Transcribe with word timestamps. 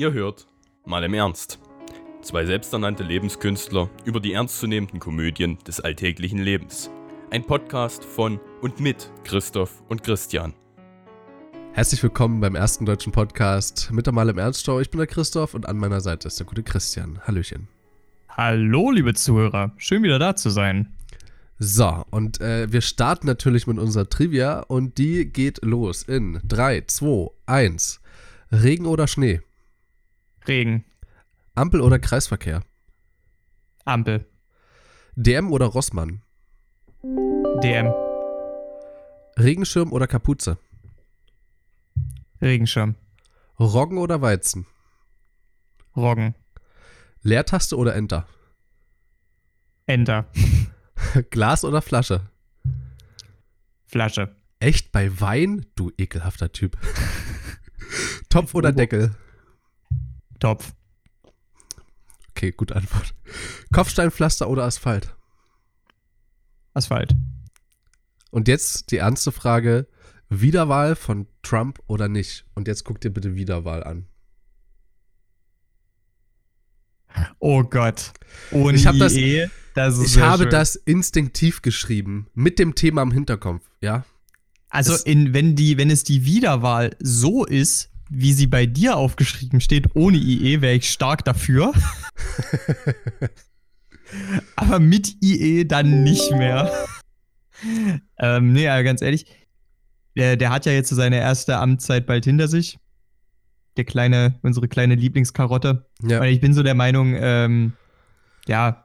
Ihr 0.00 0.14
hört 0.14 0.46
mal 0.86 1.04
im 1.04 1.12
Ernst. 1.12 1.58
Zwei 2.22 2.46
selbsternannte 2.46 3.02
Lebenskünstler 3.02 3.90
über 4.06 4.18
die 4.18 4.32
ernstzunehmenden 4.32 4.98
Komödien 4.98 5.58
des 5.66 5.78
alltäglichen 5.78 6.38
Lebens. 6.38 6.88
Ein 7.30 7.44
Podcast 7.44 8.02
von 8.02 8.40
und 8.62 8.80
mit 8.80 9.10
Christoph 9.24 9.82
und 9.90 10.02
Christian. 10.02 10.54
Herzlich 11.74 12.02
willkommen 12.02 12.40
beim 12.40 12.54
ersten 12.54 12.86
deutschen 12.86 13.12
Podcast 13.12 13.90
mit 13.92 14.06
der 14.06 14.14
Mal 14.14 14.30
im 14.30 14.38
Ernst 14.38 14.64
Show. 14.64 14.80
Ich 14.80 14.88
bin 14.88 14.96
der 14.96 15.06
Christoph 15.06 15.52
und 15.52 15.68
an 15.68 15.76
meiner 15.76 16.00
Seite 16.00 16.28
ist 16.28 16.38
der 16.38 16.46
gute 16.46 16.62
Christian. 16.62 17.20
Hallöchen. 17.26 17.68
Hallo, 18.30 18.90
liebe 18.90 19.12
Zuhörer. 19.12 19.74
Schön 19.76 20.02
wieder 20.02 20.18
da 20.18 20.34
zu 20.34 20.48
sein. 20.48 20.94
So, 21.58 22.06
und 22.08 22.40
äh, 22.40 22.72
wir 22.72 22.80
starten 22.80 23.26
natürlich 23.26 23.66
mit 23.66 23.78
unserer 23.78 24.08
Trivia 24.08 24.60
und 24.60 24.96
die 24.96 25.26
geht 25.30 25.62
los 25.62 26.04
in 26.04 26.40
3, 26.48 26.84
2, 26.86 27.32
1. 27.44 28.00
Regen 28.50 28.86
oder 28.86 29.06
Schnee? 29.06 29.42
Regen. 30.50 30.84
Ampel 31.54 31.80
oder 31.80 32.00
Kreisverkehr? 32.00 32.64
Ampel. 33.84 34.26
DM 35.14 35.52
oder 35.52 35.66
Rossmann? 35.66 36.22
DM. 37.62 37.94
Regenschirm 39.38 39.92
oder 39.92 40.08
Kapuze? 40.08 40.58
Regenschirm. 42.42 42.96
Roggen 43.60 43.98
oder 43.98 44.22
Weizen? 44.22 44.66
Roggen. 45.94 46.34
Leertaste 47.22 47.76
oder 47.76 47.94
Enter? 47.94 48.26
Enter. 49.86 50.26
Glas 51.30 51.64
oder 51.64 51.80
Flasche? 51.80 52.28
Flasche. 53.86 54.34
Echt 54.58 54.90
bei 54.90 55.20
Wein? 55.20 55.66
Du 55.76 55.92
ekelhafter 55.96 56.50
Typ. 56.50 56.76
Topf 58.28 58.56
oder 58.56 58.72
Deckel? 58.72 59.14
Topf. 60.40 60.72
Okay, 62.30 62.50
gute 62.52 62.74
Antwort. 62.76 63.14
Kopfsteinpflaster 63.72 64.48
oder 64.48 64.64
Asphalt? 64.64 65.14
Asphalt. 66.74 67.14
Und 68.30 68.48
jetzt 68.48 68.90
die 68.90 68.96
ernste 68.98 69.32
Frage: 69.32 69.86
Wiederwahl 70.28 70.96
von 70.96 71.26
Trump 71.42 71.80
oder 71.86 72.08
nicht? 72.08 72.44
Und 72.54 72.68
jetzt 72.68 72.84
guck 72.84 73.00
dir 73.00 73.10
bitte 73.10 73.34
Wiederwahl 73.34 73.84
an. 73.84 74.06
Oh 77.40 77.64
Gott. 77.64 78.12
Ohne 78.52 78.76
Ich 78.76 78.86
hab 78.86 78.96
das- 78.98 79.14
das 79.74 79.98
Ich 80.00 80.18
habe 80.18 80.44
schön. 80.44 80.50
das 80.50 80.76
instinktiv 80.76 81.60
geschrieben, 81.62 82.28
mit 82.34 82.58
dem 82.58 82.74
Thema 82.74 83.02
im 83.02 83.10
Hinterkopf, 83.10 83.62
ja? 83.80 84.04
Also, 84.68 84.94
in, 85.04 85.34
wenn, 85.34 85.56
die, 85.56 85.76
wenn 85.78 85.90
es 85.90 86.04
die 86.04 86.24
Wiederwahl 86.24 86.96
so 87.00 87.44
ist, 87.44 87.90
wie 88.10 88.32
sie 88.32 88.48
bei 88.48 88.66
dir 88.66 88.96
aufgeschrieben 88.96 89.60
steht, 89.60 89.94
ohne 89.94 90.18
IE, 90.18 90.60
wäre 90.60 90.74
ich 90.74 90.90
stark 90.90 91.24
dafür. 91.24 91.72
Aber 94.56 94.80
mit 94.80 95.22
IE 95.22 95.64
dann 95.64 96.02
nicht 96.02 96.32
mehr. 96.32 96.68
ähm, 98.18 98.52
nee, 98.52 98.68
aber 98.68 98.82
ganz 98.82 99.02
ehrlich, 99.02 99.26
der, 100.16 100.36
der 100.36 100.50
hat 100.50 100.66
ja 100.66 100.72
jetzt 100.72 100.88
seine 100.88 101.20
erste 101.20 101.58
Amtszeit 101.58 102.06
bald 102.06 102.24
hinter 102.24 102.48
sich. 102.48 102.80
Der 103.76 103.84
kleine, 103.84 104.40
unsere 104.42 104.66
kleine 104.66 104.96
Lieblingskarotte. 104.96 105.86
Ja. 106.02 106.20
Und 106.20 106.26
ich 106.26 106.40
bin 106.40 106.54
so 106.54 106.64
der 106.64 106.74
Meinung, 106.74 107.14
ähm, 107.16 107.74
ja, 108.48 108.84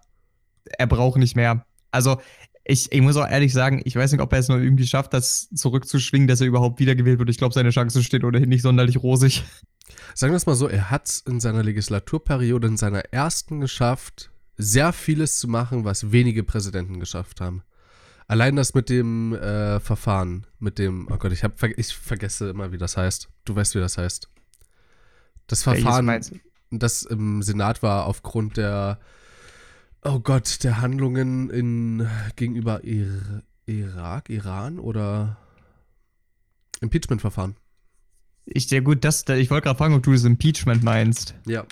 er 0.77 0.87
braucht 0.87 1.17
nicht 1.17 1.35
mehr. 1.35 1.65
Also, 1.89 2.21
ich, 2.67 2.91
ich 2.91 3.01
muss 3.01 3.15
auch 3.15 3.29
ehrlich 3.29 3.53
sagen, 3.53 3.81
ich 3.85 3.95
weiß 3.95 4.11
nicht, 4.11 4.21
ob 4.21 4.33
er 4.33 4.39
es 4.39 4.49
noch 4.49 4.57
irgendwie 4.57 4.87
schafft, 4.87 5.13
das 5.13 5.49
zurückzuschwingen, 5.53 6.27
dass 6.27 6.41
er 6.41 6.47
überhaupt 6.47 6.79
wiedergewählt 6.79 7.19
wird. 7.19 7.29
Ich 7.29 7.37
glaube, 7.37 7.53
seine 7.53 7.69
Chance 7.69 8.03
steht 8.03 8.23
ohnehin 8.23 8.49
nicht 8.49 8.63
sonderlich 8.63 8.97
rosig. 8.97 9.43
Sagen 10.15 10.33
wir 10.33 10.37
es 10.37 10.47
mal 10.47 10.55
so: 10.55 10.67
Er 10.67 10.89
hat 10.89 11.07
es 11.07 11.19
in 11.19 11.39
seiner 11.39 11.61
Legislaturperiode, 11.61 12.67
in 12.67 12.77
seiner 12.77 13.01
ersten 13.13 13.61
geschafft, 13.61 14.31
sehr 14.57 14.93
vieles 14.93 15.37
zu 15.37 15.47
machen, 15.47 15.85
was 15.85 16.11
wenige 16.11 16.43
Präsidenten 16.43 16.99
geschafft 16.99 17.39
haben. 17.39 17.61
Allein 18.27 18.55
das 18.55 18.73
mit 18.73 18.89
dem 18.89 19.35
äh, 19.35 19.79
Verfahren, 19.79 20.47
mit 20.57 20.79
dem, 20.79 21.07
oh 21.11 21.17
Gott, 21.17 21.31
ich, 21.31 21.43
hab, 21.43 21.61
ich 21.61 21.95
vergesse 21.95 22.49
immer, 22.49 22.71
wie 22.71 22.79
das 22.79 22.97
heißt. 22.97 23.29
Du 23.45 23.55
weißt, 23.55 23.75
wie 23.75 23.79
das 23.79 23.99
heißt. 23.99 24.27
Das 25.45 25.61
Verfahren, 25.61 26.19
das 26.71 27.03
im 27.03 27.43
Senat 27.43 27.83
war 27.83 28.07
aufgrund 28.07 28.57
der, 28.57 28.99
oh 30.05 30.19
Gott, 30.19 30.63
der 30.63 30.79
Handlungen 30.81 31.49
in, 31.49 32.07
gegenüber 32.35 32.83
Ir 32.83 33.43
Irak, 33.65 34.29
Iran 34.29 34.79
oder 34.79 35.37
Impeachment-Verfahren. 36.81 37.55
Ich, 38.45 38.69
ja 38.69 38.79
gut, 38.79 39.03
das, 39.03 39.27
ich 39.27 39.49
wollte 39.49 39.65
gerade 39.65 39.77
fragen, 39.77 39.95
ob 39.95 40.03
du 40.03 40.11
das 40.13 40.23
Impeachment 40.23 40.83
meinst. 40.83 41.33
Ja. 41.47 41.65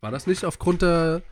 War 0.00 0.10
das 0.10 0.26
nicht 0.26 0.44
aufgrund 0.44 0.82
der. 0.82 1.22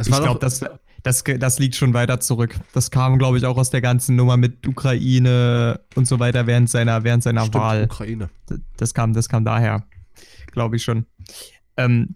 Ich 0.00 0.06
glaube, 0.06 0.38
das, 0.40 0.64
das, 1.02 1.24
das 1.24 1.58
liegt 1.58 1.74
schon 1.76 1.94
weiter 1.94 2.20
zurück. 2.20 2.56
Das 2.72 2.90
kam, 2.90 3.18
glaube 3.18 3.38
ich, 3.38 3.44
auch 3.46 3.56
aus 3.56 3.70
der 3.70 3.80
ganzen 3.80 4.16
Nummer 4.16 4.36
mit 4.36 4.66
Ukraine 4.66 5.80
und 5.94 6.06
so 6.06 6.18
weiter 6.20 6.46
während 6.46 6.70
seiner, 6.70 7.02
während 7.04 7.22
seiner 7.22 7.42
Stimmt, 7.42 7.54
Wahl. 7.54 7.84
Ukraine. 7.84 8.30
D- 8.50 8.58
Das 8.76 8.94
kam, 8.94 9.12
das 9.12 9.28
kam 9.28 9.44
daher, 9.44 9.84
glaube 10.52 10.76
ich 10.76 10.84
schon. 10.84 11.06
Ähm, 11.76 12.14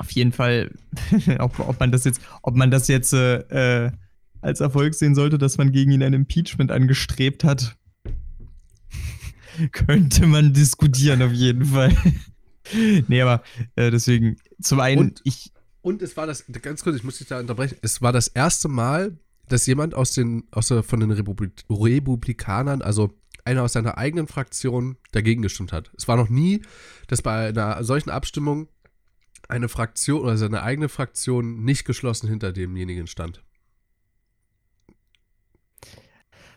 auf 0.00 0.10
jeden 0.12 0.32
Fall, 0.32 0.70
ob, 1.38 1.58
ob 1.60 1.78
man 1.78 1.92
das 1.92 2.04
jetzt, 2.04 2.20
ob 2.42 2.56
man 2.56 2.70
das 2.70 2.88
jetzt 2.88 3.12
äh, 3.12 3.84
äh, 3.86 3.92
als 4.40 4.60
Erfolg 4.60 4.94
sehen 4.94 5.14
sollte, 5.14 5.36
dass 5.36 5.58
man 5.58 5.72
gegen 5.72 5.92
ihn 5.92 6.02
ein 6.02 6.14
Impeachment 6.14 6.70
angestrebt 6.72 7.44
hat, 7.44 7.76
könnte 9.72 10.26
man 10.26 10.54
diskutieren 10.54 11.22
auf 11.22 11.32
jeden 11.32 11.66
Fall. 11.66 11.94
nee, 13.08 13.20
aber 13.20 13.42
äh, 13.76 13.90
deswegen, 13.90 14.36
zum 14.60 14.80
einen, 14.80 15.00
Und- 15.00 15.20
ich, 15.24 15.52
Und 15.82 16.00
es 16.00 16.16
war 16.16 16.26
das, 16.26 16.46
ganz 16.62 16.82
kurz, 16.82 16.96
ich 16.96 17.04
muss 17.04 17.18
dich 17.18 17.28
da 17.28 17.38
unterbrechen, 17.38 17.76
es 17.82 18.00
war 18.00 18.12
das 18.12 18.28
erste 18.28 18.68
Mal, 18.68 19.18
dass 19.48 19.66
jemand 19.66 19.94
aus 19.94 20.12
den, 20.12 20.44
aus 20.50 20.68
der, 20.68 20.82
von 20.82 21.00
den 21.00 21.10
Republik 21.10 21.52
Republikanern, 21.68 22.80
also 22.80 23.12
einer 23.44 23.64
aus 23.64 23.74
seiner 23.74 23.98
eigenen 23.98 24.28
Fraktion, 24.28 24.96
dagegen 25.12 25.42
gestimmt 25.42 25.72
hat. 25.72 25.90
Es 25.98 26.08
war 26.08 26.16
noch 26.16 26.30
nie, 26.30 26.62
dass 27.08 27.20
bei 27.20 27.48
einer 27.48 27.82
solchen 27.84 28.10
Abstimmung 28.10 28.68
eine 29.50 29.68
Fraktion 29.68 30.20
oder 30.22 30.36
seine 30.36 30.62
eigene 30.62 30.88
Fraktion 30.88 31.64
nicht 31.64 31.84
geschlossen 31.84 32.28
hinter 32.28 32.52
demjenigen 32.52 33.06
stand. 33.06 33.42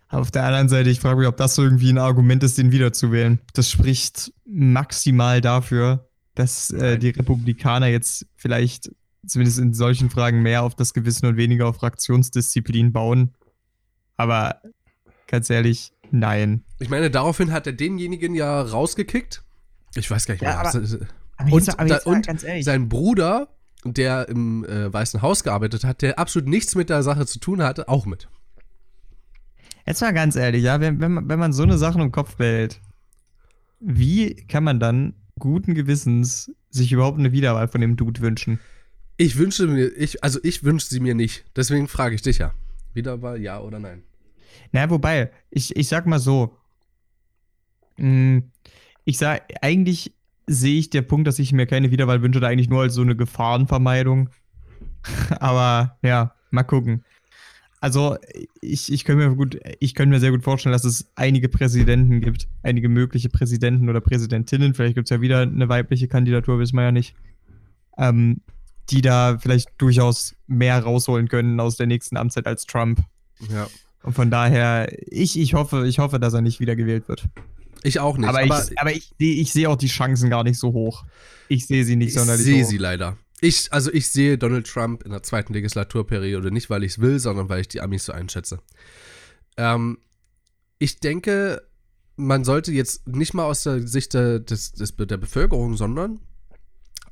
Auf 0.09 0.29
der 0.29 0.43
anderen 0.43 0.69
Seite, 0.69 0.91
ich 0.91 0.99
frage 0.99 1.17
mich, 1.17 1.27
ob 1.27 1.37
das 1.37 1.55
so 1.55 1.63
irgendwie 1.63 1.89
ein 1.89 1.97
Argument 1.97 2.43
ist, 2.43 2.57
den 2.59 2.71
wiederzuwählen. 2.71 3.39
Das 3.53 3.71
spricht 3.71 4.31
maximal 4.45 5.41
dafür, 5.41 6.07
dass 6.35 6.69
äh, 6.69 6.99
die 6.99 7.09
Republikaner 7.09 7.87
jetzt 7.87 8.27
vielleicht 8.35 8.91
zumindest 9.25 9.57
in 9.57 9.73
solchen 9.73 10.11
Fragen 10.11 10.43
mehr 10.43 10.63
auf 10.63 10.75
das 10.75 10.93
Gewissen 10.93 11.25
und 11.25 11.37
weniger 11.37 11.67
auf 11.67 11.77
Fraktionsdisziplin 11.77 12.93
bauen. 12.93 13.33
Aber 14.15 14.61
ganz 15.27 15.49
ehrlich, 15.49 15.93
nein. 16.11 16.63
Ich 16.79 16.89
meine, 16.89 17.09
daraufhin 17.09 17.51
hat 17.51 17.65
er 17.65 17.73
denjenigen 17.73 18.35
ja 18.35 18.61
rausgekickt. 18.61 19.43
Ich 19.95 20.11
weiß 20.11 20.25
gar 20.27 20.35
nicht 20.35 20.43
Ja, 20.43 20.49
mehr. 20.49 20.59
Aber 20.59 21.07
Und 21.39 21.79
aber 21.79 21.89
da- 21.89 22.01
und 22.05 22.25
ganz 22.27 22.43
ehrlich. 22.43 22.65
sein 22.65 22.89
Bruder, 22.89 23.49
der 23.83 24.29
im 24.29 24.63
äh, 24.65 24.91
Weißen 24.91 25.21
Haus 25.21 25.43
gearbeitet 25.43 25.83
hat, 25.83 26.01
der 26.01 26.19
absolut 26.19 26.47
nichts 26.47 26.75
mit 26.75 26.89
der 26.89 27.03
Sache 27.03 27.25
zu 27.25 27.39
tun 27.39 27.61
hatte, 27.63 27.89
auch 27.89 28.05
mit. 28.05 28.29
Jetzt 29.85 30.01
mal 30.01 30.13
ganz 30.13 30.35
ehrlich, 30.35 30.63
ja, 30.63 30.79
wenn, 30.79 31.01
wenn, 31.01 31.11
man, 31.11 31.27
wenn 31.27 31.39
man 31.39 31.51
so 31.51 31.63
eine 31.63 31.77
Sache 31.77 31.99
im 31.99 32.11
Kopf 32.11 32.35
behält, 32.37 32.79
wie 33.79 34.35
kann 34.47 34.63
man 34.63 34.79
dann 34.79 35.13
guten 35.37 35.73
Gewissens 35.73 36.51
sich 36.69 36.91
überhaupt 36.91 37.19
eine 37.19 37.33
Wiederwahl 37.33 37.67
von 37.67 37.81
dem 37.81 37.97
Dude 37.97 38.21
wünschen? 38.21 38.59
Ich 39.17 39.37
wünsche 39.37 39.67
mir, 39.67 39.87
ich, 39.87 40.23
also 40.23 40.39
ich 40.43 40.63
wünsche 40.63 40.87
sie 40.87 40.99
mir 41.01 41.15
nicht. 41.15 41.43
Deswegen 41.55 41.87
frage 41.87 42.15
ich 42.15 42.21
dich 42.21 42.37
ja. 42.37 42.53
Wiederwahl, 42.93 43.41
ja 43.41 43.59
oder 43.59 43.79
nein? 43.79 44.03
Na, 44.71 44.89
wobei, 44.89 45.31
ich, 45.49 45.75
ich 45.75 45.87
sag 45.89 46.05
mal 46.05 46.19
so. 46.19 46.55
mh, 47.97 48.43
Ich 49.03 49.17
sag, 49.17 49.43
eigentlich 49.61 50.13
sehe 50.47 50.79
ich 50.79 50.89
der 50.89 51.01
Punkt, 51.01 51.27
dass 51.27 51.39
ich 51.39 51.53
mir 51.53 51.65
keine 51.65 51.91
Wiederwahl 51.91 52.21
wünsche, 52.21 52.39
da 52.39 52.47
eigentlich 52.47 52.69
nur 52.69 52.81
als 52.81 52.93
so 52.93 53.01
eine 53.01 53.15
Gefahrenvermeidung. 53.15 54.29
Aber 55.39 55.97
ja, 56.01 56.33
mal 56.51 56.63
gucken. 56.63 57.03
Also, 57.79 58.15
ich, 58.61 58.91
ich 58.93 59.03
könnte 59.03 59.27
mir 59.27 59.35
gut, 59.35 59.59
ich 59.79 59.93
könnte 59.93 60.13
mir 60.13 60.21
sehr 60.21 60.31
gut 60.31 60.43
vorstellen, 60.43 60.71
dass 60.71 60.85
es 60.85 61.11
einige 61.15 61.49
Präsidenten 61.49 62.21
gibt, 62.21 62.47
einige 62.61 62.87
mögliche 62.87 63.27
Präsidenten 63.27 63.89
oder 63.89 63.99
Präsidentinnen, 63.99 64.73
vielleicht 64.73 64.95
gibt 64.95 65.07
es 65.07 65.09
ja 65.09 65.19
wieder 65.19 65.41
eine 65.41 65.67
weibliche 65.67 66.07
Kandidatur, 66.07 66.59
wissen 66.59 66.77
wir 66.77 66.83
ja 66.83 66.91
nicht, 66.93 67.13
ähm, 67.97 68.39
die 68.89 69.01
da 69.01 69.37
vielleicht 69.37 69.69
durchaus 69.79 70.33
mehr 70.47 70.81
rausholen 70.81 71.27
können 71.27 71.59
aus 71.59 71.75
der 71.75 71.87
nächsten 71.87 72.15
Amtszeit 72.15 72.47
als 72.47 72.65
Trump. 72.65 73.01
Ja. 73.49 73.67
Und 74.01 74.13
von 74.13 74.29
daher, 74.31 74.87
ich, 75.11 75.37
ich 75.37 75.53
hoffe, 75.53 75.85
ich 75.85 75.99
hoffe, 75.99 76.19
dass 76.19 76.33
er 76.33 76.41
nicht 76.41 76.61
wiedergewählt 76.61 77.09
wird. 77.09 77.27
Ich 77.83 77.99
auch 77.99 78.17
nicht. 78.17 78.27
aber, 78.29 78.41
Aber, 78.41 78.63
ich, 78.69 78.79
aber 78.79 78.91
ich, 78.93 79.13
seh- 79.19 79.41
ich 79.41 79.51
sehe 79.53 79.69
auch 79.69 79.75
die 79.75 79.87
Chancen 79.87 80.29
gar 80.29 80.43
nicht 80.43 80.57
so 80.57 80.71
hoch. 80.73 81.05
Ich 81.49 81.67
sehe 81.67 81.83
sie 81.85 81.95
nicht 81.95 82.09
ich 82.09 82.13
sonderlich 82.15 82.45
sehe 82.45 82.63
hoch. 82.63 82.69
sie 82.69 82.77
leider. 82.77 83.17
Ich, 83.41 83.71
also 83.73 83.91
ich 83.91 84.07
sehe 84.09 84.37
Donald 84.37 84.67
Trump 84.67 85.03
in 85.03 85.11
der 85.11 85.21
zweiten 85.23 85.53
Legislaturperiode 85.53 86.49
nicht, 86.51 86.69
weil 86.69 86.83
ich 86.83 86.93
es 86.93 86.99
will, 86.99 87.19
sondern 87.19 87.49
weil 87.49 87.59
ich 87.61 87.67
die 87.67 87.81
Amis 87.81 88.05
so 88.05 88.13
einschätze. 88.13 88.59
Ähm, 89.57 89.97
ich 90.79 90.99
denke, 91.01 91.61
man 92.15 92.45
sollte 92.45 92.71
jetzt 92.71 93.05
nicht 93.07 93.33
mal 93.33 93.43
aus 93.43 93.63
der 93.63 93.85
Sicht 93.85 94.13
der, 94.13 94.39
des, 94.39 94.71
des, 94.71 94.95
der 94.95 95.17
Bevölkerung, 95.17 95.75
sondern 95.75 96.21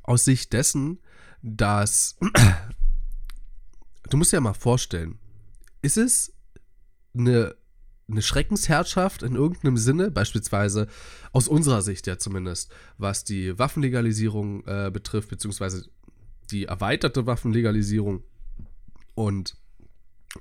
aus 0.02 0.24
Sicht 0.24 0.52
dessen, 0.54 1.00
dass 1.42 2.16
du 4.08 4.16
musst 4.16 4.32
dir 4.32 4.36
ja 4.36 4.40
mal 4.40 4.54
vorstellen, 4.54 5.18
ist 5.82 5.96
es 5.98 6.32
eine, 7.16 7.54
eine 8.12 8.22
Schreckensherrschaft 8.22 9.22
in 9.22 9.34
irgendeinem 9.34 9.76
Sinne, 9.76 10.10
beispielsweise 10.10 10.86
aus 11.32 11.48
unserer 11.48 11.82
Sicht 11.82 12.06
ja 12.06 12.18
zumindest, 12.18 12.70
was 12.98 13.24
die 13.24 13.58
Waffenlegalisierung 13.58 14.64
äh, 14.66 14.90
betrifft, 14.92 15.30
beziehungsweise 15.30 15.86
die 16.50 16.66
erweiterte 16.66 17.26
Waffenlegalisierung 17.26 18.22
und 19.14 19.56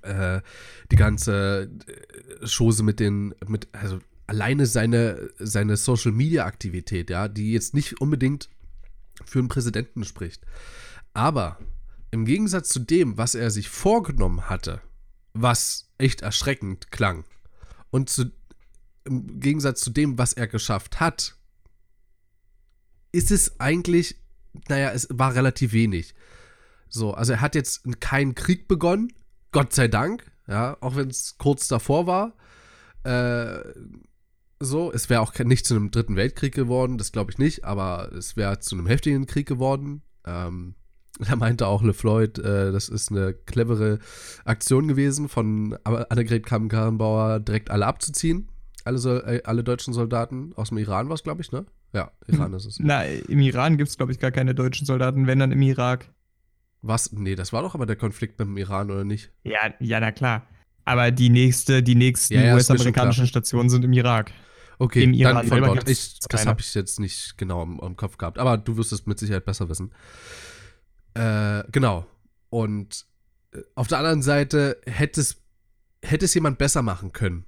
äh, 0.03 0.41
die 0.91 0.95
ganze 0.95 1.69
äh, 1.87 2.47
Chose 2.47 2.83
mit 2.83 2.99
den, 2.99 3.33
mit, 3.47 3.67
also 3.71 3.99
alleine 4.27 4.65
seine, 4.65 5.29
seine 5.39 5.77
Social 5.77 6.11
Media 6.11 6.45
Aktivität, 6.45 7.09
ja, 7.09 7.27
die 7.27 7.51
jetzt 7.53 7.73
nicht 7.73 7.99
unbedingt 7.99 8.49
für 9.25 9.39
einen 9.39 9.49
Präsidenten 9.49 10.03
spricht. 10.03 10.45
Aber 11.13 11.59
im 12.11 12.25
Gegensatz 12.25 12.69
zu 12.69 12.79
dem, 12.79 13.17
was 13.17 13.35
er 13.35 13.51
sich 13.51 13.69
vorgenommen 13.69 14.49
hatte, 14.49 14.81
was 15.33 15.89
echt 15.97 16.21
erschreckend 16.21 16.91
klang, 16.91 17.25
und 17.91 18.09
zu, 18.09 18.31
im 19.03 19.39
Gegensatz 19.39 19.81
zu 19.81 19.91
dem, 19.91 20.17
was 20.17 20.33
er 20.33 20.47
geschafft 20.47 20.99
hat, 20.99 21.35
ist 23.11 23.31
es 23.31 23.59
eigentlich, 23.59 24.15
naja, 24.67 24.91
es 24.91 25.07
war 25.11 25.35
relativ 25.35 25.73
wenig. 25.73 26.15
So, 26.89 27.13
also 27.13 27.33
er 27.33 27.41
hat 27.41 27.55
jetzt 27.55 27.83
keinen 27.99 28.35
Krieg 28.35 28.67
begonnen, 28.67 29.13
Gott 29.51 29.73
sei 29.73 29.87
Dank, 29.87 30.31
ja, 30.47 30.77
auch 30.81 30.95
wenn 30.95 31.09
es 31.09 31.37
kurz 31.37 31.67
davor 31.67 32.07
war. 32.07 32.33
Äh, 33.03 33.63
so, 34.59 34.91
es 34.91 35.09
wäre 35.09 35.21
auch 35.21 35.37
nicht 35.39 35.65
zu 35.65 35.75
einem 35.75 35.91
dritten 35.91 36.15
Weltkrieg 36.15 36.53
geworden, 36.53 36.97
das 36.97 37.11
glaube 37.11 37.31
ich 37.31 37.37
nicht, 37.37 37.63
aber 37.65 38.11
es 38.13 38.37
wäre 38.37 38.59
zu 38.59 38.75
einem 38.75 38.87
heftigen 38.87 39.25
Krieg 39.25 39.47
geworden. 39.47 40.03
Ähm, 40.25 40.75
da 41.29 41.35
meinte 41.35 41.67
auch 41.67 41.83
LeFloid, 41.83 42.39
äh, 42.39 42.71
das 42.71 42.89
ist 42.89 43.11
eine 43.11 43.33
clevere 43.33 43.99
Aktion 44.45 44.87
gewesen 44.87 45.29
von 45.29 45.77
Annegret 45.83 46.45
Kamm-Karrenbauer, 46.45 47.39
direkt 47.39 47.69
alle 47.69 47.85
abzuziehen. 47.85 48.49
Alle, 48.83 48.97
äh, 49.27 49.43
alle 49.43 49.63
deutschen 49.63 49.93
Soldaten 49.93 50.53
aus 50.55 50.69
dem 50.69 50.79
Iran 50.79 51.07
war 51.07 51.13
es, 51.13 51.23
glaube 51.23 51.41
ich, 51.41 51.51
ne? 51.51 51.65
Ja, 51.93 52.11
Iran 52.27 52.53
ist 52.53 52.65
es. 52.65 52.79
Na, 52.79 53.03
im 53.03 53.39
Iran 53.39 53.77
gibt 53.77 53.89
es, 53.89 53.97
glaube 53.97 54.11
ich, 54.11 54.19
gar 54.19 54.31
keine 54.31 54.55
deutschen 54.55 54.87
Soldaten, 54.87 55.27
wenn 55.27 55.37
dann 55.37 55.51
im 55.51 55.61
Irak. 55.61 56.09
Was? 56.81 57.11
Nee, 57.11 57.35
das 57.35 57.53
war 57.53 57.61
doch 57.61 57.75
aber 57.75 57.85
der 57.85 57.95
Konflikt 57.95 58.39
mit 58.39 58.47
dem 58.47 58.57
Iran, 58.57 58.89
oder 58.89 59.03
nicht? 59.03 59.31
Ja, 59.43 59.73
ja, 59.79 59.99
na 59.99 60.11
klar. 60.11 60.47
Aber 60.83 61.11
die 61.11 61.29
nächste, 61.29 61.83
die 61.83 61.93
nächsten 61.93 62.33
ja, 62.33 62.41
ja, 62.41 62.55
US-amerikanischen 62.55 63.27
Stationen 63.27 63.69
sind 63.69 63.85
im 63.85 63.93
Irak. 63.93 64.31
Okay, 64.79 65.03
Im 65.03 65.13
Iran 65.13 65.35
dann 65.35 65.47
von 65.47 65.61
dort. 65.61 65.87
Ich, 65.87 66.17
das 66.27 66.47
habe 66.47 66.59
ich 66.59 66.73
jetzt 66.73 66.99
nicht 66.99 67.37
genau 67.37 67.61
im, 67.61 67.79
im, 67.79 67.95
Kopf 67.95 68.17
gehabt, 68.17 68.39
aber 68.39 68.57
du 68.57 68.77
wirst 68.77 68.91
es 68.91 69.05
mit 69.05 69.19
Sicherheit 69.19 69.45
besser 69.45 69.69
wissen. 69.69 69.91
Äh, 71.13 71.63
genau. 71.71 72.05
Und 72.49 73.05
äh, 73.53 73.59
auf 73.75 73.87
der 73.87 73.97
anderen 73.97 74.21
Seite 74.21 74.79
hätte 74.85 75.21
es, 75.21 75.37
hätte 76.03 76.25
es 76.25 76.33
jemand 76.33 76.57
besser 76.57 76.81
machen 76.81 77.11
können. 77.11 77.45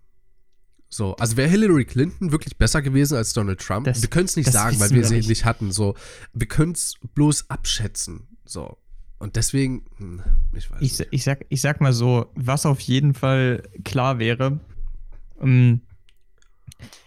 So, 0.90 1.16
also 1.16 1.38
wäre 1.38 1.50
Hillary 1.50 1.86
Clinton 1.86 2.32
wirklich 2.32 2.58
besser 2.58 2.84
gewesen 2.84 3.18
als 3.18 3.34
Donald 3.34 3.60
Trump? 3.60 3.86
Das, 3.86 4.04
wir 4.04 4.10
können 4.10 4.26
es 4.26 4.36
nicht 4.36 4.52
sagen, 4.52 4.80
weil 4.80 4.92
wir 4.92 5.04
sie 5.06 5.16
nicht. 5.16 5.30
nicht 5.30 5.44
hatten. 5.44 5.72
So, 5.72 5.96
wir 6.34 6.48
können 6.48 6.74
es 6.74 6.96
bloß 7.16 7.50
abschätzen. 7.50 8.28
So. 8.46 8.78
Und 9.18 9.36
deswegen, 9.36 9.86
hm, 9.98 10.22
ich 10.54 10.70
weiß 10.70 10.82
ich, 10.82 11.00
nicht. 11.00 11.08
Ich 11.12 11.24
sag, 11.24 11.46
ich 11.50 11.62
sag 11.62 11.82
mal 11.82 11.94
so, 11.94 12.32
was 12.36 12.68
auf 12.68 12.80
jeden 12.80 13.16
Fall 13.16 13.64
klar 13.84 14.20
wäre, 14.20 14.60
ähm, 15.42 15.82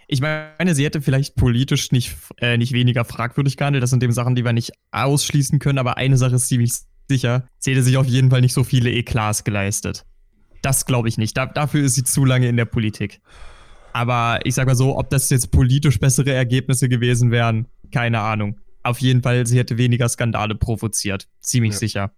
ich 0.08 0.20
meine, 0.20 0.74
sie 0.74 0.84
hätte 0.84 1.02
vielleicht 1.02 1.34
politisch 1.34 1.90
nicht, 1.90 2.16
äh, 2.38 2.56
nicht 2.56 2.72
weniger 2.72 3.04
fragwürdig 3.04 3.56
gehandelt. 3.56 3.82
Das 3.82 3.90
sind 3.90 4.02
eben 4.02 4.12
Sachen, 4.12 4.34
die 4.34 4.44
wir 4.44 4.52
nicht 4.52 4.72
ausschließen 4.92 5.58
können. 5.58 5.78
Aber 5.78 5.96
eine 5.96 6.16
Sache 6.16 6.36
ist 6.36 6.48
ziemlich 6.48 6.72
sicher. 7.08 7.48
Sie 7.58 7.72
hätte 7.72 7.82
sich 7.82 7.96
auf 7.96 8.06
jeden 8.06 8.30
Fall 8.30 8.40
nicht 8.40 8.52
so 8.52 8.64
viele 8.64 8.90
Eklats 8.90 9.44
geleistet. 9.44 10.04
Das 10.62 10.86
glaube 10.86 11.08
ich 11.08 11.18
nicht. 11.18 11.36
Da, 11.36 11.46
dafür 11.46 11.84
ist 11.84 11.94
sie 11.94 12.04
zu 12.04 12.24
lange 12.24 12.48
in 12.48 12.56
der 12.56 12.64
Politik. 12.64 13.20
Aber 13.92 14.40
ich 14.44 14.54
sag 14.54 14.66
mal 14.66 14.76
so, 14.76 14.96
ob 14.96 15.10
das 15.10 15.30
jetzt 15.30 15.50
politisch 15.50 15.98
bessere 15.98 16.32
Ergebnisse 16.32 16.88
gewesen 16.88 17.30
wären, 17.30 17.66
keine 17.90 18.20
Ahnung. 18.20 18.60
Auf 18.82 19.00
jeden 19.00 19.22
Fall, 19.22 19.46
sie 19.46 19.58
hätte 19.58 19.78
weniger 19.78 20.08
Skandale 20.08 20.54
provoziert. 20.54 21.28
Ziemlich 21.40 21.72
ja. 21.72 21.78
sicher. 21.78 22.12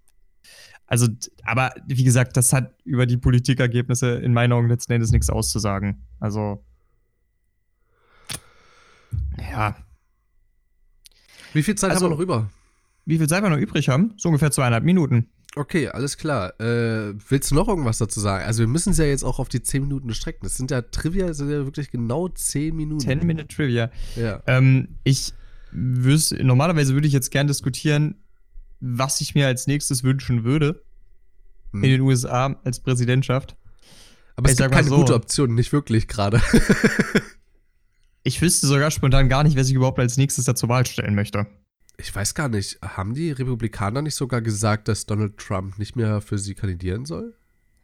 Also, 0.87 1.06
aber 1.44 1.73
wie 1.87 2.05
gesagt, 2.05 2.37
das 2.37 2.52
hat 2.52 2.75
über 2.85 3.06
die 3.06 3.19
Politikergebnisse 3.19 4.14
in 4.17 4.32
meinen 4.32 4.52
Augen 4.52 4.69
letzten 4.69 4.93
Endes 4.93 5.12
nichts 5.12 5.31
auszusagen. 5.31 6.06
Also, 6.19 6.64
ja. 9.38 9.76
Wie 11.52 11.62
viel 11.62 11.75
Zeit 11.75 11.90
also, 11.90 12.05
haben 12.05 12.10
wir 12.10 12.16
noch 12.16 12.22
über? 12.22 12.50
Wie 13.05 13.19
viel 13.19 13.28
Zeit 13.28 13.43
wir 13.43 13.50
noch 13.50 13.58
übrig 13.58 13.88
haben? 13.88 14.14
So 14.16 14.28
ungefähr 14.28 14.50
zweieinhalb 14.50 14.84
Minuten. 14.84 15.31
Okay, 15.56 15.88
alles 15.88 16.19
klar. 16.19 16.58
Äh, 16.60 17.14
willst 17.28 17.50
du 17.50 17.55
noch 17.55 17.69
irgendwas 17.69 17.99
dazu 17.99 18.20
sagen? 18.20 18.44
Also 18.44 18.60
wir 18.60 18.69
müssen 18.69 18.90
es 18.90 18.99
ja 18.99 19.06
jetzt 19.06 19.25
auch 19.25 19.38
auf 19.38 19.49
die 19.49 19.62
10 19.62 19.82
Minuten 19.82 20.12
strecken. 20.14 20.40
Das 20.43 20.56
sind 20.56 20.70
ja 20.70 20.82
Trivia, 20.82 21.26
das 21.26 21.38
sind 21.38 21.50
ja 21.50 21.64
wirklich 21.64 21.90
genau 21.90 22.28
10 22.28 22.76
Minuten. 22.76 23.00
10 23.00 23.26
Minute 23.26 23.49
Trivia. 23.49 23.90
Ja. 24.16 24.43
Ähm, 24.46 24.96
ich 25.05 25.32
wüs 25.72 26.32
normalerweise 26.32 26.94
würde 26.94 27.06
ich 27.06 27.12
jetzt 27.12 27.31
gern 27.31 27.46
diskutieren, 27.46 28.16
was 28.81 29.20
ich 29.20 29.34
mir 29.34 29.46
als 29.46 29.66
nächstes 29.66 30.04
wünschen 30.04 30.44
würde 30.44 30.82
hm. 31.72 31.82
in 31.82 31.90
den 31.90 32.00
USA 32.02 32.58
als 32.64 32.81
Präsidentschaft. 32.81 33.56
Aber 34.37 34.49
ich 34.49 34.52
es 34.52 34.58
gibt 34.58 34.70
keine 34.70 34.88
so, 34.88 34.96
gute 34.96 35.14
Option, 35.14 35.54
nicht 35.54 35.72
wirklich 35.72 36.06
gerade. 36.06 36.40
Ich 38.22 38.42
wüsste 38.42 38.66
sogar 38.66 38.90
spontan 38.90 39.28
gar 39.28 39.44
nicht, 39.44 39.56
wer 39.56 39.64
sich 39.64 39.74
überhaupt 39.74 39.98
als 39.98 40.16
nächstes 40.16 40.44
da 40.44 40.54
zur 40.54 40.68
Wahl 40.68 40.86
stellen 40.86 41.14
möchte. 41.14 41.46
Ich 41.96 42.14
weiß 42.14 42.34
gar 42.34 42.48
nicht, 42.48 42.78
haben 42.82 43.14
die 43.14 43.32
Republikaner 43.32 44.02
nicht 44.02 44.14
sogar 44.14 44.40
gesagt, 44.40 44.88
dass 44.88 45.06
Donald 45.06 45.36
Trump 45.36 45.78
nicht 45.78 45.96
mehr 45.96 46.20
für 46.20 46.38
sie 46.38 46.54
kandidieren 46.54 47.04
soll? 47.04 47.34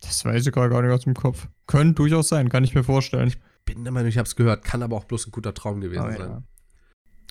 Das 0.00 0.24
weiß 0.24 0.46
ich 0.46 0.52
gar 0.52 0.68
nicht 0.82 0.90
aus 0.92 1.04
dem 1.04 1.14
Kopf. 1.14 1.48
Könnte 1.66 1.94
durchaus 1.94 2.28
sein, 2.28 2.48
kann 2.48 2.62
ich 2.62 2.74
mir 2.74 2.84
vorstellen. 2.84 3.28
Ich 3.28 3.38
bin 3.64 3.82
der 3.84 3.92
Meinung, 3.92 4.08
ich 4.08 4.18
habe 4.18 4.26
es 4.26 4.36
gehört, 4.36 4.64
kann 4.64 4.82
aber 4.82 4.96
auch 4.96 5.04
bloß 5.04 5.26
ein 5.26 5.32
guter 5.32 5.54
Traum 5.54 5.80
gewesen 5.80 6.04
oh, 6.06 6.16
sein. 6.16 6.30
Ja. 6.30 6.42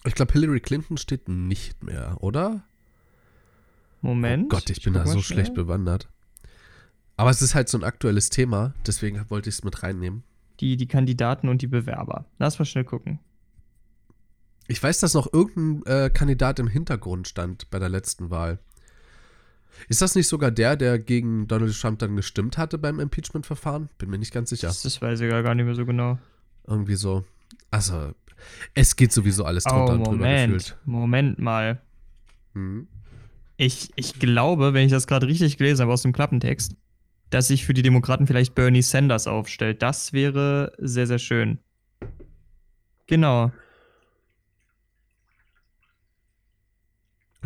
Ich 0.06 0.16
glaube, 0.16 0.34
Hillary 0.34 0.60
Clinton 0.60 0.98
steht 0.98 1.30
nicht 1.30 1.84
mehr, 1.84 2.18
oder? 2.20 2.64
Moment. 4.02 4.46
Oh 4.46 4.58
Gott, 4.58 4.70
ich, 4.70 4.78
ich 4.78 4.84
bin 4.84 4.94
da 4.94 5.06
so 5.06 5.22
schnell. 5.22 5.38
schlecht 5.38 5.54
bewandert. 5.54 6.10
Aber 7.16 7.30
es 7.30 7.42
ist 7.42 7.56
halt 7.56 7.70
so 7.70 7.78
ein 7.78 7.84
aktuelles 7.84 8.30
Thema, 8.30 8.74
deswegen 8.86 9.24
wollte 9.30 9.50
ich 9.50 9.56
es 9.56 9.64
mit 9.64 9.84
reinnehmen 9.84 10.24
die, 10.60 10.78
die 10.78 10.88
Kandidaten 10.88 11.50
und 11.50 11.62
die 11.62 11.68
Bewerber. 11.68 12.26
Lass 12.40 12.60
mal 12.60 12.66
schnell 12.66 12.84
gucken. 12.84 13.20
Ich 14.68 14.82
weiß, 14.82 15.00
dass 15.00 15.14
noch 15.14 15.32
irgendein 15.32 15.86
äh, 15.86 16.10
Kandidat 16.10 16.60
im 16.60 16.68
Hintergrund 16.68 17.28
stand 17.28 17.70
bei 17.70 17.80
der 17.80 17.90
letzten 17.90 18.30
Wahl. 18.30 18.60
Ist 19.90 20.02
das 20.02 20.16
nicht 20.16 20.28
sogar 20.28 20.52
der, 20.52 20.76
der 20.76 21.00
gegen 21.00 21.48
Donald 21.48 21.78
Trump 21.80 22.00
dann 22.00 22.16
gestimmt 22.16 22.58
hatte 22.58 22.78
beim 22.78 23.00
Impeachment-Verfahren? 23.00 23.90
Bin 23.98 24.10
mir 24.10 24.20
nicht 24.20 24.34
ganz 24.34 24.50
sicher. 24.50 24.68
Das, 24.68 24.84
das 24.84 25.02
weiß 25.02 25.20
ich 25.20 25.30
gar 25.30 25.56
nicht 25.56 25.66
mehr 25.66 25.76
so 25.76 25.86
genau. 25.86 26.20
Irgendwie 26.66 26.96
so. 26.96 27.26
Also, 27.72 28.14
es 28.74 28.96
geht 28.96 29.12
sowieso 29.12 29.46
alles 29.46 29.64
drunter 29.64 29.94
oh, 29.94 29.96
und 29.96 30.08
drüber 30.08 30.32
gefühlt. 30.32 30.78
Moment 30.86 31.40
mal. 31.40 31.82
Hm. 32.54 32.88
Ich, 33.58 33.92
ich 33.96 34.20
glaube, 34.20 34.74
wenn 34.74 34.86
ich 34.86 34.92
das 34.92 35.08
gerade 35.08 35.28
richtig 35.28 35.58
gelesen 35.58 35.84
habe 35.84 35.94
aus 35.94 36.02
dem 36.02 36.14
Klappentext, 36.14 36.76
dass 37.34 37.48
sich 37.48 37.66
für 37.66 37.74
die 37.74 37.82
Demokraten 37.82 38.28
vielleicht 38.28 38.54
Bernie 38.56 38.82
Sanders 38.82 39.28
aufstellt. 39.28 39.82
Das 39.82 40.14
wäre 40.14 40.74
sehr, 40.78 41.08
sehr 41.08 41.20
schön. 41.20 41.58
Genau. 43.08 43.52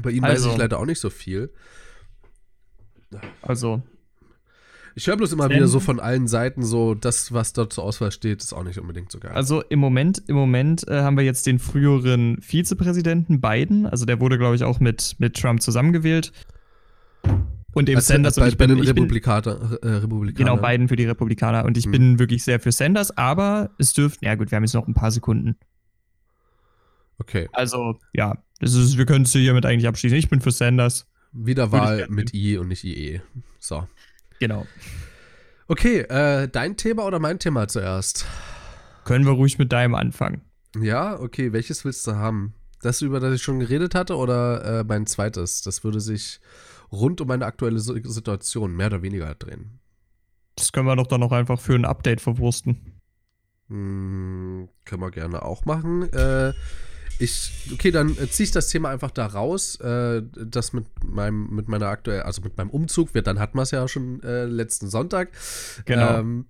Bei 0.02 0.12
ihm 0.12 0.24
also, 0.24 0.48
weiß 0.48 0.54
ich 0.54 0.60
leider 0.60 0.80
auch 0.80 0.86
nicht 0.86 1.00
so 1.00 1.10
viel. 1.10 1.52
Also. 3.42 3.82
Ich 4.96 5.06
höre 5.06 5.16
bloß 5.16 5.32
immer 5.32 5.50
wieder 5.50 5.68
so 5.68 5.80
von 5.80 6.00
allen 6.00 6.28
Seiten 6.28 6.64
so, 6.64 6.96
das, 6.96 7.32
was 7.32 7.54
dort 7.54 7.72
zur 7.72 7.84
Auswahl 7.84 8.12
steht, 8.12 8.42
ist 8.42 8.52
auch 8.52 8.64
nicht 8.64 8.80
unbedingt 8.80 9.12
so 9.12 9.20
geil. 9.20 9.32
Also 9.32 9.62
im 9.62 9.78
Moment, 9.78 10.24
im 10.28 10.36
Moment 10.36 10.88
äh, 10.88 11.02
haben 11.02 11.18
wir 11.18 11.24
jetzt 11.24 11.46
den 11.46 11.60
früheren 11.60 12.42
Vizepräsidenten 12.42 13.40
Biden. 13.40 13.86
Also 13.86 14.06
der 14.06 14.20
wurde, 14.20 14.40
glaube 14.40 14.56
ich, 14.56 14.64
auch 14.64 14.80
mit, 14.80 15.16
mit 15.20 15.36
Trump 15.36 15.62
zusammengewählt. 15.62 16.32
Und 17.78 17.90
eben 17.90 18.02
Sanders 18.02 18.36
bei, 18.36 18.42
und 18.42 18.48
ich 18.48 18.58
bei 18.58 18.66
bin, 18.66 18.78
den 18.78 18.88
Republikaner, 18.88 19.78
äh, 19.84 19.88
Republikaner. 19.88 20.50
Genau, 20.50 20.58
beiden 20.58 20.88
für 20.88 20.96
die 20.96 21.06
Republikaner. 21.06 21.64
Und 21.64 21.78
ich 21.78 21.86
hm. 21.86 21.92
bin 21.92 22.20
wirklich 22.20 22.44
sehr 22.44 22.60
für 22.60 22.72
Sanders, 22.72 23.16
aber 23.16 23.70
es 23.78 23.94
dürfte, 23.94 24.26
ja 24.26 24.34
gut, 24.34 24.50
wir 24.50 24.56
haben 24.56 24.64
jetzt 24.64 24.74
noch 24.74 24.88
ein 24.88 24.96
paar 24.96 25.12
Sekunden. 25.12 25.58
Okay. 27.20 27.48
Also, 27.54 28.00
ja, 28.14 28.36
das 28.60 28.74
ist, 28.74 28.98
wir 28.98 29.06
können 29.06 29.26
es 29.26 29.32
hiermit 29.32 29.64
eigentlich 29.68 29.88
abschließen. 29.88 30.18
Ich 30.18 30.28
bin 30.28 30.42
für 30.42 30.50
Sanders. 30.50 31.06
Wiederwahl 31.32 32.08
mit 32.10 32.34
I 32.34 32.58
und 32.58 32.70
nicht 32.70 32.84
IE. 32.84 33.22
So. 33.60 33.88
Genau. 34.40 34.66
Okay, 35.68 36.00
äh, 36.00 36.48
dein 36.48 36.78
Thema 36.78 37.06
oder 37.06 37.20
mein 37.20 37.38
Thema 37.38 37.68
zuerst? 37.68 38.26
Können 39.04 39.26
wir 39.26 39.34
ruhig 39.34 39.60
mit 39.60 39.72
deinem 39.72 39.94
anfangen. 39.94 40.42
Ja, 40.82 41.20
okay. 41.20 41.54
Welches 41.54 41.86
willst 41.86 42.08
du 42.08 42.16
haben? 42.16 42.56
Das, 42.82 43.04
über 43.04 43.20
das 43.20 43.36
ich 43.36 43.44
schon 43.44 43.60
geredet 43.60 43.94
hatte, 43.94 44.16
oder 44.16 44.80
äh, 44.80 44.84
mein 44.84 45.06
zweites? 45.06 45.62
Das 45.62 45.84
würde 45.84 46.00
sich 46.00 46.40
rund 46.92 47.22
um 47.22 47.32
eine 47.32 47.46
aktuelle 47.46 47.80
Situation 47.80 48.76
mehr 48.76 48.88
oder 48.88 49.02
weniger 49.02 49.34
drehen. 49.36 49.80
Das 50.56 50.72
können 50.72 50.88
wir 50.88 50.96
doch 50.96 51.08
dann 51.08 51.20
noch 51.20 51.32
einfach 51.32 51.60
für 51.60 51.76
ein 51.76 51.86
Update 51.86 52.22
verwursten. 52.22 53.00
Hm, 53.70 54.70
können 54.86 55.02
wir 55.02 55.12
gerne 55.12 55.44
auch 55.44 55.66
machen. 55.66 56.12
Äh, 56.14 56.54
ich, 57.20 57.52
okay, 57.74 57.92
dann 57.92 58.12
äh, 58.18 58.30
ziehe 58.30 58.46
ich 58.46 58.52
das 58.52 58.70
Thema 58.70 58.90
einfach 58.90 59.12
da 59.12 59.26
raus. 59.26 59.76
Äh, 59.80 60.24
das 60.34 60.74
mit 60.74 60.86
meinem, 61.04 61.54
mit 61.54 61.68
meiner 61.68 61.88
aktuellen, 61.88 62.22
also 62.24 62.42
mit 62.42 62.58
meinem 62.58 62.70
Umzug, 62.70 63.14
wird, 63.14 63.28
dann 63.28 63.40
hatten 63.40 63.58
wir 63.58 63.64
es 63.64 63.72
ja 63.72 63.88
schon 63.88 64.22
äh, 64.24 64.46
letzten 64.46 64.90
Sonntag. 64.90 65.32
Genau. 65.86 66.20
Ähm, 66.20 66.46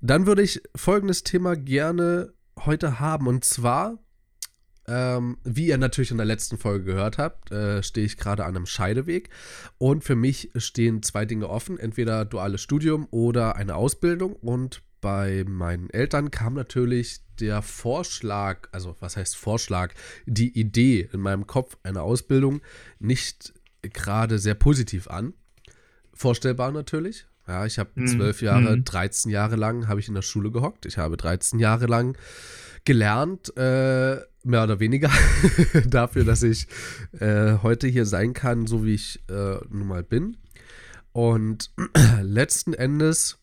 dann 0.00 0.26
würde 0.26 0.42
ich 0.42 0.62
folgendes 0.74 1.24
Thema 1.24 1.56
gerne 1.56 2.32
heute 2.64 3.00
haben. 3.00 3.26
Und 3.26 3.44
zwar, 3.44 3.98
ähm, 4.88 5.36
wie 5.44 5.66
ihr 5.66 5.78
natürlich 5.78 6.10
in 6.10 6.16
der 6.16 6.26
letzten 6.26 6.58
Folge 6.58 6.84
gehört 6.84 7.18
habt, 7.18 7.52
äh, 7.52 7.82
stehe 7.82 8.06
ich 8.06 8.16
gerade 8.16 8.44
an 8.44 8.56
einem 8.56 8.66
Scheideweg. 8.66 9.30
Und 9.76 10.02
für 10.02 10.16
mich 10.16 10.50
stehen 10.56 11.02
zwei 11.02 11.24
Dinge 11.24 11.48
offen: 11.48 11.78
entweder 11.78 12.24
duales 12.24 12.62
Studium 12.62 13.06
oder 13.10 13.56
eine 13.56 13.76
Ausbildung. 13.76 14.32
Und 14.34 14.82
bei 15.00 15.44
meinen 15.46 15.90
Eltern 15.90 16.30
kam 16.30 16.54
natürlich 16.54 17.20
der 17.38 17.62
Vorschlag, 17.62 18.68
also 18.72 18.96
was 19.00 19.16
heißt 19.16 19.36
Vorschlag, 19.36 19.94
die 20.26 20.58
Idee 20.58 21.08
in 21.12 21.20
meinem 21.20 21.46
Kopf 21.46 21.76
einer 21.82 22.02
Ausbildung 22.02 22.62
nicht 22.98 23.52
gerade 23.82 24.38
sehr 24.38 24.54
positiv 24.54 25.08
an. 25.08 25.34
Vorstellbar 26.12 26.72
natürlich. 26.72 27.26
Ja, 27.48 27.64
ich 27.64 27.78
habe 27.78 27.90
Mhm. 27.94 28.06
zwölf 28.06 28.42
Jahre, 28.42 28.76
Mhm. 28.76 28.84
13 28.84 29.30
Jahre 29.32 29.56
lang 29.56 29.88
habe 29.88 30.00
ich 30.00 30.08
in 30.08 30.14
der 30.14 30.22
Schule 30.22 30.50
gehockt. 30.50 30.84
Ich 30.86 30.98
habe 30.98 31.16
13 31.16 31.58
Jahre 31.58 31.86
lang 31.86 32.16
gelernt, 32.84 33.56
äh, 33.56 34.20
mehr 34.44 34.62
oder 34.64 34.80
weniger, 34.80 35.10
dafür, 35.88 36.24
dass 36.24 36.42
ich 36.42 36.68
äh, 37.18 37.54
heute 37.62 37.86
hier 37.88 38.06
sein 38.06 38.34
kann, 38.34 38.66
so 38.66 38.84
wie 38.84 38.94
ich 38.94 39.22
äh, 39.28 39.58
nun 39.70 39.88
mal 39.88 40.02
bin. 40.04 40.36
Und 41.12 41.70
letzten 42.22 42.74
Endes 42.74 43.38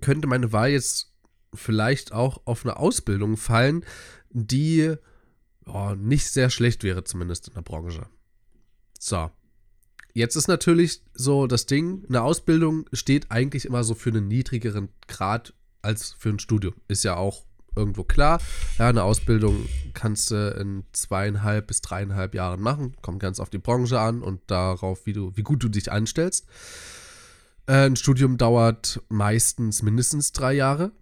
könnte 0.00 0.26
meine 0.26 0.52
Wahl 0.52 0.70
jetzt 0.70 1.12
vielleicht 1.54 2.12
auch 2.12 2.40
auf 2.46 2.64
eine 2.64 2.78
Ausbildung 2.78 3.36
fallen, 3.36 3.84
die 4.30 4.94
oh, 5.66 5.94
nicht 5.96 6.28
sehr 6.30 6.48
schlecht 6.50 6.82
wäre, 6.82 7.04
zumindest 7.04 7.48
in 7.48 7.54
der 7.54 7.62
Branche. 7.62 8.06
So. 8.98 9.30
Jetzt 10.14 10.36
ist 10.36 10.48
natürlich 10.48 11.00
so 11.14 11.46
das 11.46 11.66
Ding, 11.66 12.04
eine 12.08 12.22
Ausbildung 12.22 12.86
steht 12.92 13.30
eigentlich 13.30 13.64
immer 13.64 13.82
so 13.82 13.94
für 13.94 14.10
einen 14.10 14.28
niedrigeren 14.28 14.88
Grad 15.08 15.54
als 15.80 16.14
für 16.18 16.28
ein 16.28 16.38
Studium. 16.38 16.74
Ist 16.88 17.02
ja 17.02 17.16
auch 17.16 17.44
irgendwo 17.74 18.04
klar. 18.04 18.40
Ja, 18.78 18.88
eine 18.88 19.02
Ausbildung 19.02 19.66
kannst 19.94 20.30
du 20.30 20.50
in 20.60 20.84
zweieinhalb 20.92 21.66
bis 21.66 21.80
dreieinhalb 21.80 22.34
Jahren 22.34 22.60
machen. 22.60 22.94
Kommt 23.00 23.20
ganz 23.20 23.40
auf 23.40 23.50
die 23.50 23.58
Branche 23.58 23.98
an 23.98 24.22
und 24.22 24.42
darauf, 24.48 25.06
wie, 25.06 25.14
du, 25.14 25.32
wie 25.34 25.42
gut 25.42 25.62
du 25.62 25.68
dich 25.68 25.90
anstellst. 25.90 26.46
Äh, 27.66 27.86
ein 27.86 27.96
Studium 27.96 28.36
dauert 28.36 29.00
meistens 29.08 29.82
mindestens 29.82 30.32
drei 30.32 30.52
Jahre. 30.52 30.92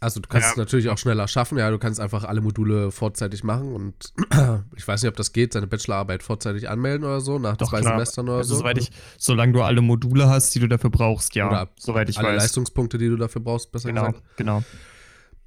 Also 0.00 0.20
du 0.20 0.28
kannst 0.28 0.46
Ja. 0.46 0.50
es 0.52 0.56
natürlich 0.56 0.88
auch 0.90 0.98
schneller 0.98 1.26
schaffen. 1.26 1.58
Ja, 1.58 1.70
du 1.70 1.78
kannst 1.78 1.98
einfach 1.98 2.22
alle 2.24 2.40
Module 2.40 2.92
vorzeitig 2.92 3.42
machen 3.42 3.72
und 3.72 4.12
ich 4.76 4.86
weiß 4.86 5.02
nicht, 5.02 5.08
ob 5.08 5.16
das 5.16 5.32
geht, 5.32 5.52
seine 5.52 5.66
Bachelorarbeit 5.66 6.22
vorzeitig 6.22 6.68
anmelden 6.68 7.04
oder 7.04 7.20
so, 7.20 7.38
nach 7.40 7.56
Doch, 7.56 7.70
zwei 7.70 7.80
klar. 7.80 7.94
Semestern 7.94 8.28
oder 8.28 8.38
Also, 8.38 8.54
so. 8.54 8.60
soweit 8.60 8.78
ich, 8.78 8.90
solange 9.18 9.54
du 9.54 9.62
alle 9.62 9.80
Module 9.80 10.28
hast, 10.28 10.54
die 10.54 10.60
du 10.60 10.68
dafür 10.68 10.90
brauchst, 10.90 11.34
ja. 11.34 11.48
Oder 11.48 11.68
soweit 11.78 12.08
ich 12.08 12.18
alle 12.18 12.28
weiß. 12.28 12.42
Leistungspunkte, 12.42 12.96
die 12.98 13.08
du 13.08 13.16
dafür 13.16 13.40
brauchst, 13.42 13.72
besser 13.72 13.88
Genau, 13.88 14.06
gesagt. 14.06 14.22
genau. 14.36 14.62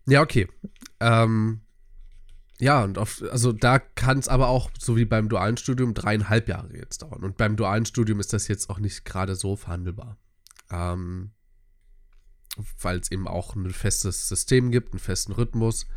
Ja, 0.07 0.21
okay. 0.21 0.47
Ähm, 0.99 1.61
ja, 2.59 2.83
und 2.83 2.97
auf, 2.97 3.23
also 3.31 3.53
da 3.53 3.79
kann 3.79 4.19
es 4.19 4.27
aber 4.27 4.49
auch, 4.49 4.69
so 4.77 4.97
wie 4.97 5.05
beim 5.05 5.29
dualen 5.29 5.57
Studium, 5.57 5.93
dreieinhalb 5.93 6.47
Jahre 6.49 6.75
jetzt 6.75 7.01
dauern. 7.03 7.23
Und 7.23 7.37
beim 7.37 7.55
dualen 7.55 7.85
Studium 7.85 8.19
ist 8.19 8.33
das 8.33 8.47
jetzt 8.47 8.69
auch 8.69 8.79
nicht 8.79 9.05
gerade 9.05 9.35
so 9.35 9.55
verhandelbar. 9.55 10.17
Ähm, 10.69 11.31
weil 12.81 12.99
es 12.99 13.11
eben 13.11 13.27
auch 13.27 13.55
ein 13.55 13.69
festes 13.71 14.27
System 14.27 14.71
gibt, 14.71 14.93
einen 14.93 14.99
festen 14.99 15.31
Rhythmus 15.31 15.87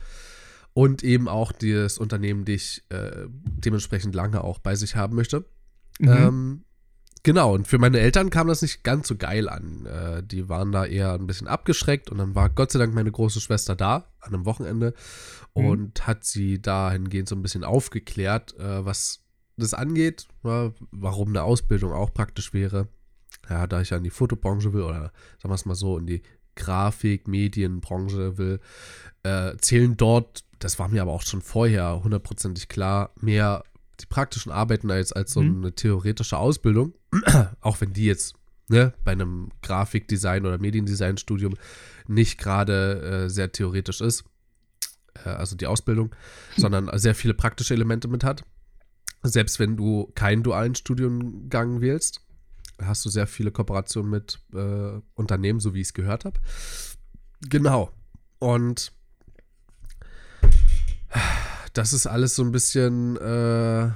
und 0.73 1.03
eben 1.05 1.29
auch 1.29 1.53
das 1.53 1.99
Unternehmen 1.99 2.45
dich 2.45 2.83
äh, 2.91 3.27
dementsprechend 3.43 4.15
lange 4.15 4.43
auch 4.43 4.59
bei 4.59 4.75
sich 4.75 4.97
haben 4.97 5.15
möchte. 5.17 5.45
Mhm. 5.99 6.09
Ähm, 6.09 6.65
genau, 7.23 7.55
und 7.55 7.69
für 7.69 7.79
meine 7.79 8.01
Eltern 8.01 8.31
kam 8.31 8.49
das 8.49 8.63
nicht 8.63 8.83
ganz 8.83 9.09
so 9.09 9.17
geil 9.17 9.49
an. 9.49 9.87
Äh, 9.87 10.23
die 10.23 10.49
waren 10.49 10.73
da 10.73 10.85
eher 10.85 11.13
ein 11.13 11.27
bisschen 11.27 11.47
abgeschreckt 11.49 12.11
und 12.11 12.19
dann 12.19 12.35
war 12.35 12.51
Gott 12.51 12.73
sei 12.73 12.79
Dank 12.79 12.95
meine 12.95 13.13
große 13.13 13.41
Schwester 13.41 13.77
da 13.77 14.13
an 14.21 14.35
einem 14.35 14.45
Wochenende 14.47 14.95
Mhm. 15.57 15.67
und 15.67 16.07
hat 16.07 16.25
sie 16.25 16.61
dahingehend 16.61 17.29
so 17.29 17.37
ein 17.37 17.43
bisschen 17.43 17.63
aufgeklärt, 17.65 18.59
äh, 18.59 18.85
was 18.85 19.21
das 19.57 19.73
angeht, 19.75 20.27
ja, 20.43 20.73
warum 20.91 21.29
eine 21.29 21.45
Ausbildung 21.45 21.93
auch 21.93 22.13
praktisch 22.13 22.53
wäre. 22.53 22.89
Ja, 23.49 23.67
da 23.69 23.81
ich 23.81 23.91
ja 23.91 23.99
in 23.99 24.05
die 24.05 24.11
Fotobranche 24.11 24.73
will 24.73 24.83
oder 24.83 25.13
sagen 25.39 25.51
wir 25.51 25.55
es 25.55 25.65
mal 25.67 25.75
so, 25.77 25.99
in 25.99 26.07
die 26.07 26.23
Grafik, 26.57 27.29
Medienbranche 27.29 28.39
will, 28.39 28.61
äh, 29.23 29.57
zählen 29.59 29.97
dort, 29.97 30.45
das 30.59 30.79
war 30.79 30.89
mir 30.89 31.03
aber 31.03 31.13
auch 31.13 31.23
schon 31.23 31.43
vorher 31.43 32.03
hundertprozentig 32.03 32.69
klar, 32.69 33.11
mehr 33.21 33.65
die 34.01 34.07
praktischen 34.07 34.51
Arbeiten 34.53 34.91
als, 34.91 35.13
als 35.13 35.33
so 35.33 35.43
Mhm. 35.43 35.59
eine 35.59 35.75
theoretische 35.75 36.37
Ausbildung. 36.39 36.95
auch 37.61 37.81
wenn 37.81 37.93
die 37.93 38.07
jetzt 38.07 38.35
ne, 38.69 38.93
bei 39.05 39.13
einem 39.13 39.51
Grafikdesign 39.63 40.47
oder 40.47 40.59
Mediendesign-Studium 40.59 41.55
nicht 42.07 42.39
gerade 42.39 43.25
äh, 43.25 43.31
sehr 43.31 43.53
theoretisch 43.53 44.01
ist, 44.01 44.25
äh, 45.25 45.29
also 45.29 45.57
die 45.57 45.67
Ausbildung, 45.67 46.15
sondern 46.57 46.91
sehr 46.99 47.15
viele 47.15 47.35
praktische 47.35 47.75
Elemente 47.75 48.09
mit 48.09 48.25
hat. 48.25 48.45
Selbst 49.23 49.59
wenn 49.59 49.77
du 49.77 50.11
keinen 50.15 50.43
dualen 50.43 50.75
Studiengang 50.75 51.81
wählst, 51.81 52.21
hast 52.83 53.05
du 53.05 53.11
sehr 53.11 53.27
viele 53.27 53.51
Kooperationen 53.51 54.11
mit 54.11 54.41
äh, 54.55 55.01
Unternehmen, 55.15 55.61
so 55.61 55.75
wie 55.75 55.81
ich 55.81 55.89
es 55.89 55.95
gehört 55.95 56.25
habe. 56.25 56.39
Genau. 57.49 57.91
Und 58.39 58.93
das 61.73 61.93
ist 61.93 62.07
alles 62.07 62.35
so 62.37 62.43
ein 62.43 62.53
bisschen, 62.53 63.17
äh, 63.17 63.91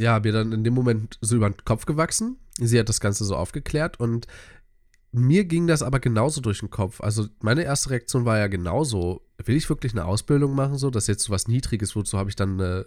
ja, 0.00 0.20
mir 0.20 0.32
dann 0.32 0.52
in 0.52 0.64
dem 0.64 0.74
Moment 0.74 1.18
so 1.20 1.36
über 1.36 1.48
den 1.48 1.64
Kopf 1.64 1.86
gewachsen. 1.86 2.38
Sie 2.58 2.78
hat 2.78 2.88
das 2.88 3.00
Ganze 3.00 3.24
so 3.24 3.36
aufgeklärt 3.36 4.00
und 4.00 4.26
mir 5.12 5.44
ging 5.44 5.66
das 5.66 5.82
aber 5.82 5.98
genauso 5.98 6.40
durch 6.40 6.60
den 6.60 6.70
Kopf. 6.70 7.00
Also 7.00 7.28
meine 7.40 7.64
erste 7.64 7.90
Reaktion 7.90 8.24
war 8.24 8.38
ja 8.38 8.46
genauso, 8.46 9.22
will 9.44 9.56
ich 9.56 9.68
wirklich 9.68 9.92
eine 9.92 10.04
Ausbildung 10.04 10.54
machen, 10.54 10.78
so, 10.78 10.90
das 10.90 11.04
ist 11.04 11.08
jetzt 11.08 11.24
so 11.24 11.32
was 11.32 11.48
Niedriges, 11.48 11.96
wozu 11.96 12.16
habe 12.16 12.30
ich 12.30 12.36
dann 12.36 12.60
eine, 12.60 12.86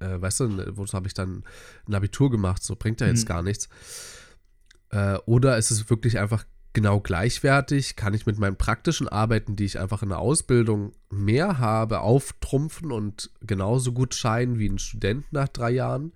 äh, 0.00 0.20
weißt 0.20 0.40
du, 0.40 0.48
ne, 0.48 0.66
wozu 0.76 0.94
habe 0.94 1.06
ich 1.06 1.14
dann 1.14 1.44
ein 1.86 1.94
Abitur 1.94 2.30
gemacht, 2.30 2.62
so 2.62 2.76
bringt 2.76 3.00
ja 3.00 3.06
jetzt 3.06 3.24
Mhm. 3.24 3.28
gar 3.28 3.42
nichts. 3.42 3.68
Äh, 4.90 5.18
oder 5.26 5.58
ist 5.58 5.70
es 5.70 5.90
wirklich 5.90 6.18
einfach 6.18 6.44
genau 6.72 7.00
gleichwertig? 7.00 7.96
Kann 7.96 8.14
ich 8.14 8.26
mit 8.26 8.38
meinen 8.38 8.56
praktischen 8.56 9.08
Arbeiten, 9.08 9.56
die 9.56 9.64
ich 9.64 9.78
einfach 9.78 10.02
in 10.02 10.08
der 10.10 10.18
Ausbildung 10.18 10.92
mehr 11.10 11.58
habe, 11.58 12.00
auftrumpfen 12.00 12.92
und 12.92 13.30
genauso 13.40 13.92
gut 13.92 14.14
scheinen 14.14 14.58
wie 14.58 14.68
ein 14.68 14.78
Student 14.78 15.32
nach 15.32 15.48
drei 15.48 15.70
Jahren 15.70 16.12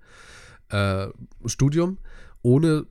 äh, 0.71 1.09
Studium, 1.47 1.99
ohne 2.43 2.87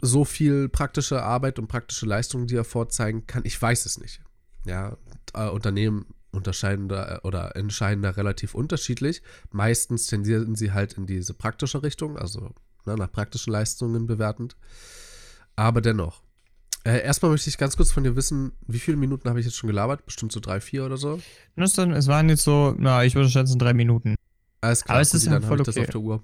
so 0.00 0.24
viel 0.24 0.68
praktische 0.68 1.22
Arbeit 1.22 1.58
und 1.58 1.68
praktische 1.68 2.06
Leistungen, 2.06 2.46
die 2.46 2.56
er 2.56 2.64
vorzeigen 2.64 3.26
kann? 3.26 3.42
Ich 3.44 3.60
weiß 3.60 3.86
es 3.86 4.00
nicht. 4.00 4.20
Ja, 4.64 4.96
äh, 5.34 5.48
Unternehmen 5.48 6.06
unterscheiden 6.32 6.88
da 6.88 7.20
oder 7.22 7.56
entscheiden 7.56 8.02
da 8.02 8.10
relativ 8.10 8.54
unterschiedlich. 8.54 9.22
Meistens 9.50 10.06
tendieren 10.06 10.54
sie 10.54 10.72
halt 10.72 10.94
in 10.94 11.06
diese 11.06 11.34
praktische 11.34 11.82
Richtung, 11.82 12.16
also 12.16 12.50
ne, 12.86 12.96
nach 12.96 13.12
praktischen 13.12 13.52
Leistungen 13.52 14.06
bewertend. 14.06 14.56
Aber 15.56 15.80
dennoch. 15.80 16.22
Äh, 16.84 17.02
erstmal 17.02 17.30
möchte 17.30 17.48
ich 17.48 17.58
ganz 17.58 17.76
kurz 17.76 17.92
von 17.92 18.02
dir 18.02 18.16
wissen, 18.16 18.52
wie 18.66 18.80
viele 18.80 18.96
Minuten 18.96 19.28
habe 19.28 19.38
ich 19.38 19.46
jetzt 19.46 19.56
schon 19.56 19.68
gelabert? 19.68 20.04
Bestimmt 20.04 20.32
so 20.32 20.40
drei, 20.40 20.60
vier 20.60 20.84
oder 20.84 20.96
so? 20.96 21.20
Es 21.54 21.76
waren 21.78 22.28
jetzt 22.28 22.42
so, 22.42 22.74
na, 22.76 23.04
ich 23.04 23.14
würde 23.14 23.28
schätzen, 23.28 23.58
drei 23.58 23.72
Minuten. 23.72 24.16
Alles 24.60 24.84
klar, 24.84 24.96
Aber 24.96 25.02
es 25.02 25.14
ist 25.14 25.26
ja 25.26 25.32
dann 25.32 25.42
voll 25.42 25.60
ich 25.60 25.66
das 25.66 25.76
okay. 25.76 25.86
auf 25.86 25.90
der 25.90 26.00
Uhr. 26.00 26.22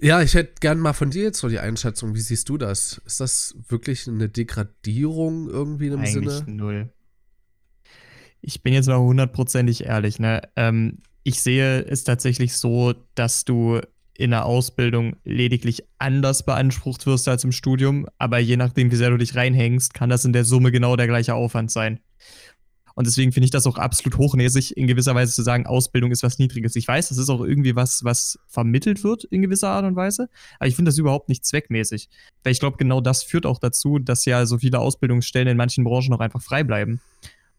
Ja, 0.00 0.22
ich 0.22 0.34
hätte 0.34 0.54
gern 0.60 0.78
mal 0.78 0.92
von 0.92 1.10
dir 1.10 1.24
jetzt 1.24 1.38
so 1.38 1.48
die 1.48 1.58
Einschätzung. 1.58 2.14
Wie 2.14 2.20
siehst 2.20 2.48
du 2.48 2.56
das? 2.56 3.00
Ist 3.04 3.20
das 3.20 3.56
wirklich 3.68 4.06
eine 4.06 4.28
Degradierung 4.28 5.48
irgendwie 5.48 5.86
einem 5.86 6.00
Eigentlich 6.00 6.34
Sinne? 6.34 6.44
null. 6.46 6.92
Ich 8.40 8.62
bin 8.62 8.72
jetzt 8.72 8.86
mal 8.86 8.98
hundertprozentig 8.98 9.84
ehrlich, 9.84 10.18
ne? 10.18 10.42
Ähm, 10.56 10.98
ich 11.24 11.42
sehe 11.42 11.82
es 11.82 12.04
tatsächlich 12.04 12.56
so, 12.56 12.94
dass 13.14 13.44
du 13.44 13.80
in 14.14 14.30
der 14.30 14.46
Ausbildung 14.46 15.16
lediglich 15.24 15.84
anders 15.98 16.44
beansprucht 16.44 17.06
wirst 17.06 17.28
als 17.28 17.44
im 17.44 17.52
Studium, 17.52 18.06
aber 18.18 18.38
je 18.38 18.56
nachdem, 18.56 18.90
wie 18.90 18.96
sehr 18.96 19.10
du 19.10 19.16
dich 19.16 19.36
reinhängst, 19.36 19.94
kann 19.94 20.10
das 20.10 20.24
in 20.24 20.32
der 20.32 20.44
Summe 20.44 20.72
genau 20.72 20.96
der 20.96 21.06
gleiche 21.06 21.34
Aufwand 21.34 21.70
sein. 21.70 22.00
Und 22.96 23.06
deswegen 23.06 23.30
finde 23.30 23.44
ich 23.44 23.52
das 23.52 23.64
auch 23.68 23.78
absolut 23.78 24.18
hochnäsig, 24.18 24.76
in 24.76 24.88
gewisser 24.88 25.14
Weise 25.14 25.32
zu 25.32 25.42
sagen, 25.44 25.66
Ausbildung 25.66 26.10
ist 26.10 26.24
was 26.24 26.40
Niedriges. 26.40 26.74
Ich 26.74 26.88
weiß, 26.88 27.10
das 27.10 27.18
ist 27.18 27.28
auch 27.28 27.42
irgendwie 27.42 27.76
was, 27.76 28.02
was 28.02 28.40
vermittelt 28.48 29.04
wird 29.04 29.22
in 29.22 29.40
gewisser 29.40 29.68
Art 29.68 29.84
und 29.84 29.94
Weise, 29.94 30.28
aber 30.58 30.66
ich 30.66 30.74
finde 30.74 30.88
das 30.88 30.98
überhaupt 30.98 31.28
nicht 31.28 31.44
zweckmäßig. 31.44 32.08
Weil 32.42 32.50
ich 32.50 32.58
glaube, 32.58 32.76
genau 32.76 33.00
das 33.00 33.22
führt 33.22 33.46
auch 33.46 33.60
dazu, 33.60 34.00
dass 34.00 34.24
ja 34.24 34.46
so 34.46 34.58
viele 34.58 34.80
Ausbildungsstellen 34.80 35.46
in 35.46 35.56
manchen 35.56 35.84
Branchen 35.84 36.12
auch 36.12 36.18
einfach 36.18 36.42
frei 36.42 36.64
bleiben. 36.64 37.00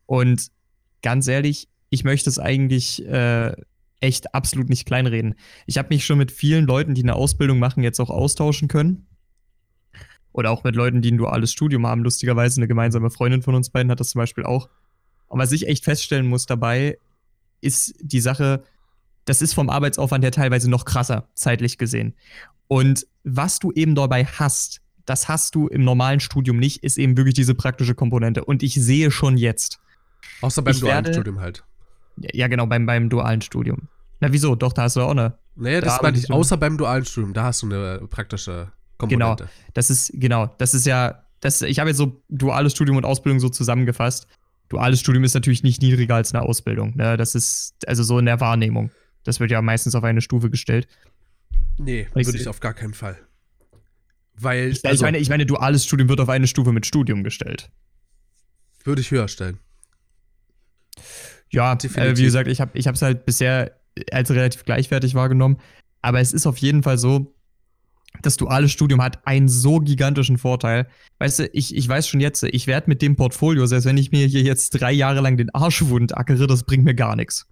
Und 0.07 0.49
ganz 1.01 1.27
ehrlich, 1.27 1.67
ich 1.89 2.03
möchte 2.03 2.29
es 2.29 2.39
eigentlich 2.39 3.05
äh, 3.05 3.53
echt 3.99 4.33
absolut 4.33 4.69
nicht 4.69 4.85
kleinreden. 4.85 5.35
Ich 5.65 5.77
habe 5.77 5.89
mich 5.89 6.05
schon 6.05 6.17
mit 6.17 6.31
vielen 6.31 6.65
Leuten, 6.65 6.93
die 6.93 7.03
eine 7.03 7.15
Ausbildung 7.15 7.59
machen, 7.59 7.83
jetzt 7.83 7.99
auch 7.99 8.09
austauschen 8.09 8.67
können. 8.67 9.07
Oder 10.31 10.51
auch 10.51 10.63
mit 10.63 10.75
Leuten, 10.75 11.01
die 11.01 11.11
ein 11.11 11.17
duales 11.17 11.51
Studium 11.51 11.87
haben. 11.87 12.03
Lustigerweise 12.03 12.59
eine 12.59 12.67
gemeinsame 12.67 13.09
Freundin 13.09 13.41
von 13.41 13.55
uns 13.55 13.71
beiden 13.71 13.91
hat 13.91 13.99
das 13.99 14.11
zum 14.11 14.19
Beispiel 14.19 14.45
auch. 14.45 14.69
Und 15.27 15.39
was 15.39 15.51
ich 15.51 15.67
echt 15.67 15.83
feststellen 15.83 16.27
muss 16.27 16.45
dabei, 16.45 16.97
ist 17.61 17.95
die 18.01 18.19
Sache, 18.19 18.63
das 19.25 19.41
ist 19.41 19.53
vom 19.53 19.69
Arbeitsaufwand 19.69 20.23
her 20.23 20.31
teilweise 20.31 20.69
noch 20.69 20.85
krasser, 20.85 21.29
zeitlich 21.33 21.77
gesehen. 21.77 22.15
Und 22.67 23.07
was 23.23 23.59
du 23.59 23.71
eben 23.71 23.95
dabei 23.95 24.25
hast, 24.25 24.81
das 25.05 25.27
hast 25.27 25.55
du 25.55 25.67
im 25.67 25.83
normalen 25.83 26.19
Studium 26.19 26.57
nicht, 26.57 26.83
ist 26.83 26.97
eben 26.97 27.17
wirklich 27.17 27.33
diese 27.33 27.55
praktische 27.55 27.95
Komponente. 27.95 28.45
Und 28.45 28.63
ich 28.63 28.75
sehe 28.75 29.11
schon 29.11 29.37
jetzt. 29.37 29.79
Außer 30.41 30.61
beim 30.61 30.73
Ich 30.73 30.79
dualen 30.79 31.05
werde- 31.05 31.13
Studium 31.13 31.39
halt. 31.39 31.63
Ja, 32.33 32.47
genau, 32.47 32.65
beim, 32.65 32.85
beim 32.85 33.09
dualen 33.09 33.41
Studium. 33.41 33.87
Na, 34.19 34.31
wieso? 34.31 34.55
Doch, 34.55 34.73
da 34.73 34.83
hast 34.83 34.95
du 34.97 35.01
auch 35.01 35.11
eine. 35.11 35.37
Naja, 35.55 35.81
das 35.81 35.97
Da 35.97 36.03
meine 36.03 36.17
ich, 36.17 36.27
du- 36.27 36.33
außer 36.33 36.57
beim 36.57 36.77
dualen 36.77 37.05
Studium, 37.05 37.33
da 37.33 37.43
hast 37.45 37.61
du 37.61 37.67
eine 37.67 38.07
praktische 38.09 38.71
Komponente. 38.97 39.49
Das 39.73 39.89
ist, 39.89 40.11
genau, 40.13 40.47
das 40.57 40.73
ist 40.73 40.85
ja, 40.85 41.23
das, 41.39 41.61
ich 41.61 41.79
habe 41.79 41.89
jetzt 41.89 41.97
so 41.97 42.21
duales 42.29 42.73
Studium 42.73 42.97
und 42.97 43.05
Ausbildung 43.05 43.39
so 43.39 43.47
zusammengefasst. 43.49 44.27
Duales 44.67 44.99
Studium 44.99 45.23
ist 45.23 45.33
natürlich 45.33 45.63
nicht 45.63 45.81
niedriger 45.81 46.15
als 46.15 46.33
eine 46.33 46.43
Ausbildung. 46.43 46.95
Ne? 46.95 47.15
Das 47.17 47.33
ist 47.35 47.75
also 47.87 48.03
so 48.03 48.19
in 48.19 48.25
der 48.25 48.39
Wahrnehmung. 48.41 48.91
Das 49.23 49.39
wird 49.39 49.51
ja 49.51 49.61
meistens 49.61 49.95
auf 49.95 50.03
eine 50.03 50.21
Stufe 50.21 50.49
gestellt. 50.49 50.87
Nee, 51.77 52.07
Ich 52.15 52.25
würde 52.27 52.37
ich 52.37 52.47
auf 52.47 52.59
gar 52.59 52.73
keinen 52.73 52.93
Fall. 52.93 53.17
Weil, 54.35 54.69
Ich, 54.71 54.85
also, 54.85 55.03
meine, 55.05 55.17
ich 55.17 55.29
meine, 55.29 55.45
duales 55.45 55.85
Studium 55.85 56.07
wird 56.09 56.19
auf 56.21 56.29
eine 56.29 56.47
Stufe 56.47 56.71
mit 56.71 56.85
Studium 56.85 57.23
gestellt. 57.23 57.69
würde 58.83 59.01
ich 59.01 59.11
höher 59.11 59.27
stellen. 59.27 59.59
Ja, 61.51 61.73
äh, 61.73 62.17
wie 62.17 62.23
gesagt, 62.23 62.47
ich 62.47 62.59
habe 62.61 62.71
es 62.75 63.01
halt 63.01 63.25
bisher 63.25 63.79
als 64.11 64.31
relativ 64.31 64.65
gleichwertig 64.65 65.15
wahrgenommen. 65.15 65.57
Aber 66.01 66.19
es 66.19 66.33
ist 66.33 66.47
auf 66.47 66.57
jeden 66.57 66.83
Fall 66.83 66.97
so, 66.97 67.35
das 68.21 68.37
duale 68.37 68.69
Studium 68.69 69.01
hat 69.01 69.25
einen 69.27 69.47
so 69.47 69.79
gigantischen 69.79 70.37
Vorteil. 70.37 70.87
Weißt 71.19 71.39
du, 71.39 71.49
ich, 71.53 71.75
ich 71.75 71.87
weiß 71.87 72.07
schon 72.07 72.19
jetzt, 72.19 72.43
ich 72.43 72.67
werde 72.67 72.89
mit 72.89 73.01
dem 73.01 73.15
Portfolio, 73.15 73.65
selbst 73.65 73.85
wenn 73.85 73.97
ich 73.97 74.11
mir 74.11 74.25
hier 74.27 74.41
jetzt 74.41 74.71
drei 74.71 74.91
Jahre 74.91 75.21
lang 75.21 75.37
den 75.37 75.53
Arsch 75.53 75.85
wund 75.85 76.17
ackere, 76.17 76.47
das 76.47 76.63
bringt 76.63 76.85
mir 76.85 76.95
gar 76.95 77.15
nichts. 77.15 77.47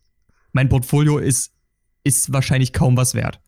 Mein 0.54 0.70
Portfolio 0.70 1.20
ist, 1.20 1.54
ist 2.04 2.34
wahrscheinlich 2.34 2.74
kaum 2.74 2.98
was 2.98 3.13
wert. 3.13 3.39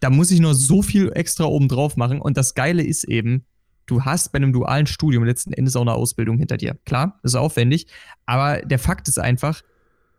Da 0.00 0.10
muss 0.10 0.30
ich 0.30 0.40
nur 0.40 0.54
so 0.54 0.82
viel 0.82 1.10
extra 1.14 1.44
oben 1.44 1.68
drauf 1.68 1.96
machen. 1.96 2.20
Und 2.20 2.36
das 2.36 2.54
Geile 2.54 2.82
ist 2.82 3.04
eben, 3.04 3.44
du 3.88 4.04
hast 4.04 4.30
bei 4.32 4.36
einem 4.36 4.52
dualen 4.52 4.86
Studium 4.86 5.24
letzten 5.24 5.52
Endes 5.52 5.74
auch 5.74 5.80
eine 5.82 5.92
Ausbildung 5.94 6.38
hinter 6.38 6.56
dir. 6.56 6.78
Klar, 6.84 7.18
ist 7.24 7.34
aufwendig, 7.34 7.86
aber 8.26 8.62
der 8.62 8.78
Fakt 8.78 9.08
ist 9.08 9.18
einfach, 9.18 9.62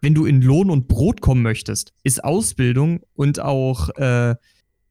wenn 0.01 0.13
du 0.13 0.25
in 0.25 0.41
Lohn 0.41 0.69
und 0.69 0.88
Brot 0.88 1.21
kommen 1.21 1.41
möchtest, 1.41 1.93
ist 2.03 2.23
Ausbildung 2.23 3.01
und 3.15 3.39
auch 3.39 3.89
äh, 3.95 4.35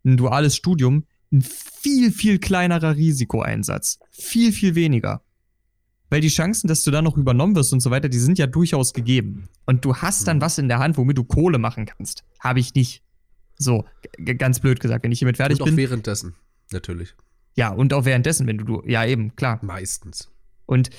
ein 0.04 0.16
duales 0.16 0.56
Studium 0.56 1.04
ein 1.30 1.42
viel, 1.42 2.11
viel 2.11 2.38
kleinerer 2.38 2.97
Risikoeinsatz. 2.97 3.99
Viel, 4.11 4.52
viel 4.52 4.75
weniger. 4.75 5.23
Weil 6.11 6.23
die 6.23 6.28
Chancen, 6.28 6.68
dass 6.68 6.82
du 6.85 6.90
da 6.90 7.02
noch 7.02 7.18
übernommen 7.18 7.54
wirst 7.54 7.73
und 7.75 7.80
so 7.80 7.90
weiter, 7.90 8.08
die 8.08 8.18
sind 8.18 8.38
ja 8.38 8.47
durchaus 8.47 8.94
gegeben. 8.94 9.49
Und 9.66 9.85
du 9.85 9.97
hast 9.97 10.26
dann 10.26 10.38
Mhm. 10.38 10.40
was 10.40 10.56
in 10.56 10.68
der 10.68 10.78
Hand, 10.78 10.97
womit 10.97 11.18
du 11.18 11.25
Kohle 11.25 11.58
machen 11.58 11.85
kannst. 11.85 12.25
Habe 12.40 12.61
ich 12.61 12.73
nicht. 12.75 13.02
So, 13.58 13.85
ganz 14.38 14.61
blöd 14.61 14.80
gesagt, 14.80 15.04
wenn 15.04 15.12
ich 15.12 15.18
hiermit 15.18 15.37
fertig 15.37 15.56
Und 15.58 15.62
auch 15.62 15.66
bin. 15.66 15.76
währenddessen, 15.76 16.35
natürlich. 16.70 17.14
Ja, 17.59 17.71
und 17.71 17.93
auch 17.93 18.05
währenddessen, 18.05 18.47
wenn 18.47 18.57
du, 18.57 18.65
du 18.65 18.83
ja 18.87 19.05
eben, 19.05 19.35
klar. 19.35 19.59
Meistens. 19.62 20.31
Und 20.65 20.91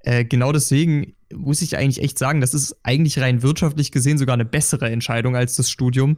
äh, 0.00 0.24
genau 0.24 0.50
deswegen 0.50 1.14
muss 1.32 1.62
ich 1.62 1.76
eigentlich 1.76 2.02
echt 2.02 2.18
sagen, 2.18 2.40
das 2.40 2.52
ist 2.52 2.76
eigentlich 2.82 3.20
rein 3.20 3.44
wirtschaftlich 3.44 3.92
gesehen 3.92 4.18
sogar 4.18 4.34
eine 4.34 4.44
bessere 4.44 4.90
Entscheidung 4.90 5.36
als 5.36 5.54
das 5.54 5.70
Studium. 5.70 6.16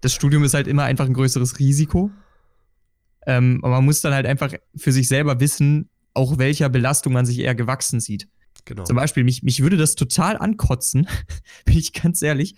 Das 0.00 0.12
Studium 0.12 0.42
ist 0.42 0.54
halt 0.54 0.66
immer 0.66 0.82
einfach 0.82 1.06
ein 1.06 1.14
größeres 1.14 1.60
Risiko. 1.60 2.10
Ähm, 3.28 3.60
aber 3.62 3.76
man 3.76 3.84
muss 3.84 4.00
dann 4.00 4.12
halt 4.12 4.26
einfach 4.26 4.54
für 4.74 4.90
sich 4.90 5.06
selber 5.06 5.38
wissen, 5.38 5.88
auch 6.14 6.38
welcher 6.38 6.68
Belastung 6.68 7.12
man 7.12 7.24
sich 7.24 7.38
eher 7.38 7.54
gewachsen 7.54 8.00
sieht. 8.00 8.26
Genau. 8.64 8.82
Zum 8.82 8.96
Beispiel, 8.96 9.22
mich, 9.22 9.44
mich 9.44 9.62
würde 9.62 9.76
das 9.76 9.94
total 9.94 10.36
ankotzen, 10.36 11.06
bin 11.64 11.78
ich 11.78 11.92
ganz 11.92 12.22
ehrlich. 12.22 12.56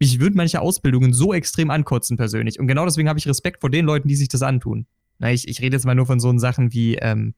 Mich 0.00 0.20
würden 0.20 0.36
manche 0.36 0.62
Ausbildungen 0.62 1.12
so 1.12 1.34
extrem 1.34 1.68
ankotzen 1.68 2.16
persönlich. 2.16 2.58
Und 2.58 2.66
genau 2.66 2.86
deswegen 2.86 3.10
habe 3.10 3.18
ich 3.18 3.28
Respekt 3.28 3.60
vor 3.60 3.68
den 3.68 3.84
Leuten, 3.84 4.08
die 4.08 4.16
sich 4.16 4.28
das 4.28 4.40
antun. 4.40 4.86
Na, 5.18 5.32
ich, 5.32 5.48
ich 5.48 5.60
rede 5.60 5.76
jetzt 5.76 5.84
mal 5.84 5.94
nur 5.94 6.06
von 6.06 6.20
so 6.20 6.36
Sachen 6.38 6.72
wie 6.72 6.96
ähm, 6.96 7.34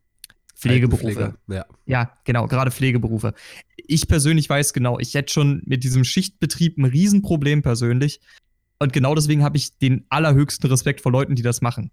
Pflegeberufe. 0.55 1.35
Ja. 1.49 1.67
Ja, 1.85 2.13
genau, 2.25 2.47
gerade 2.47 2.71
Pflegeberufe. 2.71 3.35
Ich 3.77 4.09
persönlich 4.09 4.49
weiß 4.49 4.73
genau, 4.73 4.99
ich 4.99 5.15
hätte 5.15 5.33
schon 5.33 5.63
mit 5.67 5.85
diesem 5.85 6.05
Schichtbetrieb 6.05 6.79
ein 6.79 6.87
Riesenproblem 6.87 7.63
persönlich. 7.63 8.21
Und 8.79 8.93
genau 8.93 9.15
deswegen 9.15 9.43
habe 9.43 9.57
ich 9.57 9.79
den 9.79 10.05
allerhöchsten 10.09 10.69
Respekt 10.69 11.01
vor 11.01 11.13
Leuten, 11.13 11.35
die 11.35 11.43
das 11.43 11.61
machen. 11.61 11.91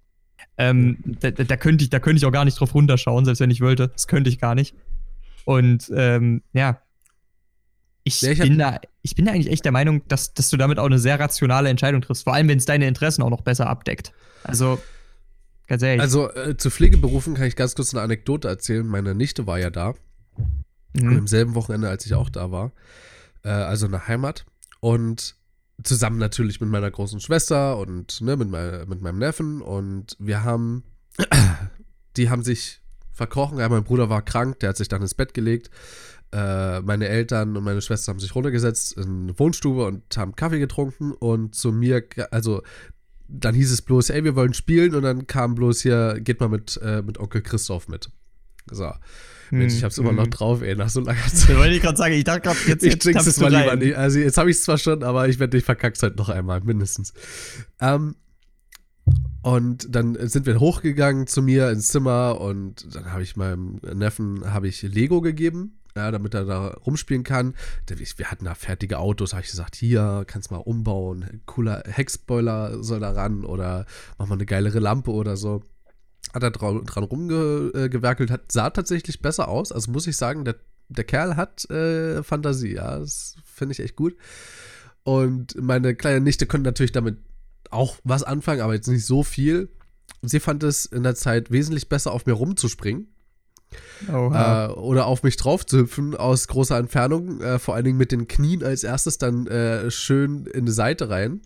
Ähm, 0.57 0.97
da, 1.05 1.31
da, 1.31 1.57
könnte 1.57 1.83
ich, 1.83 1.89
da 1.89 1.99
könnte 1.99 2.17
ich 2.17 2.25
auch 2.25 2.31
gar 2.31 2.45
nicht 2.45 2.59
drauf 2.59 2.73
runterschauen, 2.73 3.25
selbst 3.25 3.39
wenn 3.39 3.51
ich 3.51 3.61
wollte. 3.61 3.89
Das 3.89 4.07
könnte 4.07 4.29
ich 4.29 4.39
gar 4.39 4.55
nicht. 4.55 4.75
Und 5.45 5.91
ähm, 5.95 6.41
ja, 6.53 6.81
ich, 8.03 8.21
Ja, 8.21 8.31
ich 8.31 8.39
bin 8.39 8.57
da, 8.57 8.79
ich 9.01 9.15
bin 9.15 9.25
da 9.25 9.31
eigentlich 9.31 9.51
echt 9.51 9.65
der 9.65 9.71
Meinung, 9.71 10.05
dass, 10.07 10.33
dass 10.33 10.49
du 10.49 10.57
damit 10.57 10.77
auch 10.77 10.85
eine 10.85 10.99
sehr 10.99 11.19
rationale 11.19 11.69
Entscheidung 11.69 12.01
triffst. 12.01 12.23
Vor 12.25 12.33
allem, 12.33 12.49
wenn 12.49 12.57
es 12.57 12.65
deine 12.65 12.87
Interessen 12.87 13.21
auch 13.21 13.29
noch 13.29 13.41
besser 13.41 13.67
abdeckt. 13.67 14.11
Also, 14.43 14.81
ganz 15.73 15.83
ehrlich. 15.83 16.01
Also 16.01 16.31
äh, 16.33 16.55
zu 16.55 16.69
Pflegeberufen 16.69 17.33
kann 17.33 17.47
ich 17.47 17.55
ganz 17.55 17.75
kurz 17.75 17.93
eine 17.93 18.03
Anekdote 18.03 18.47
erzählen. 18.47 18.85
Meine 18.85 19.15
Nichte 19.15 19.47
war 19.47 19.59
ja 19.59 19.69
da. 19.69 19.95
mhm. 20.93 21.07
Und 21.07 21.17
im 21.17 21.27
selben 21.27 21.55
Wochenende, 21.55 21.89
als 21.89 22.05
ich 22.05 22.13
auch 22.13 22.29
da 22.29 22.51
war. 22.51 22.71
Äh, 23.43 23.49
also 23.49 23.87
in 23.87 23.91
der 23.91 24.07
Heimat. 24.07 24.45
Und 24.79 25.35
zusammen 25.83 26.19
natürlich 26.19 26.61
mit 26.61 26.69
meiner 26.69 26.91
großen 26.91 27.19
Schwester 27.19 27.77
und 27.77 28.21
ne, 28.21 28.37
mit, 28.37 28.49
mein, 28.49 28.87
mit 28.87 29.01
meinem 29.01 29.17
Neffen. 29.17 29.61
Und 29.61 30.15
wir 30.19 30.43
haben, 30.43 30.83
die 32.17 32.29
haben 32.29 32.43
sich 32.43 32.81
verkrochen. 33.11 33.57
Ja, 33.57 33.67
mein 33.67 33.83
Bruder 33.83 34.09
war 34.09 34.21
krank, 34.21 34.59
der 34.59 34.69
hat 34.69 34.77
sich 34.77 34.89
dann 34.89 35.01
ins 35.01 35.15
Bett 35.15 35.33
gelegt. 35.33 35.71
Äh, 36.31 36.81
meine 36.81 37.07
Eltern 37.07 37.57
und 37.57 37.63
meine 37.63 37.81
Schwester 37.81 38.11
haben 38.11 38.19
sich 38.19 38.35
runtergesetzt 38.35 38.93
in 38.93 39.23
eine 39.23 39.39
Wohnstube 39.39 39.85
und 39.85 40.15
haben 40.17 40.35
Kaffee 40.35 40.59
getrunken. 40.59 41.13
Und 41.13 41.55
zu 41.55 41.71
mir, 41.71 42.03
also 42.29 42.61
dann 43.27 43.55
hieß 43.55 43.71
es 43.71 43.81
bloß, 43.81 44.09
ey, 44.11 44.23
wir 44.23 44.35
wollen 44.35 44.53
spielen. 44.53 44.95
Und 44.95 45.03
dann 45.03 45.27
kam 45.27 45.55
bloß 45.55 45.81
hier, 45.81 46.19
geht 46.19 46.39
mal 46.39 46.49
mit, 46.49 46.79
äh, 46.83 47.01
mit 47.01 47.19
Onkel 47.19 47.41
Christoph 47.41 47.87
mit. 47.87 48.09
So. 48.69 48.91
Mensch, 49.51 49.75
ich 49.75 49.83
hab's 49.83 49.99
immer 49.99 50.13
noch 50.13 50.27
drauf, 50.27 50.61
ey, 50.63 50.75
nach 50.75 50.89
so 50.89 50.99
langer 51.01 51.21
Zeit. 51.27 51.49
Da 51.49 51.57
wollte 51.57 51.75
ich 51.75 51.81
gerade 51.81 51.97
sagen, 51.97 52.15
ich 52.15 52.23
dachte 52.23 52.41
gerade, 52.41 52.59
jetzt, 52.67 52.83
Ich 52.83 52.93
jetzt 52.93 53.11
tappst 53.11 53.27
es 53.27 53.39
mal 53.39 53.51
lieber 53.51 53.71
rein. 53.71 53.79
nicht. 53.79 53.95
Also 53.95 54.17
jetzt 54.19 54.37
habe 54.37 54.49
ich 54.49 54.57
es 54.57 54.63
zwar 54.63 54.79
schon, 54.79 55.03
aber 55.03 55.27
ich 55.27 55.39
werde 55.39 55.57
dich 55.57 55.63
verkackt 55.63 56.01
halt 56.01 56.17
noch 56.17 56.29
einmal, 56.29 56.61
mindestens. 56.61 57.13
Ähm, 57.79 58.15
und 59.43 59.93
dann 59.93 60.17
sind 60.27 60.45
wir 60.45 60.59
hochgegangen 60.59 61.27
zu 61.27 61.41
mir 61.41 61.69
ins 61.69 61.89
Zimmer 61.89 62.39
und 62.39 62.95
dann 62.95 63.11
habe 63.11 63.21
ich 63.21 63.35
meinem 63.35 63.79
Neffen 63.93 64.51
habe 64.51 64.67
ich 64.67 64.81
Lego 64.81 65.21
gegeben, 65.21 65.79
ja, 65.95 66.11
damit 66.11 66.33
er 66.33 66.45
da 66.45 66.67
rumspielen 66.67 67.23
kann. 67.23 67.55
Wir 67.87 68.31
hatten 68.31 68.45
da 68.45 68.55
fertige 68.55 68.99
Autos, 68.99 69.33
habe 69.33 69.43
ich 69.43 69.51
gesagt, 69.51 69.75
hier 69.75 70.23
kannst 70.27 70.51
mal 70.51 70.57
umbauen, 70.57 71.41
cooler 71.45 71.83
Heckspoiler 71.85 72.83
soll 72.83 72.99
da 72.99 73.11
ran 73.11 73.45
oder 73.45 73.85
mach 74.17 74.27
mal 74.27 74.35
eine 74.35 74.45
geilere 74.45 74.79
Lampe 74.79 75.11
oder 75.11 75.37
so. 75.37 75.63
Hat 76.33 76.43
er 76.43 76.51
dran, 76.51 76.83
dran 76.85 77.03
rumgewerkelt, 77.03 78.31
hat, 78.31 78.51
sah 78.51 78.69
tatsächlich 78.69 79.21
besser 79.21 79.47
aus. 79.47 79.71
Also 79.71 79.91
muss 79.91 80.07
ich 80.07 80.17
sagen, 80.17 80.45
der, 80.45 80.55
der 80.89 81.03
Kerl 81.03 81.35
hat 81.35 81.69
äh, 81.69 82.23
Fantasie, 82.23 82.73
ja. 82.73 82.97
Das 82.97 83.35
finde 83.45 83.73
ich 83.73 83.79
echt 83.79 83.95
gut. 83.95 84.15
Und 85.03 85.61
meine 85.61 85.95
kleine 85.95 86.21
Nichte 86.21 86.47
konnte 86.47 86.65
natürlich 86.65 86.93
damit 86.93 87.17
auch 87.69 87.97
was 88.03 88.23
anfangen, 88.23 88.61
aber 88.61 88.73
jetzt 88.73 88.87
nicht 88.87 89.05
so 89.05 89.23
viel. 89.23 89.69
Sie 90.21 90.39
fand 90.39 90.63
es 90.63 90.85
in 90.85 91.03
der 91.03 91.15
Zeit 91.15 91.51
wesentlich 91.51 91.89
besser, 91.89 92.13
auf 92.13 92.25
mir 92.25 92.33
rumzuspringen 92.33 93.12
Oha. 94.11 94.65
äh, 94.65 94.69
oder 94.73 95.05
auf 95.07 95.23
mich 95.23 95.37
drauf 95.37 95.65
zu 95.65 95.79
hüpfen 95.79 96.15
aus 96.15 96.47
großer 96.47 96.77
Entfernung, 96.77 97.41
äh, 97.41 97.59
vor 97.59 97.75
allen 97.75 97.85
Dingen 97.85 97.97
mit 97.97 98.11
den 98.11 98.27
Knien 98.27 98.63
als 98.63 98.83
erstes 98.83 99.17
dann 99.17 99.47
äh, 99.47 99.89
schön 99.91 100.45
in 100.47 100.65
die 100.65 100.71
Seite 100.71 101.09
rein. 101.09 101.41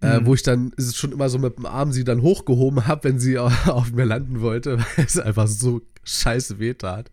Äh, 0.00 0.20
Mhm. 0.20 0.26
wo 0.26 0.34
ich 0.34 0.44
dann 0.44 0.70
ist 0.76 0.86
es 0.86 0.96
schon 0.96 1.10
immer 1.10 1.28
so 1.28 1.40
mit 1.40 1.58
dem 1.58 1.66
Arm 1.66 1.90
sie 1.90 2.04
dann 2.04 2.22
hochgehoben 2.22 2.86
habe, 2.86 3.02
wenn 3.02 3.18
sie 3.18 3.36
auf 3.66 3.90
mir 3.90 4.04
landen 4.04 4.40
wollte, 4.40 4.78
weil 4.78 5.04
es 5.04 5.18
einfach 5.18 5.48
so 5.48 5.80
scheiße 6.04 6.60
weh 6.60 6.74
tat. 6.74 7.10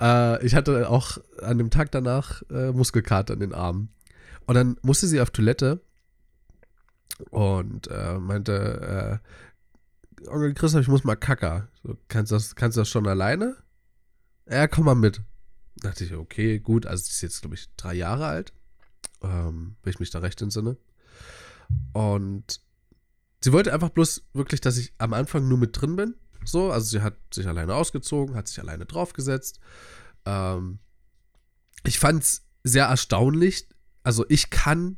Äh, 0.00 0.42
ich 0.46 0.54
hatte 0.54 0.88
auch 0.88 1.18
an 1.42 1.58
dem 1.58 1.68
Tag 1.68 1.90
danach 1.90 2.40
äh, 2.50 2.72
Muskelkater 2.72 3.34
in 3.34 3.40
den 3.40 3.52
Armen. 3.52 3.90
Und 4.46 4.54
dann 4.54 4.78
musste 4.80 5.08
sie 5.08 5.20
auf 5.20 5.28
Toilette 5.30 5.80
und 7.30 7.90
meinte, 8.18 9.20
Onkel 10.26 10.54
Christoph, 10.54 10.82
ich 10.82 10.88
muss 10.88 11.04
mal 11.04 11.16
kacker. 11.16 11.68
So, 11.82 11.96
kannst, 12.08 12.32
du 12.32 12.36
das, 12.36 12.54
kannst 12.54 12.76
du 12.76 12.82
das 12.82 12.88
schon 12.88 13.06
alleine? 13.06 13.56
Ja, 14.48 14.66
komm 14.68 14.84
mal 14.86 14.94
mit. 14.94 15.22
Dachte 15.76 16.04
ich, 16.04 16.14
okay, 16.14 16.58
gut. 16.58 16.86
Also, 16.86 17.04
sie 17.04 17.10
ist 17.10 17.22
jetzt, 17.22 17.40
glaube 17.40 17.54
ich, 17.54 17.68
drei 17.76 17.94
Jahre 17.94 18.26
alt. 18.26 18.52
Ähm, 19.22 19.76
wenn 19.82 19.90
ich 19.92 20.00
mich 20.00 20.10
da 20.10 20.18
recht 20.18 20.40
entsinne. 20.42 20.76
Und 21.92 22.60
sie 23.42 23.52
wollte 23.52 23.72
einfach 23.72 23.90
bloß 23.90 24.24
wirklich, 24.32 24.60
dass 24.60 24.76
ich 24.76 24.92
am 24.98 25.12
Anfang 25.12 25.48
nur 25.48 25.58
mit 25.58 25.80
drin 25.80 25.96
bin. 25.96 26.14
So, 26.44 26.70
also 26.70 26.86
sie 26.86 27.02
hat 27.02 27.16
sich 27.32 27.46
alleine 27.46 27.74
ausgezogen, 27.74 28.34
hat 28.34 28.48
sich 28.48 28.58
alleine 28.60 28.86
draufgesetzt. 28.86 29.60
Ähm, 30.24 30.78
ich 31.84 31.98
fand's 31.98 32.46
sehr 32.64 32.86
erstaunlich. 32.86 33.68
Also 34.02 34.24
ich 34.28 34.50
kann 34.50 34.96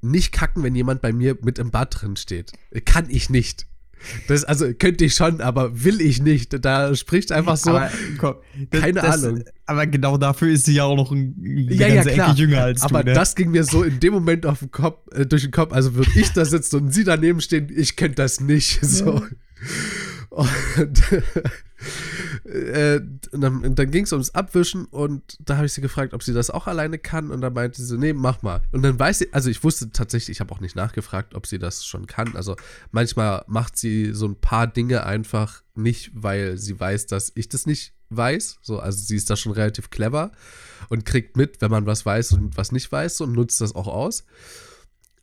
nicht 0.00 0.32
kacken, 0.32 0.62
wenn 0.62 0.74
jemand 0.74 1.00
bei 1.00 1.12
mir 1.12 1.38
mit 1.40 1.58
im 1.58 1.70
Bad 1.70 2.00
drin 2.00 2.16
steht. 2.16 2.52
Kann 2.84 3.10
ich 3.10 3.30
nicht. 3.30 3.66
Das, 4.26 4.44
also 4.44 4.72
könnte 4.72 5.04
ich 5.04 5.14
schon, 5.14 5.40
aber 5.40 5.84
will 5.84 6.00
ich 6.00 6.22
nicht. 6.22 6.64
Da 6.64 6.94
spricht 6.94 7.32
einfach 7.32 7.56
so. 7.56 7.70
Aber, 7.70 7.90
komm, 8.18 8.36
das, 8.70 8.80
keine 8.80 8.92
das, 8.94 9.24
Ahnung. 9.24 9.44
Aber 9.66 9.86
genau 9.86 10.16
dafür 10.16 10.48
ist 10.48 10.64
sie 10.64 10.74
ja 10.74 10.84
auch 10.84 10.96
noch 10.96 11.12
ein, 11.12 11.34
Ja, 11.70 11.88
ja, 11.88 11.94
ganze 11.96 12.10
klar. 12.12 12.30
Ecke 12.30 12.38
jünger 12.40 12.62
als 12.62 12.82
aber 12.82 13.02
du. 13.02 13.10
Ne? 13.10 13.14
das 13.14 13.34
ging 13.34 13.50
mir 13.50 13.64
so 13.64 13.82
in 13.82 14.00
dem 14.00 14.14
Moment 14.14 14.46
auf 14.46 14.60
den 14.60 14.70
Kopf, 14.70 15.06
äh, 15.14 15.26
durch 15.26 15.42
den 15.42 15.50
Kopf. 15.50 15.72
Also 15.72 15.94
würde 15.94 16.10
ich 16.14 16.32
da 16.32 16.44
sitzen 16.44 16.76
und 16.76 16.92
sie 16.92 17.04
daneben 17.04 17.40
stehen, 17.40 17.68
ich 17.74 17.96
könnte 17.96 18.16
das 18.16 18.40
nicht. 18.40 18.80
So. 18.88 19.22
Und, 20.30 21.02
äh, 22.44 23.00
und 23.32 23.40
dann, 23.40 23.74
dann 23.74 23.90
ging 23.90 24.04
es 24.04 24.12
ums 24.12 24.30
Abwischen 24.30 24.86
und 24.86 25.36
da 25.40 25.56
habe 25.56 25.66
ich 25.66 25.72
sie 25.72 25.80
gefragt, 25.80 26.14
ob 26.14 26.22
sie 26.22 26.32
das 26.32 26.50
auch 26.50 26.66
alleine 26.66 26.98
kann 26.98 27.30
und 27.30 27.40
dann 27.40 27.52
meinte 27.52 27.82
sie, 27.82 27.98
nee, 27.98 28.12
mach 28.12 28.42
mal. 28.42 28.62
Und 28.72 28.82
dann 28.82 28.98
weiß 28.98 29.18
sie, 29.18 29.32
also 29.32 29.50
ich 29.50 29.62
wusste 29.64 29.90
tatsächlich, 29.90 30.36
ich 30.36 30.40
habe 30.40 30.52
auch 30.52 30.60
nicht 30.60 30.76
nachgefragt, 30.76 31.34
ob 31.34 31.46
sie 31.46 31.58
das 31.58 31.84
schon 31.86 32.06
kann. 32.06 32.36
Also 32.36 32.56
manchmal 32.90 33.44
macht 33.46 33.76
sie 33.76 34.12
so 34.12 34.26
ein 34.26 34.36
paar 34.36 34.66
Dinge 34.66 35.04
einfach 35.04 35.62
nicht, 35.74 36.10
weil 36.14 36.58
sie 36.58 36.78
weiß, 36.78 37.06
dass 37.06 37.32
ich 37.34 37.48
das 37.48 37.66
nicht 37.66 37.94
weiß. 38.10 38.58
So, 38.62 38.80
also 38.80 38.98
sie 38.98 39.16
ist 39.16 39.30
da 39.30 39.36
schon 39.36 39.52
relativ 39.52 39.90
clever 39.90 40.32
und 40.88 41.04
kriegt 41.04 41.36
mit, 41.36 41.60
wenn 41.60 41.70
man 41.70 41.86
was 41.86 42.04
weiß 42.06 42.32
und 42.32 42.56
was 42.56 42.72
nicht 42.72 42.90
weiß 42.90 43.20
und 43.20 43.32
nutzt 43.32 43.60
das 43.60 43.74
auch 43.74 43.88
aus. 43.88 44.24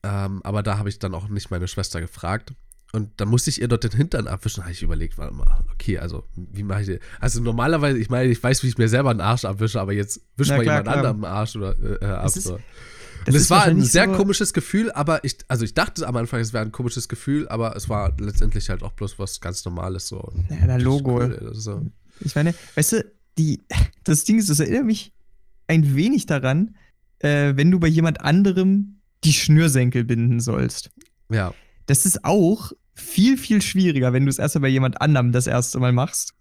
Ähm, 0.04 0.42
aber 0.44 0.62
da 0.62 0.78
habe 0.78 0.90
ich 0.90 1.00
dann 1.00 1.16
auch 1.16 1.28
nicht 1.28 1.50
meine 1.50 1.68
Schwester 1.68 2.00
gefragt. 2.00 2.54
Und 2.92 3.10
dann 3.18 3.28
musste 3.28 3.50
ich 3.50 3.60
ihr 3.62 3.68
dort 3.68 3.84
den 3.84 3.92
Hintern 3.92 4.28
abwischen. 4.28 4.62
Da 4.62 4.64
habe 4.66 4.72
ich 4.74 4.82
überlegt, 4.82 5.18
warte 5.18 5.34
mal, 5.34 5.64
okay, 5.74 5.98
also 5.98 6.24
wie 6.36 6.64
mache 6.64 6.82
ich 6.82 6.88
das? 6.88 6.98
Also 7.20 7.42
normalerweise, 7.42 7.98
ich 7.98 8.10
meine, 8.10 8.32
ich 8.32 8.42
weiß, 8.42 8.64
wie 8.64 8.68
ich 8.68 8.78
mir 8.78 8.88
selber 8.88 9.10
einen 9.12 9.20
Arsch 9.22 9.44
abwische, 9.44 9.82
aber 9.82 9.92
jetzt 9.94 10.22
wisch 10.38 10.48
mal 10.50 10.62
klar, 10.62 10.78
jemand 10.78 10.84
klar. 10.86 10.98
anderem 10.98 11.24
Arsch 11.26 11.56
oder 11.58 11.76
äh, 12.02 12.06
ab. 12.06 12.24
Das 12.24 12.38
ist- 12.38 12.44
so. 12.46 12.60
Das 13.26 13.34
Und 13.34 13.42
es 13.42 13.50
war 13.50 13.64
ein 13.64 13.82
sehr 13.82 14.06
so- 14.06 14.12
komisches 14.14 14.54
Gefühl, 14.54 14.92
aber 14.92 15.24
ich, 15.24 15.38
also 15.48 15.66
ich 15.66 15.74
dachte 15.74 16.08
am 16.08 16.16
Anfang, 16.16 16.40
es 16.42 16.54
wäre 16.54 16.64
ein 16.64 16.72
komisches 16.72 17.10
Gefühl, 17.10 17.48
aber 17.50 17.76
es 17.76 17.90
war 17.90 18.14
letztendlich 18.20 18.70
halt 18.70 18.84
auch 18.84 18.92
bloß 18.92 19.18
was 19.18 19.42
ganz 19.42 19.66
Normales 19.66 20.08
so. 20.08 20.32
Ja, 20.50 20.76
ist 20.76 20.84
Logo. 20.84 21.16
cool, 21.16 21.50
so. 21.54 21.82
Ich 22.20 22.36
meine, 22.36 22.54
weißt 22.76 22.92
du, 22.94 23.06
die, 23.40 23.64
das 24.04 24.26
Ding 24.26 24.38
ist, 24.38 24.50
das 24.52 24.60
erinnert 24.60 24.86
mich 24.86 25.12
ein 25.68 25.96
wenig 25.96 26.28
daran, 26.28 26.76
äh, 27.20 27.54
wenn 27.56 27.72
du 27.72 27.80
bei 27.80 27.88
jemand 27.88 28.22
anderem 28.22 29.00
die 29.24 29.34
Schnürsenkel 29.34 30.04
binden 30.04 30.40
sollst. 30.40 30.92
Ja, 31.32 31.52
Das 31.88 32.06
ist 32.06 32.24
auch 32.26 32.72
viel, 32.94 33.38
viel 33.38 33.62
schwieriger, 33.62 34.14
wenn 34.14 34.26
du 34.26 34.30
es 34.30 34.40
erst 34.40 34.56
mal 34.56 34.62
bei 34.62 34.68
jemand 34.70 35.02
anderem 35.02 35.32
das 35.32 35.48
erste 35.48 35.80
Mal 35.80 35.92
machst. 35.92 36.34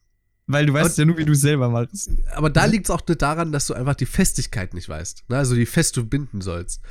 Weil 0.47 0.67
du 0.67 0.75
weißt 0.75 0.91
Aber- 0.91 0.99
ja 0.99 1.05
nur, 1.07 1.17
wie 1.17 1.25
du 1.25 1.33
es 1.33 1.41
selber 1.41 1.71
machst. 1.71 2.11
aber 2.35 2.51
da 2.51 2.67
liegt 2.67 2.85
es 2.87 2.91
auch 2.91 3.01
nicht 3.09 3.23
daran, 3.23 3.51
dass 3.51 3.67
du 3.67 3.73
einfach 3.73 3.95
die 3.95 4.05
Festigkeit 4.05 4.75
nicht 4.75 4.91
weißt. 4.91 5.25
Ne? 5.31 5.39
Also 5.39 5.57
wie 5.57 5.65
fest 5.65 5.97
du 5.97 6.05
binden 6.07 6.43
sollst. 6.43 6.83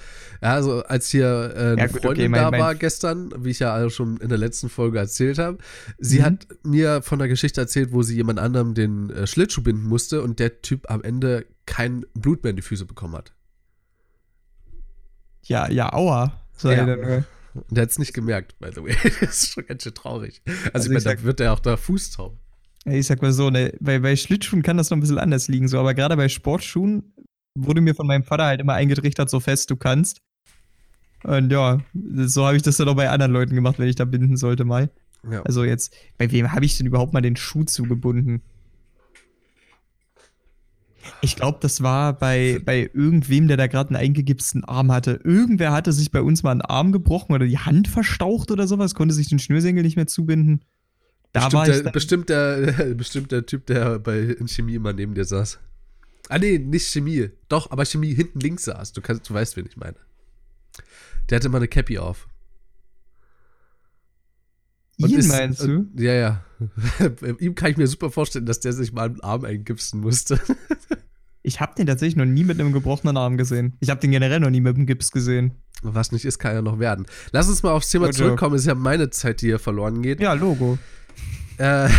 Ja, 0.41 0.53
also 0.55 0.81
als 0.85 1.09
hier 1.09 1.53
äh, 1.55 1.59
eine 1.73 1.77
Ja, 1.81 1.85
gut, 1.85 1.97
okay, 1.97 2.07
Freundin 2.07 2.31
mein- 2.31 2.41
da 2.41 2.49
mein- 2.51 2.59
war 2.61 2.73
gestern, 2.73 3.31
wie 3.45 3.51
ich 3.51 3.59
ja 3.59 3.71
also 3.71 3.91
schon 3.91 4.17
in 4.17 4.29
der 4.29 4.39
letzten 4.39 4.69
Folge 4.69 4.97
erzählt 4.97 5.37
habe, 5.37 5.59
sie 5.99 6.19
Mhm. 6.19 6.23
hat 6.23 6.47
mir 6.63 7.03
von 7.03 7.19
der 7.19 7.27
Geschichte 7.27 7.61
erzählt, 7.61 7.91
wo 7.91 8.01
sie 8.01 8.15
jemand 8.15 8.39
anderem 8.39 8.73
den 8.73 9.11
äh, 9.11 9.27
Schlittschuh 9.27 9.61
binden 9.61 9.83
musste 9.87 10.23
und 10.23 10.39
der 10.39 10.63
Typ 10.63 10.89
am 10.89 11.03
Ende 11.03 11.45
kein 11.67 12.07
Blut 12.15 12.41
mehr 12.43 12.49
in 12.49 12.55
die 12.55 12.63
Füße 12.63 12.85
bekommen 12.85 13.13
hat. 13.15 13.33
Ja, 15.43 15.69
ja, 15.69 15.93
aua. 15.93 16.41
Sei 16.57 16.75
Ja. 16.75 17.23
Und 17.53 17.65
der 17.77 17.83
hat 17.83 17.89
es 17.91 17.99
nicht 17.99 18.13
gemerkt, 18.13 18.57
by 18.59 18.69
the 18.73 18.83
way. 18.83 18.95
das 19.21 19.43
ist 19.43 19.51
schon 19.53 19.65
ganz 19.65 19.83
schön 19.83 19.93
traurig. 19.93 20.41
Also, 20.45 20.59
Also 20.73 20.85
ich 20.85 20.89
meine, 20.89 21.01
sag- 21.01 21.17
da 21.19 21.23
wird 21.23 21.39
er 21.39 21.53
auch 21.53 21.59
da 21.59 21.77
Fußtaub. 21.77 22.37
Ja, 22.85 22.91
Ich 22.93 23.07
sag 23.07 23.21
mal 23.21 23.31
so, 23.31 23.49
ne, 23.49 23.73
bei, 23.79 23.99
bei 23.99 24.15
Schlittschuhen 24.15 24.61
kann 24.63 24.77
das 24.77 24.89
noch 24.89 24.97
ein 24.97 25.01
bisschen 25.01 25.17
anders 25.19 25.47
liegen, 25.47 25.67
so, 25.67 25.79
aber 25.79 25.93
gerade 25.93 26.15
bei 26.17 26.27
Sportschuhen 26.29 27.13
wurde 27.57 27.81
mir 27.81 27.95
von 27.95 28.07
meinem 28.07 28.23
Vater 28.23 28.45
halt 28.45 28.59
immer 28.61 28.73
eingetrichtert, 28.73 29.29
so 29.29 29.39
fest 29.39 29.69
du 29.69 29.75
kannst. 29.75 30.21
Und 31.23 31.51
ja, 31.51 31.79
so 31.93 32.45
habe 32.45 32.57
ich 32.57 32.63
das 32.63 32.77
dann 32.77 32.89
auch 32.89 32.95
bei 32.95 33.09
anderen 33.09 33.31
Leuten 33.31 33.55
gemacht, 33.55 33.79
wenn 33.79 33.87
ich 33.87 33.95
da 33.95 34.03
binden 34.05 34.35
sollte 34.35 34.65
mal. 34.65 34.89
Ja. 35.29 35.41
Also 35.43 35.63
jetzt, 35.63 35.95
bei 36.17 36.29
wem 36.31 36.51
habe 36.51 36.65
ich 36.65 36.77
denn 36.77 36.85
überhaupt 36.87 37.13
mal 37.13 37.21
den 37.21 37.37
Schuh 37.37 37.63
zugebunden? 37.63 38.41
Ich 41.21 41.35
glaube, 41.35 41.59
das 41.61 41.81
war 41.81 42.13
bei, 42.13 42.61
bei 42.63 42.89
irgendwem, 42.93 43.47
der 43.47 43.57
da 43.57 43.67
gerade 43.67 43.89
einen 43.89 44.03
eingegipsten 44.03 44.63
Arm 44.63 44.91
hatte. 44.91 45.19
Irgendwer 45.23 45.71
hatte 45.71 45.91
sich 45.91 46.11
bei 46.11 46.21
uns 46.21 46.43
mal 46.43 46.51
einen 46.51 46.61
Arm 46.61 46.91
gebrochen 46.91 47.33
oder 47.33 47.45
die 47.45 47.59
Hand 47.59 47.87
verstaucht 47.87 48.51
oder 48.51 48.67
sowas, 48.67 48.95
konnte 48.95 49.13
sich 49.13 49.29
den 49.29 49.39
Schnürsenkel 49.39 49.83
nicht 49.83 49.95
mehr 49.95 50.07
zubinden. 50.07 50.63
Da 51.31 51.49
bestimmt, 51.49 51.53
war 51.53 51.65
der, 51.65 51.91
bestimmt, 51.91 52.29
der, 52.29 52.95
bestimmt 52.95 53.31
der 53.31 53.45
Typ, 53.45 53.65
der 53.65 53.99
bei 53.99 54.19
in 54.19 54.47
Chemie 54.47 54.75
immer 54.75 54.93
neben 54.93 55.15
dir 55.15 55.25
saß. 55.25 55.59
Ah, 56.29 56.39
nee, 56.39 56.57
nicht 56.57 56.87
Chemie. 56.87 57.29
Doch, 57.49 57.71
aber 57.71 57.85
Chemie 57.85 58.13
hinten 58.13 58.39
links 58.39 58.65
saß. 58.65 58.93
Du, 58.93 59.01
kannst, 59.01 59.29
du 59.29 59.33
weißt, 59.33 59.57
wen 59.57 59.65
ich 59.65 59.77
meine. 59.77 59.97
Der 61.29 61.37
hatte 61.37 61.47
immer 61.47 61.57
eine 61.57 61.67
Cappy 61.67 61.97
auf. 61.97 62.27
Und 65.03 65.11
ihn 65.11 65.19
ist- 65.19 65.27
meinst 65.29 65.61
du? 65.63 65.65
und- 65.77 65.99
Ja, 65.99 66.13
ja. 66.13 66.43
Ihm 67.39 67.55
kann 67.55 67.71
ich 67.71 67.77
mir 67.77 67.87
super 67.87 68.09
vorstellen, 68.09 68.45
dass 68.45 68.59
der 68.61 68.73
sich 68.73 68.93
mal 68.93 69.05
einen 69.09 69.21
Arm 69.21 69.43
eingipsen 69.45 69.99
musste. 70.01 70.39
Ich 71.45 71.59
habe 71.59 71.73
den 71.77 71.87
tatsächlich 71.87 72.15
noch 72.15 72.23
nie 72.23 72.45
mit 72.45 72.57
einem 72.57 72.71
gebrochenen 72.71 73.17
Arm 73.17 73.35
gesehen. 73.35 73.73
Ich 73.81 73.89
habe 73.89 73.99
den 73.99 74.11
generell 74.11 74.39
noch 74.39 74.49
nie 74.49 74.61
mit 74.61 74.77
einem 74.77 74.85
Gips 74.85 75.11
gesehen. 75.11 75.51
Was 75.81 76.13
nicht 76.13 76.23
ist, 76.23 76.39
kann 76.39 76.55
ja 76.55 76.61
noch 76.61 76.79
werden. 76.79 77.05
Lass 77.33 77.49
uns 77.49 77.61
mal 77.63 77.73
aufs 77.73 77.89
Thema 77.89 78.05
Good 78.05 78.15
zurückkommen. 78.15 78.55
Es 78.55 78.61
ist 78.61 78.67
ja 78.67 78.75
meine 78.75 79.09
Zeit, 79.09 79.41
die 79.41 79.47
hier 79.47 79.59
verloren 79.59 80.01
geht. 80.01 80.21
Ja, 80.21 80.31
Logo. 80.31 80.77
Äh, 81.57 81.89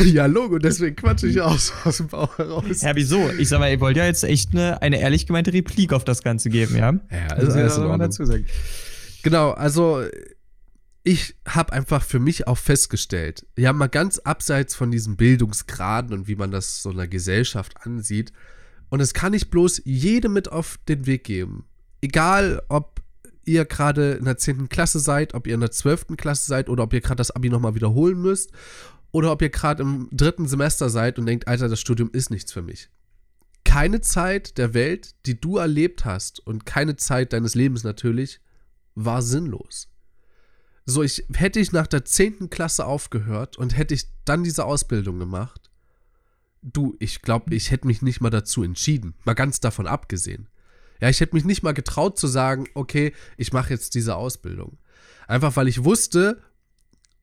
ja, 0.04 0.24
Logo, 0.24 0.56
deswegen 0.56 0.96
quatsche 0.96 1.26
ich 1.26 1.38
aus, 1.38 1.70
aus 1.84 1.98
dem 1.98 2.08
Bauch 2.08 2.38
heraus. 2.38 2.80
Ja, 2.80 2.96
wieso? 2.96 3.28
Ich 3.38 3.50
sag 3.50 3.58
mal, 3.60 3.70
ihr 3.70 3.80
wollt 3.80 3.98
ja 3.98 4.06
jetzt 4.06 4.24
echt 4.24 4.52
eine, 4.52 4.80
eine 4.80 4.98
ehrlich 4.98 5.26
gemeinte 5.26 5.52
Replik 5.52 5.92
auf 5.92 6.04
das 6.04 6.22
Ganze 6.22 6.48
geben, 6.48 6.74
ja? 6.74 6.94
Ja, 7.10 7.38
soll 7.68 7.80
man 7.82 7.90
Ordnung. 7.90 7.98
dazu 7.98 8.24
sagen. 8.24 8.46
Genau, 9.22 9.50
also 9.50 10.02
ich 11.04 11.36
habe 11.46 11.72
einfach 11.74 12.02
für 12.02 12.18
mich 12.18 12.48
auch 12.48 12.58
festgestellt, 12.58 13.46
ja 13.56 13.72
mal 13.72 13.88
ganz 13.88 14.18
abseits 14.18 14.74
von 14.74 14.90
diesen 14.90 15.16
Bildungsgraden 15.16 16.12
und 16.18 16.28
wie 16.28 16.34
man 16.34 16.50
das 16.50 16.82
so 16.82 16.90
einer 16.90 17.06
Gesellschaft 17.06 17.86
ansieht, 17.86 18.32
und 18.88 19.00
es 19.00 19.12
kann 19.12 19.34
ich 19.34 19.50
bloß 19.50 19.82
jedem 19.84 20.32
mit 20.32 20.50
auf 20.50 20.78
den 20.88 21.06
Weg 21.06 21.24
geben. 21.24 21.66
Egal, 22.00 22.62
ob 22.68 23.02
ihr 23.44 23.64
gerade 23.64 24.12
in 24.12 24.24
der 24.24 24.38
10. 24.38 24.68
Klasse 24.68 25.00
seid, 25.00 25.34
ob 25.34 25.46
ihr 25.46 25.54
in 25.54 25.60
der 25.60 25.70
12. 25.70 26.16
Klasse 26.16 26.46
seid 26.46 26.68
oder 26.68 26.84
ob 26.84 26.92
ihr 26.92 27.00
gerade 27.00 27.16
das 27.16 27.30
Abi 27.30 27.50
nochmal 27.50 27.74
wiederholen 27.74 28.20
müsst 28.20 28.52
oder 29.10 29.32
ob 29.32 29.42
ihr 29.42 29.50
gerade 29.50 29.82
im 29.82 30.08
dritten 30.12 30.46
Semester 30.46 30.88
seid 30.90 31.18
und 31.18 31.26
denkt, 31.26 31.48
Alter, 31.48 31.68
das 31.68 31.80
Studium 31.80 32.10
ist 32.12 32.30
nichts 32.30 32.52
für 32.52 32.62
mich. 32.62 32.88
Keine 33.64 34.00
Zeit 34.00 34.58
der 34.58 34.74
Welt, 34.74 35.14
die 35.26 35.40
du 35.40 35.56
erlebt 35.56 36.04
hast 36.04 36.40
und 36.46 36.64
keine 36.64 36.96
Zeit 36.96 37.32
deines 37.32 37.54
Lebens 37.54 37.82
natürlich, 37.84 38.40
war 38.94 39.22
sinnlos. 39.22 39.88
So, 40.86 41.02
ich 41.02 41.24
hätte 41.32 41.60
ich 41.60 41.72
nach 41.72 41.86
der 41.86 42.04
10. 42.04 42.50
Klasse 42.50 42.84
aufgehört 42.84 43.56
und 43.56 43.76
hätte 43.76 43.94
ich 43.94 44.08
dann 44.24 44.44
diese 44.44 44.64
Ausbildung 44.64 45.18
gemacht, 45.18 45.70
du, 46.62 46.96
ich 46.98 47.22
glaube, 47.22 47.54
ich 47.54 47.70
hätte 47.70 47.86
mich 47.86 48.02
nicht 48.02 48.20
mal 48.20 48.30
dazu 48.30 48.62
entschieden, 48.62 49.14
mal 49.24 49.34
ganz 49.34 49.60
davon 49.60 49.86
abgesehen. 49.86 50.48
Ja, 51.00 51.08
ich 51.08 51.20
hätte 51.20 51.34
mich 51.34 51.44
nicht 51.44 51.62
mal 51.62 51.74
getraut 51.74 52.18
zu 52.18 52.26
sagen, 52.26 52.66
okay, 52.74 53.12
ich 53.36 53.52
mache 53.52 53.70
jetzt 53.70 53.94
diese 53.94 54.16
Ausbildung. 54.16 54.78
Einfach 55.26 55.56
weil 55.56 55.68
ich 55.68 55.84
wusste, 55.84 56.42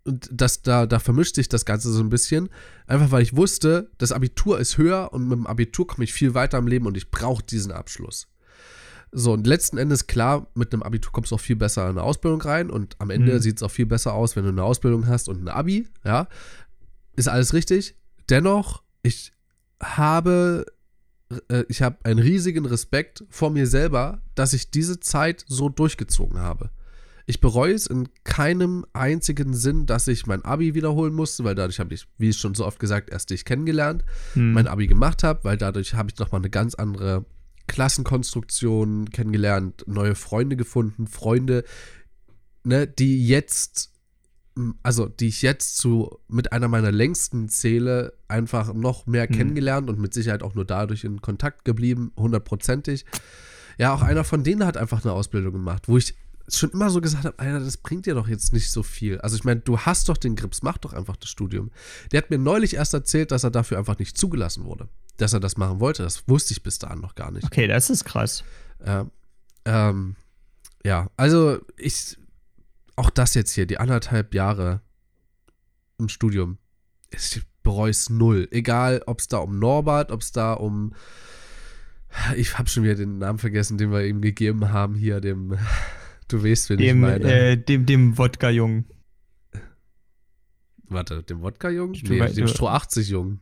und 0.03 0.29
das, 0.31 0.63
da, 0.63 0.87
da 0.87 0.99
vermischt 0.99 1.35
sich 1.35 1.47
das 1.47 1.65
Ganze 1.65 1.91
so 1.91 2.01
ein 2.01 2.09
bisschen, 2.09 2.49
einfach 2.87 3.11
weil 3.11 3.21
ich 3.21 3.35
wusste, 3.35 3.91
das 3.99 4.11
Abitur 4.11 4.59
ist 4.59 4.77
höher 4.77 5.13
und 5.13 5.27
mit 5.27 5.37
dem 5.37 5.47
Abitur 5.47 5.85
komme 5.85 6.03
ich 6.03 6.13
viel 6.13 6.33
weiter 6.33 6.57
im 6.57 6.67
Leben 6.67 6.87
und 6.87 6.97
ich 6.97 7.11
brauche 7.11 7.43
diesen 7.43 7.71
Abschluss. 7.71 8.27
So, 9.13 9.33
und 9.33 9.45
letzten 9.45 9.77
Endes, 9.77 10.07
klar, 10.07 10.47
mit 10.55 10.71
einem 10.73 10.83
Abitur 10.83 11.11
kommst 11.11 11.31
du 11.31 11.35
auch 11.35 11.39
viel 11.41 11.57
besser 11.57 11.83
in 11.85 11.91
eine 11.97 12.03
Ausbildung 12.03 12.41
rein 12.41 12.69
und 12.69 12.95
am 12.99 13.09
Ende 13.09 13.33
Mhm. 13.33 13.39
sieht 13.39 13.57
es 13.57 13.63
auch 13.63 13.71
viel 13.71 13.85
besser 13.85 14.13
aus, 14.13 14.35
wenn 14.35 14.43
du 14.43 14.49
eine 14.49 14.63
Ausbildung 14.63 15.07
hast 15.07 15.27
und 15.27 15.43
ein 15.43 15.49
Abi, 15.49 15.87
ja. 16.05 16.27
Ist 17.17 17.27
alles 17.27 17.53
richtig. 17.53 17.95
Dennoch, 18.29 18.83
ich 19.03 19.33
habe, 19.83 20.65
äh, 21.49 21.65
ich 21.67 21.81
habe 21.81 21.97
einen 22.03 22.19
riesigen 22.19 22.65
Respekt 22.65 23.25
vor 23.29 23.49
mir 23.49 23.67
selber, 23.67 24.21
dass 24.35 24.53
ich 24.53 24.71
diese 24.71 24.99
Zeit 25.01 25.43
so 25.47 25.67
durchgezogen 25.67 26.39
habe. 26.39 26.69
Ich 27.25 27.41
bereue 27.41 27.73
es 27.73 27.87
in 27.87 28.07
keinem 28.23 28.85
einzigen 28.93 29.53
Sinn, 29.53 29.85
dass 29.85 30.07
ich 30.07 30.25
mein 30.25 30.43
Abi 30.45 30.73
wiederholen 30.73 31.13
musste, 31.13 31.43
weil 31.43 31.55
dadurch 31.55 31.79
habe 31.79 31.93
ich, 31.93 32.07
wie 32.17 32.31
schon 32.33 32.55
so 32.55 32.65
oft 32.65 32.79
gesagt, 32.79 33.09
erst 33.09 33.29
dich 33.29 33.43
kennengelernt 33.43 34.05
Hm. 34.33 34.53
mein 34.53 34.67
Abi 34.67 34.87
gemacht 34.87 35.23
habe, 35.23 35.43
weil 35.43 35.57
dadurch 35.57 35.93
habe 35.95 36.09
ich 36.11 36.17
nochmal 36.17 36.39
eine 36.41 36.49
ganz 36.49 36.75
andere 36.75 37.25
Klassenkonstruktion 37.67 39.09
kennengelernt, 39.09 39.83
neue 39.87 40.15
Freunde 40.15 40.55
gefunden, 40.55 41.07
Freunde, 41.07 41.63
ne, 42.63 42.87
die 42.87 43.27
jetzt, 43.27 43.91
also 44.83 45.07
die 45.07 45.27
ich 45.27 45.41
jetzt 45.41 45.77
zu 45.77 46.19
mit 46.27 46.51
einer 46.51 46.67
meiner 46.67 46.91
längsten 46.91 47.49
zähle, 47.49 48.13
einfach 48.27 48.73
noch 48.73 49.07
mehr 49.07 49.27
Hm. 49.27 49.35
kennengelernt 49.35 49.89
und 49.89 49.99
mit 49.99 50.13
Sicherheit 50.13 50.43
auch 50.43 50.55
nur 50.55 50.65
dadurch 50.65 51.03
in 51.03 51.21
Kontakt 51.21 51.65
geblieben, 51.65 52.11
hundertprozentig. 52.17 53.05
Ja, 53.77 53.93
auch 53.93 54.01
einer 54.01 54.23
von 54.23 54.43
denen 54.43 54.65
hat 54.65 54.77
einfach 54.77 55.03
eine 55.03 55.13
Ausbildung 55.13 55.53
gemacht, 55.53 55.87
wo 55.87 55.97
ich 55.97 56.15
schon 56.49 56.71
immer 56.71 56.89
so 56.89 57.01
gesagt 57.01 57.25
habe, 57.25 57.39
Alter, 57.39 57.59
das 57.59 57.77
bringt 57.77 58.05
dir 58.05 58.15
doch 58.15 58.27
jetzt 58.27 58.51
nicht 58.53 58.71
so 58.71 58.83
viel. 58.83 59.19
Also 59.19 59.35
ich 59.35 59.43
meine, 59.43 59.61
du 59.61 59.79
hast 59.79 60.09
doch 60.09 60.17
den 60.17 60.35
Grips, 60.35 60.63
mach 60.63 60.77
doch 60.77 60.93
einfach 60.93 61.15
das 61.15 61.29
Studium. 61.29 61.71
Der 62.11 62.21
hat 62.21 62.29
mir 62.29 62.37
neulich 62.37 62.75
erst 62.75 62.93
erzählt, 62.93 63.31
dass 63.31 63.43
er 63.43 63.51
dafür 63.51 63.77
einfach 63.77 63.97
nicht 63.97 64.17
zugelassen 64.17 64.65
wurde. 64.65 64.89
Dass 65.21 65.33
er 65.33 65.39
das 65.39 65.55
machen 65.55 65.79
wollte, 65.79 66.01
das 66.01 66.27
wusste 66.27 66.53
ich 66.53 66.63
bis 66.63 66.79
dahin 66.79 66.99
noch 66.99 67.13
gar 67.13 67.29
nicht. 67.31 67.45
Okay, 67.45 67.67
das 67.67 67.91
ist 67.91 68.05
krass. 68.05 68.43
Ja, 68.83 69.05
ähm, 69.65 70.15
ja, 70.83 71.11
also 71.15 71.59
ich, 71.77 72.17
auch 72.95 73.11
das 73.11 73.35
jetzt 73.35 73.51
hier, 73.51 73.67
die 73.67 73.77
anderthalb 73.77 74.33
Jahre, 74.33 74.81
im 75.99 76.09
Studium. 76.09 76.57
Ich 77.11 77.41
bereue 77.61 77.91
es 77.91 78.09
null. 78.09 78.47
Egal, 78.49 79.03
ob 79.05 79.19
es 79.19 79.27
da 79.27 79.37
um 79.37 79.59
Norbert, 79.59 80.11
ob 80.11 80.21
es 80.21 80.31
da 80.31 80.53
um. 80.53 80.93
Ich 82.35 82.57
habe 82.57 82.67
schon 82.67 82.83
wieder 82.83 82.95
den 82.95 83.19
Namen 83.19 83.37
vergessen, 83.37 83.77
den 83.77 83.91
wir 83.91 84.03
ihm 84.05 84.21
gegeben 84.21 84.69
haben, 84.71 84.95
hier, 84.95 85.21
dem. 85.21 85.57
Du 86.27 86.41
weißt, 86.45 86.69
wen 86.69 86.79
ich 86.79 86.85
Dem, 86.87 87.01
meine. 87.01 87.25
äh, 87.29 87.57
dem, 87.57 87.85
dem 87.85 88.17
Wodka-Jungen. 88.17 88.85
Warte, 90.87 91.23
dem 91.23 91.41
Wodka-Jungen? 91.41 91.99
Nee, 92.07 92.25
dem 92.31 92.47
Stroh 92.47 92.69
80-Jungen. 92.69 93.41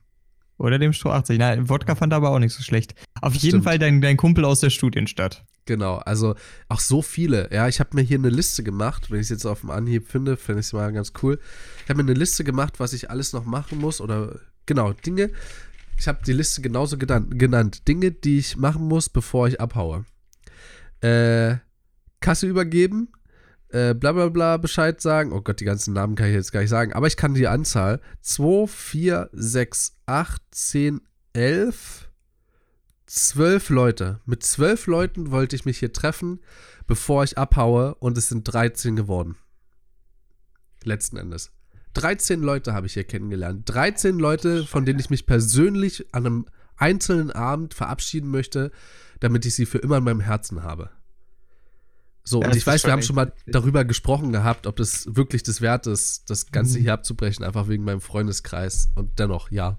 Oder 0.60 0.78
dem 0.78 0.94
Stroh 0.94 1.10
80. 1.12 1.40
Nein, 1.40 1.70
Wodka 1.70 1.96
fand 1.96 2.14
er 2.14 2.18
aber 2.18 2.30
auch 2.30 2.38
nicht 2.40 2.54
so 2.54 2.62
schlecht. 2.62 2.94
Auf 3.22 3.34
jeden 3.34 3.48
Stimmt. 3.50 3.64
Fall 3.64 3.80
dein, 3.80 4.02
dein 4.02 4.18
Kumpel 4.18 4.46
aus 4.46 4.60
der 4.60 4.70
Studienstadt. 4.70 5.44
Genau, 5.66 5.96
also 5.98 6.36
auch 6.68 6.80
so 6.80 7.02
viele. 7.02 7.50
Ja, 7.52 7.68
ich 7.68 7.80
habe 7.80 7.92
mir 7.96 8.02
hier 8.02 8.18
eine 8.18 8.30
Liste 8.30 8.62
gemacht, 8.64 9.10
wenn 9.10 9.20
ich 9.20 9.26
es 9.26 9.30
jetzt 9.30 9.46
auf 9.46 9.62
dem 9.62 9.70
Anhieb 9.72 10.08
finde, 10.10 10.36
finde 10.38 10.60
ich 10.60 10.68
es 10.68 10.74
mal 10.74 10.92
ganz 10.92 11.14
cool. 11.24 11.40
Ich 11.84 11.90
habe 11.90 12.04
mir 12.04 12.10
eine 12.10 12.20
Liste 12.20 12.44
gemacht, 12.44 12.80
was 12.80 12.94
ich 12.94 13.10
alles 13.10 13.34
noch 13.34 13.46
machen 13.46 13.80
muss 13.80 14.02
oder 14.02 14.38
genau, 14.66 14.94
Dinge. 14.94 15.30
Ich 15.98 16.08
habe 16.08 16.20
die 16.26 16.34
Liste 16.34 16.62
genauso 16.62 16.98
gedan- 16.98 17.30
genannt. 17.38 17.88
Dinge, 17.88 18.12
die 18.12 18.40
ich 18.40 18.58
machen 18.58 18.84
muss, 18.88 19.10
bevor 19.10 19.48
ich 19.48 19.60
abhaue. 19.62 20.06
Äh, 21.02 21.58
Kasse 22.20 22.48
übergeben, 22.48 23.10
äh, 23.70 23.94
bla 23.94 24.12
bla 24.12 24.30
bla 24.30 24.58
Bescheid 24.58 25.02
sagen. 25.02 25.32
Oh 25.32 25.42
Gott, 25.42 25.60
die 25.60 25.66
ganzen 25.66 25.94
Namen 25.94 26.16
kann 26.16 26.28
ich 26.28 26.34
jetzt 26.34 26.52
gar 26.52 26.62
nicht 26.62 26.70
sagen, 26.70 26.94
aber 26.94 27.08
ich 27.08 27.18
kann 27.18 27.34
die 27.34 27.48
Anzahl. 27.48 28.02
2, 28.22 28.68
4, 28.68 29.30
6, 29.32 29.98
8, 30.06 30.42
10, 30.52 31.02
11, 31.34 32.10
zwölf 33.06 33.70
Leute. 33.70 34.20
Mit 34.26 34.44
zwölf 34.44 34.88
Leuten 34.88 35.32
wollte 35.32 35.56
ich 35.56 35.66
mich 35.66 35.80
hier 35.80 35.94
treffen, 35.94 36.40
bevor 36.88 37.24
ich 37.24 37.38
abhaue 37.38 37.96
und 37.96 38.18
es 38.18 38.30
sind 38.30 38.44
13 38.44 38.96
geworden. 38.96 39.36
Letzten 40.84 41.18
Endes. 41.18 41.52
13 41.94 42.42
Leute 42.42 42.74
habe 42.74 42.88
ich 42.88 42.94
hier 42.94 43.04
kennengelernt. 43.04 43.64
13 43.66 44.20
Leute, 44.20 44.66
von 44.66 44.86
denen 44.86 45.00
ich 45.00 45.10
mich 45.10 45.26
persönlich 45.26 46.14
an 46.14 46.26
einem 46.26 46.46
einzelnen 46.78 47.32
Abend 47.32 47.74
verabschieden 47.74 48.30
möchte, 48.30 48.72
damit 49.20 49.46
ich 49.46 49.56
sie 49.56 49.66
für 49.66 49.80
immer 49.80 49.98
in 49.98 50.04
meinem 50.04 50.22
Herzen 50.22 50.64
habe. 50.64 50.92
So, 52.24 52.42
Ja, 52.42 52.48
und 52.50 52.56
ich 52.56 52.66
weiß, 52.68 52.84
wir 52.86 52.92
haben 52.92 53.02
schon 53.02 53.16
mal 53.16 53.34
darüber 53.48 53.86
gesprochen 53.86 54.32
gehabt, 54.32 54.68
ob 54.68 54.76
das 54.76 55.08
wirklich 55.16 55.42
das 55.44 55.62
wert 55.62 55.88
ist, 55.88 56.30
das 56.30 56.52
Ganze 56.52 56.78
Mhm. 56.78 56.84
hier 56.84 56.94
abzubrechen, 56.94 57.44
einfach 57.44 57.68
wegen 57.68 57.84
meinem 57.84 58.02
Freundeskreis. 58.02 58.90
Und 58.96 59.18
dennoch, 59.20 59.50
ja. 59.52 59.78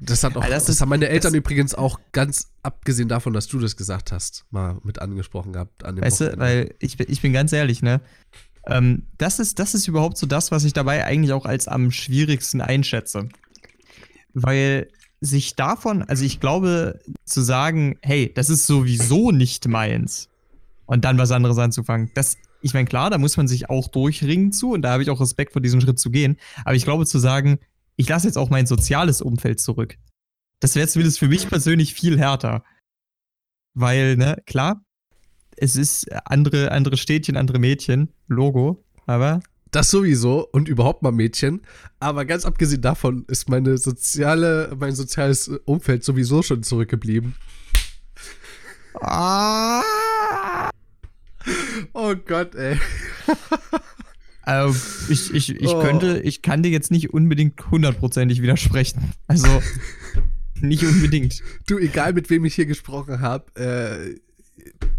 Das 0.00 0.22
hat 0.22 0.36
auch, 0.36 0.42
das 0.42 0.66
das, 0.66 0.68
ist- 0.76 0.80
haben 0.80 0.90
meine 0.90 1.08
Eltern 1.08 1.32
das- 1.32 1.38
übrigens 1.38 1.74
auch 1.74 1.98
ganz 2.12 2.52
abgesehen 2.62 3.08
davon, 3.08 3.32
dass 3.32 3.48
du 3.48 3.58
das 3.58 3.76
gesagt 3.76 4.12
hast, 4.12 4.44
mal 4.50 4.78
mit 4.84 5.00
angesprochen 5.00 5.52
gehabt 5.52 5.84
an 5.84 5.96
dem 5.96 6.04
Weißt 6.04 6.20
du, 6.20 6.24
Wochenende. 6.26 6.44
weil 6.44 6.74
ich, 6.78 6.96
bin- 6.96 7.06
ich 7.10 7.20
bin 7.20 7.32
ganz 7.32 7.52
ehrlich, 7.52 7.82
ne? 7.82 8.00
Ähm, 8.66 9.06
das, 9.18 9.40
ist, 9.40 9.58
das 9.58 9.74
ist 9.74 9.88
überhaupt 9.88 10.16
so 10.16 10.26
das, 10.26 10.50
was 10.52 10.64
ich 10.64 10.72
dabei 10.72 11.04
eigentlich 11.04 11.32
auch 11.32 11.46
als 11.46 11.66
am 11.68 11.90
schwierigsten 11.90 12.60
einschätze. 12.60 13.28
Weil 14.34 14.88
sich 15.20 15.56
davon, 15.56 16.02
also 16.04 16.24
ich 16.24 16.38
glaube, 16.38 17.00
zu 17.24 17.40
sagen, 17.42 17.98
hey, 18.02 18.30
das 18.32 18.50
ist 18.50 18.66
sowieso 18.66 19.32
nicht 19.32 19.66
meins 19.66 20.28
und 20.88 21.04
dann 21.04 21.18
was 21.18 21.30
anderes 21.30 21.58
anzufangen, 21.58 22.10
das, 22.14 22.38
ich 22.62 22.74
meine, 22.74 22.86
klar, 22.86 23.10
da 23.10 23.18
muss 23.18 23.36
man 23.36 23.46
sich 23.46 23.70
auch 23.70 23.88
durchringen 23.88 24.52
zu 24.52 24.72
und 24.72 24.82
da 24.82 24.90
habe 24.90 25.02
ich 25.02 25.10
auch 25.10 25.20
Respekt 25.20 25.52
vor 25.52 25.62
diesen 25.62 25.80
Schritt 25.80 25.98
zu 25.98 26.10
gehen. 26.10 26.38
Aber 26.64 26.74
ich 26.74 26.84
glaube, 26.84 27.06
zu 27.06 27.18
sagen, 27.18 27.58
ich 27.96 28.08
lasse 28.08 28.26
jetzt 28.26 28.38
auch 28.38 28.48
mein 28.48 28.66
soziales 28.66 29.20
Umfeld 29.20 29.60
zurück, 29.60 29.96
das 30.60 30.74
wäre 30.74 30.88
zumindest 30.88 31.18
für 31.18 31.28
mich 31.28 31.46
persönlich 31.48 31.94
viel 31.94 32.18
härter. 32.18 32.64
Weil, 33.74 34.16
ne, 34.16 34.42
klar, 34.46 34.82
es 35.56 35.76
ist 35.76 36.10
andere, 36.24 36.72
andere 36.72 36.96
Städtchen, 36.96 37.36
andere 37.36 37.58
Mädchen, 37.58 38.08
Logo, 38.26 38.82
aber 39.06 39.40
Das 39.70 39.90
sowieso 39.90 40.48
und 40.50 40.68
überhaupt 40.68 41.02
mal 41.02 41.12
Mädchen. 41.12 41.60
Aber 42.00 42.24
ganz 42.24 42.46
abgesehen 42.46 42.80
davon 42.80 43.26
ist 43.28 43.50
meine 43.50 43.76
soziale, 43.76 44.74
mein 44.80 44.94
soziales 44.94 45.48
Umfeld 45.66 46.02
sowieso 46.02 46.42
schon 46.42 46.62
zurückgeblieben. 46.62 47.34
ah, 48.94 49.82
Oh 51.92 52.14
Gott, 52.26 52.54
ey. 52.54 52.76
äh, 54.46 54.68
ich, 55.08 55.32
ich, 55.34 55.50
ich 55.54 55.68
Oh. 55.68 55.80
könnte, 55.80 56.20
ich 56.20 56.42
kann 56.42 56.62
dir 56.62 56.70
jetzt 56.70 56.90
nicht 56.90 57.12
unbedingt 57.12 57.70
hundertprozentig 57.70 58.42
widersprechen. 58.42 59.12
Also 59.26 59.46
nicht 60.60 60.84
unbedingt. 60.84 61.42
Du, 61.66 61.78
egal 61.78 62.12
mit 62.12 62.30
wem 62.30 62.44
ich 62.44 62.54
hier 62.54 62.66
gesprochen 62.66 63.20
habe, 63.20 63.44
äh, 63.56 64.18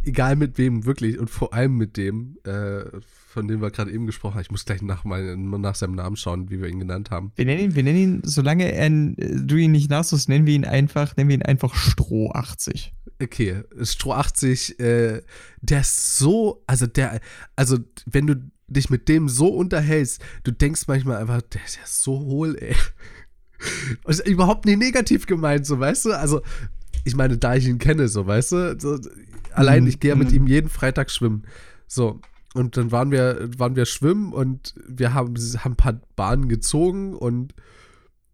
egal 0.07 0.35
mit 0.35 0.57
wem, 0.57 0.85
wirklich, 0.85 1.19
und 1.19 1.29
vor 1.29 1.53
allem 1.53 1.75
mit 1.77 1.97
dem, 1.97 2.37
äh, 2.45 2.83
von 3.27 3.47
dem 3.47 3.61
wir 3.61 3.69
gerade 3.69 3.91
eben 3.91 4.07
gesprochen 4.07 4.35
haben. 4.35 4.41
Ich 4.41 4.49
muss 4.51 4.65
gleich 4.65 4.81
nach, 4.81 5.03
mal, 5.03 5.37
nach 5.37 5.75
seinem 5.75 5.93
Namen 5.95 6.15
schauen, 6.15 6.49
wie 6.49 6.61
wir 6.61 6.67
ihn 6.67 6.79
genannt 6.79 7.11
haben. 7.11 7.31
Wir 7.35 7.45
nennen 7.45 7.61
ihn, 7.65 7.75
wir 7.75 7.83
nennen 7.83 7.97
ihn, 7.99 8.21
solange 8.23 8.71
er, 8.71 8.89
du 8.89 9.55
ihn 9.55 9.71
nicht 9.71 9.89
nachsuchst, 9.89 10.29
nennen 10.29 10.47
wir 10.47 10.55
ihn 10.55 10.65
einfach, 10.65 11.15
nennen 11.15 11.29
wir 11.29 11.35
ihn 11.35 11.43
einfach 11.43 11.75
Stroh 11.75 12.31
80. 12.31 12.93
Okay, 13.21 13.63
Stroh 13.83 14.13
80, 14.13 14.79
äh, 14.79 15.21
der 15.61 15.81
ist 15.81 16.17
so, 16.17 16.63
also 16.67 16.87
der, 16.87 17.19
also 17.55 17.77
wenn 18.05 18.27
du 18.27 18.35
dich 18.67 18.89
mit 18.89 19.09
dem 19.09 19.27
so 19.27 19.47
unterhältst, 19.47 20.21
du 20.43 20.51
denkst 20.51 20.83
manchmal 20.87 21.17
einfach, 21.17 21.41
der 21.41 21.63
ist 21.65 21.75
ja 21.75 21.81
so 21.85 22.19
hohl, 22.19 22.55
ey. 22.59 22.75
Und 24.03 24.11
ist 24.11 24.25
überhaupt 24.25 24.65
nicht 24.65 24.77
negativ 24.77 25.25
gemeint, 25.25 25.65
so, 25.65 25.79
weißt 25.79 26.05
du? 26.05 26.17
Also, 26.17 26.41
ich 27.03 27.15
meine, 27.15 27.37
da 27.37 27.55
ich 27.55 27.67
ihn 27.67 27.77
kenne, 27.77 28.07
so, 28.07 28.25
weißt 28.25 28.51
du? 28.53 28.79
So, 28.79 28.99
allein, 29.51 29.85
ich 29.85 29.99
gehe 29.99 30.09
ja 30.09 30.15
mit 30.15 30.29
Mhm. 30.29 30.35
ihm 30.35 30.47
jeden 30.47 30.69
Freitag 30.69 31.11
schwimmen. 31.11 31.43
So. 31.87 32.21
Und 32.53 32.77
dann 32.77 32.91
waren 32.91 33.11
wir, 33.11 33.49
waren 33.57 33.75
wir 33.75 33.85
schwimmen 33.85 34.33
und 34.33 34.75
wir 34.87 35.13
haben, 35.13 35.35
haben 35.35 35.73
ein 35.73 35.75
paar 35.75 35.99
Bahnen 36.15 36.47
gezogen 36.47 37.13
und 37.15 37.53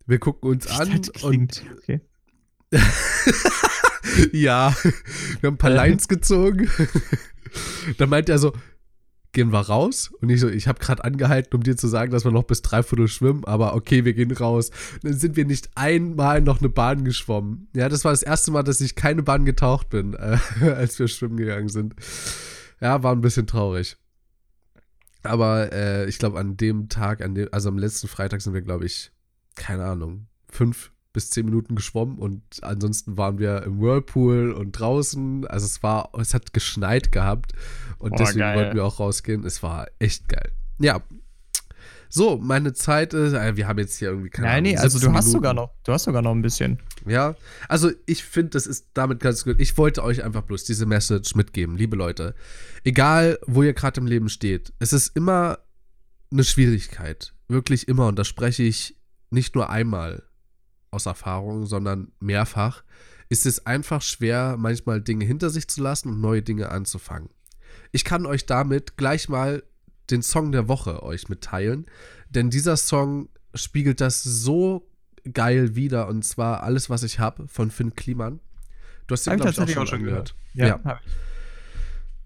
wir 0.06 0.19
gucken 0.19 0.52
uns 0.52 0.67
an 0.67 1.02
das 1.02 1.12
klingt, 1.12 1.63
okay. 1.78 2.02
ja, 4.32 4.76
wir 5.41 5.48
haben 5.48 5.56
ein 5.56 5.58
paar. 5.58 5.72
Lines 5.72 6.08
gezogen. 6.08 6.70
Dann 7.98 8.10
meint 8.10 8.30
er 8.30 8.39
so, 8.39 8.54
gehen 9.36 9.52
wir 9.52 9.60
raus? 9.60 10.12
Und 10.22 10.30
ich 10.30 10.39
so, 10.39 10.50
ich 10.50 10.68
habe 10.68 10.80
gerade 10.80 11.04
angehalten, 11.04 11.56
um 11.56 11.62
dir 11.62 11.76
zu 11.76 11.88
sagen, 11.88 12.12
dass 12.12 12.26
wir 12.26 12.32
noch 12.32 12.44
bis 12.44 12.62
dreiviertel 12.62 13.08
schwimmen, 13.08 13.44
aber 13.46 13.76
okay, 13.76 14.06
wir 14.06 14.13
gehen 14.13 14.32
raus. 14.32 14.72
Dann 15.04 15.13
sind 15.13 15.36
wir 15.36 15.46
nicht 15.46 15.70
einmal 15.76 16.41
noch 16.41 16.60
eine 16.60 16.70
Bahn 16.70 17.04
geschwommen. 17.04 17.68
Ja, 17.74 17.89
das 17.89 18.04
war 18.06 18.12
das 18.12 18.24
erste 18.24 18.52
Mal, 18.52 18.63
dass 18.63 18.82
ich 18.82 18.96
keine 18.96 19.24
Bahn 19.24 19.46
getaucht 19.46 19.89
bin, 19.89 20.13
äh, 20.13 20.38
als 20.62 20.98
wir 20.98 21.08
schwimmen 21.08 21.38
gegangen 21.38 21.70
sind. 21.70 21.96
Ja, 22.82 23.04
war 23.04 23.12
ein 23.12 23.22
bisschen 23.22 23.46
traurig. 23.46 23.98
Aber 25.24 25.72
äh, 25.74 26.08
ich 26.08 26.18
glaube, 26.18 26.39
an 26.39 26.56
dem 26.56 26.88
Tag, 26.88 27.22
an 27.22 27.36
dem, 27.36 27.50
also 27.52 27.70
am 27.70 27.78
letzten 27.78 28.08
Freitag 28.08 28.41
sind 28.41 28.54
wir, 28.54 28.62
glaube 28.62 28.86
ich, 28.86 29.12
keine 29.56 29.86
Ahnung, 29.86 30.28
fünf 30.50 30.91
bis 31.15 31.32
zehn 31.32 31.45
Minuten 31.45 31.75
geschwommen 31.75 32.19
und 32.19 32.43
ansonsten 32.62 33.17
waren 33.17 33.39
wir 33.39 33.63
im 33.63 33.80
Whirlpool 33.82 34.51
und 34.51 34.73
draußen. 34.73 35.47
Also 35.47 35.65
es 35.65 35.82
war, 35.82 36.10
es 36.19 36.34
hat 36.36 36.54
geschneit 36.54 37.12
gehabt 37.12 37.54
und 37.97 38.12
Oh, 38.12 38.15
deswegen 38.19 38.39
geil. 38.39 38.58
wollten 38.58 38.75
wir 38.75 38.86
auch 38.86 38.99
rausgehen. 38.99 39.43
Es 39.45 39.63
war 39.63 39.88
echt 39.97 40.30
geil. 40.30 40.51
Ja. 40.80 41.01
So, 42.10 42.38
meine 42.38 42.73
Zeit 42.73 43.13
ist, 43.13 43.34
äh, 43.34 43.58
wir 43.58 43.67
haben 43.67 43.80
jetzt 43.80 43.97
hier 43.97 44.10
irgendwie 44.10 44.30
keine 44.30 44.47
Nein, 44.47 44.63
nee, 44.63 44.69
Ahnung, 44.71 44.84
also 44.84 44.97
du 44.99 45.06
17 45.06 45.15
hast 45.17 45.25
Minuten. 45.25 45.38
sogar 45.38 45.54
noch, 45.54 45.71
du 45.84 45.91
hast 45.93 46.04
sogar 46.04 46.21
noch 46.21 46.32
ein 46.32 46.41
bisschen. 46.41 46.80
Ja, 47.08 47.36
also 47.67 47.91
ich 48.06 48.23
finde, 48.23 48.51
das 48.51 48.67
ist 48.67 48.88
damit 48.93 49.19
ganz 49.21 49.43
gut. 49.43 49.56
Ich 49.60 49.78
wollte 49.78 50.04
euch 50.04 50.23
einfach 50.23 50.43
bloß 50.43 50.63
diese 50.65 50.86
Message 50.86 51.36
mitgeben, 51.36 51.75
liebe 51.78 51.95
Leute. 51.95 52.36
Egal, 52.84 53.39
wo 53.47 53.63
ihr 53.63 53.73
gerade 53.73 53.99
im 54.01 54.08
Leben 54.08 54.30
steht, 54.30 54.71
es 54.80 54.93
ist 54.93 55.15
immer 55.15 55.60
eine 56.32 56.43
Schwierigkeit. 56.43 57.34
Wirklich 57.47 57.88
immer. 57.88 58.08
Und 58.08 58.17
das 58.19 58.28
spreche 58.28 58.63
ich 58.63 58.95
nicht 59.30 59.56
nur 59.56 59.69
einmal 59.69 60.23
aus 60.91 61.06
Erfahrung, 61.06 61.65
sondern 61.65 62.12
mehrfach. 62.19 62.84
Ist 63.30 63.45
es 63.45 63.65
einfach 63.65 64.02
schwer, 64.02 64.56
manchmal 64.58 65.02
Dinge 65.02 65.26
hinter 65.26 65.50
sich 65.50 65.67
zu 65.67 65.82
lassen 65.82 66.10
und 66.10 66.21
neue 66.21 66.41
Dinge 66.41 66.69
anzufangen. 66.69 67.30
Ich 67.91 68.04
kann 68.04 68.26
euch 68.26 68.45
damit 68.45 68.98
gleich 68.98 69.30
mal 69.30 69.63
den 70.12 70.21
Song 70.21 70.52
der 70.52 70.67
Woche 70.67 71.02
euch 71.04 71.30
mitteilen, 71.30 71.88
denn 72.30 72.50
dieser 72.50 72.78
Song 72.78 73.30
spiegelt 73.56 74.02
das 74.02 74.21
so 74.21 74.88
geil 75.34 75.76
wieder 75.76 76.08
und 76.08 76.24
zwar 76.24 76.63
alles, 76.63 76.89
was 76.89 77.04
ich 77.04 77.19
habe 77.19 77.48
von 77.48 77.71
Finn 77.71 77.95
Kliman. 77.95 78.39
Du 79.08 79.13
hast 79.13 79.26
den, 79.26 79.38
glaube 79.38 79.52
ich, 79.52 79.60
auch 79.60 79.67
schon, 79.67 79.78
auch 79.78 79.88
schon 79.88 80.00
angehört. 80.00 80.36
Ja, 80.54 80.80
hab 80.84 81.02
ich. 81.04 81.12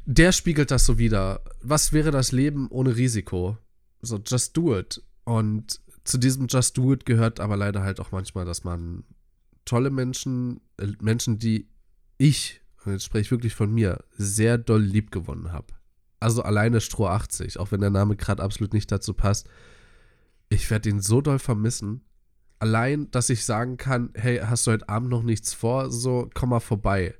Der 0.05 0.31
spiegelt 0.31 0.71
das 0.71 0.85
so 0.85 0.97
wieder. 0.97 1.41
Was 1.61 1.93
wäre 1.93 2.11
das 2.11 2.31
Leben 2.31 2.67
ohne 2.69 2.95
Risiko? 2.95 3.57
So, 4.01 4.19
just 4.25 4.57
do 4.57 4.77
it. 4.77 5.03
Und 5.23 5.81
zu 6.09 6.17
diesem 6.17 6.47
Just 6.47 6.77
do 6.77 6.91
it 6.93 7.05
gehört 7.05 7.39
aber 7.39 7.55
leider 7.55 7.83
halt 7.83 7.99
auch 7.99 8.11
manchmal, 8.11 8.45
dass 8.45 8.63
man 8.63 9.03
tolle 9.65 9.91
Menschen, 9.91 10.61
äh, 10.77 10.87
Menschen, 10.99 11.37
die 11.37 11.69
ich, 12.17 12.61
und 12.83 12.93
jetzt 12.93 13.05
spreche 13.05 13.21
ich 13.21 13.31
wirklich 13.31 13.53
von 13.53 13.71
mir, 13.71 14.03
sehr 14.17 14.57
doll 14.57 14.81
lieb 14.81 15.11
gewonnen 15.11 15.51
habe. 15.51 15.67
Also 16.19 16.41
alleine 16.41 16.81
Stroh 16.81 17.07
80, 17.07 17.59
auch 17.59 17.71
wenn 17.71 17.81
der 17.81 17.91
Name 17.91 18.15
gerade 18.15 18.43
absolut 18.43 18.73
nicht 18.73 18.91
dazu 18.91 19.13
passt. 19.13 19.47
Ich 20.49 20.69
werde 20.69 20.89
ihn 20.89 20.99
so 20.99 21.21
doll 21.21 21.39
vermissen. 21.39 22.01
Allein, 22.57 23.09
dass 23.11 23.29
ich 23.29 23.45
sagen 23.45 23.77
kann, 23.77 24.09
hey, 24.15 24.39
hast 24.39 24.67
du 24.67 24.71
heute 24.71 24.89
Abend 24.89 25.09
noch 25.09 25.23
nichts 25.23 25.53
vor? 25.53 25.91
So, 25.91 26.29
komm 26.33 26.49
mal 26.49 26.59
vorbei. 26.59 27.15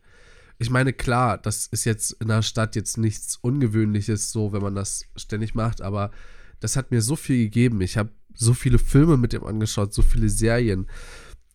Ich 0.58 0.70
meine, 0.70 0.92
klar, 0.92 1.38
das 1.38 1.68
ist 1.68 1.86
jetzt 1.86 2.12
in 2.14 2.28
der 2.28 2.42
Stadt 2.42 2.76
jetzt 2.76 2.98
nichts 2.98 3.38
Ungewöhnliches, 3.38 4.32
so, 4.32 4.52
wenn 4.52 4.62
man 4.62 4.76
das 4.76 5.06
ständig 5.16 5.56
macht, 5.56 5.82
aber 5.82 6.12
das 6.60 6.76
hat 6.76 6.92
mir 6.92 7.02
so 7.02 7.16
viel 7.16 7.46
gegeben. 7.46 7.80
Ich 7.80 7.96
habe 7.98 8.12
so 8.34 8.54
viele 8.54 8.80
Filme 8.80 9.18
mit 9.18 9.34
ihm 9.34 9.44
angeschaut, 9.44 9.94
so 9.94 10.02
viele 10.02 10.30
Serien. 10.30 10.88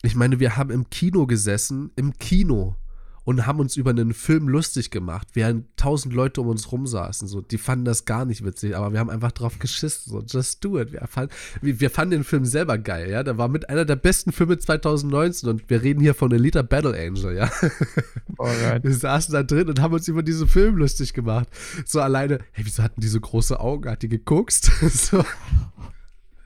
Ich 0.02 0.14
meine, 0.14 0.40
wir 0.40 0.56
haben 0.56 0.70
im 0.70 0.90
Kino 0.90 1.26
gesessen, 1.26 1.90
im 1.96 2.12
Kino 2.18 2.76
und 3.24 3.46
haben 3.46 3.58
uns 3.58 3.76
über 3.76 3.90
einen 3.90 4.12
Film 4.12 4.48
lustig 4.48 4.90
gemacht, 4.90 5.28
während 5.32 5.64
tausend 5.76 6.14
Leute 6.14 6.42
um 6.42 6.48
uns 6.48 6.70
rum 6.70 6.86
saßen. 6.86 7.26
So, 7.26 7.40
die 7.40 7.56
fanden 7.58 7.86
das 7.86 8.04
gar 8.04 8.24
nicht 8.26 8.44
witzig, 8.44 8.76
aber 8.76 8.92
wir 8.92 9.00
haben 9.00 9.10
einfach 9.10 9.32
drauf 9.32 9.58
geschissen. 9.58 10.12
So, 10.12 10.20
just 10.20 10.62
do 10.62 10.78
it. 10.78 10.92
Wir, 10.92 11.06
fand, 11.08 11.32
wir, 11.62 11.80
wir 11.80 11.90
fanden 11.90 12.12
den 12.12 12.24
Film 12.24 12.44
selber 12.44 12.76
geil, 12.76 13.10
ja. 13.10 13.22
Der 13.22 13.38
war 13.38 13.48
mit 13.48 13.70
einer 13.70 13.86
der 13.86 13.96
besten 13.96 14.30
Filme 14.30 14.58
2019 14.58 15.48
und 15.48 15.70
wir 15.70 15.82
reden 15.82 16.00
hier 16.00 16.14
von 16.14 16.30
Elita 16.32 16.62
Battle 16.62 16.94
Angel, 16.94 17.34
ja. 17.34 17.50
Alright. 18.38 18.84
Wir 18.84 18.94
saßen 18.94 19.32
da 19.32 19.42
drin 19.42 19.68
und 19.68 19.80
haben 19.80 19.94
uns 19.94 20.06
über 20.06 20.22
diesen 20.22 20.46
Film 20.46 20.76
lustig 20.76 21.14
gemacht. 21.14 21.48
So 21.86 22.00
alleine, 22.00 22.40
hey, 22.52 22.66
wieso 22.66 22.82
hatten 22.82 23.00
die 23.00 23.08
so 23.08 23.20
große 23.20 23.58
Augen? 23.58 23.90
Hat 23.90 24.02
die 24.02 24.08
geguckt? 24.08 24.52
so. 24.90 25.24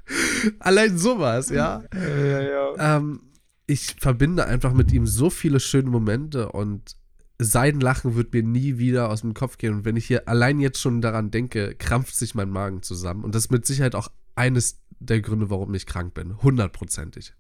Allein 0.58 0.98
sowas, 0.98 1.50
ja. 1.50 1.84
Ja, 1.92 2.24
ja, 2.24 2.42
ja. 2.42 2.96
Ähm, 2.96 3.20
ich 3.66 3.96
verbinde 4.00 4.46
einfach 4.46 4.72
mit 4.72 4.92
ihm 4.92 5.06
so 5.06 5.30
viele 5.30 5.60
schöne 5.60 5.90
Momente 5.90 6.50
und 6.50 6.96
sein 7.38 7.80
Lachen 7.80 8.16
wird 8.16 8.32
mir 8.32 8.42
nie 8.42 8.78
wieder 8.78 9.10
aus 9.10 9.20
dem 9.20 9.34
Kopf 9.34 9.58
gehen. 9.58 9.74
Und 9.74 9.84
wenn 9.84 9.96
ich 9.96 10.06
hier 10.06 10.28
allein 10.28 10.58
jetzt 10.58 10.80
schon 10.80 11.00
daran 11.00 11.30
denke, 11.30 11.74
krampft 11.76 12.16
sich 12.16 12.34
mein 12.34 12.50
Magen 12.50 12.82
zusammen. 12.82 13.22
Und 13.24 13.34
das 13.34 13.44
ist 13.44 13.52
mit 13.52 13.64
Sicherheit 13.64 13.94
auch 13.94 14.08
eines 14.34 14.80
der 14.98 15.20
Gründe, 15.20 15.50
warum 15.50 15.72
ich 15.74 15.86
krank 15.86 16.14
bin. 16.14 16.42
Hundertprozentig. 16.42 17.34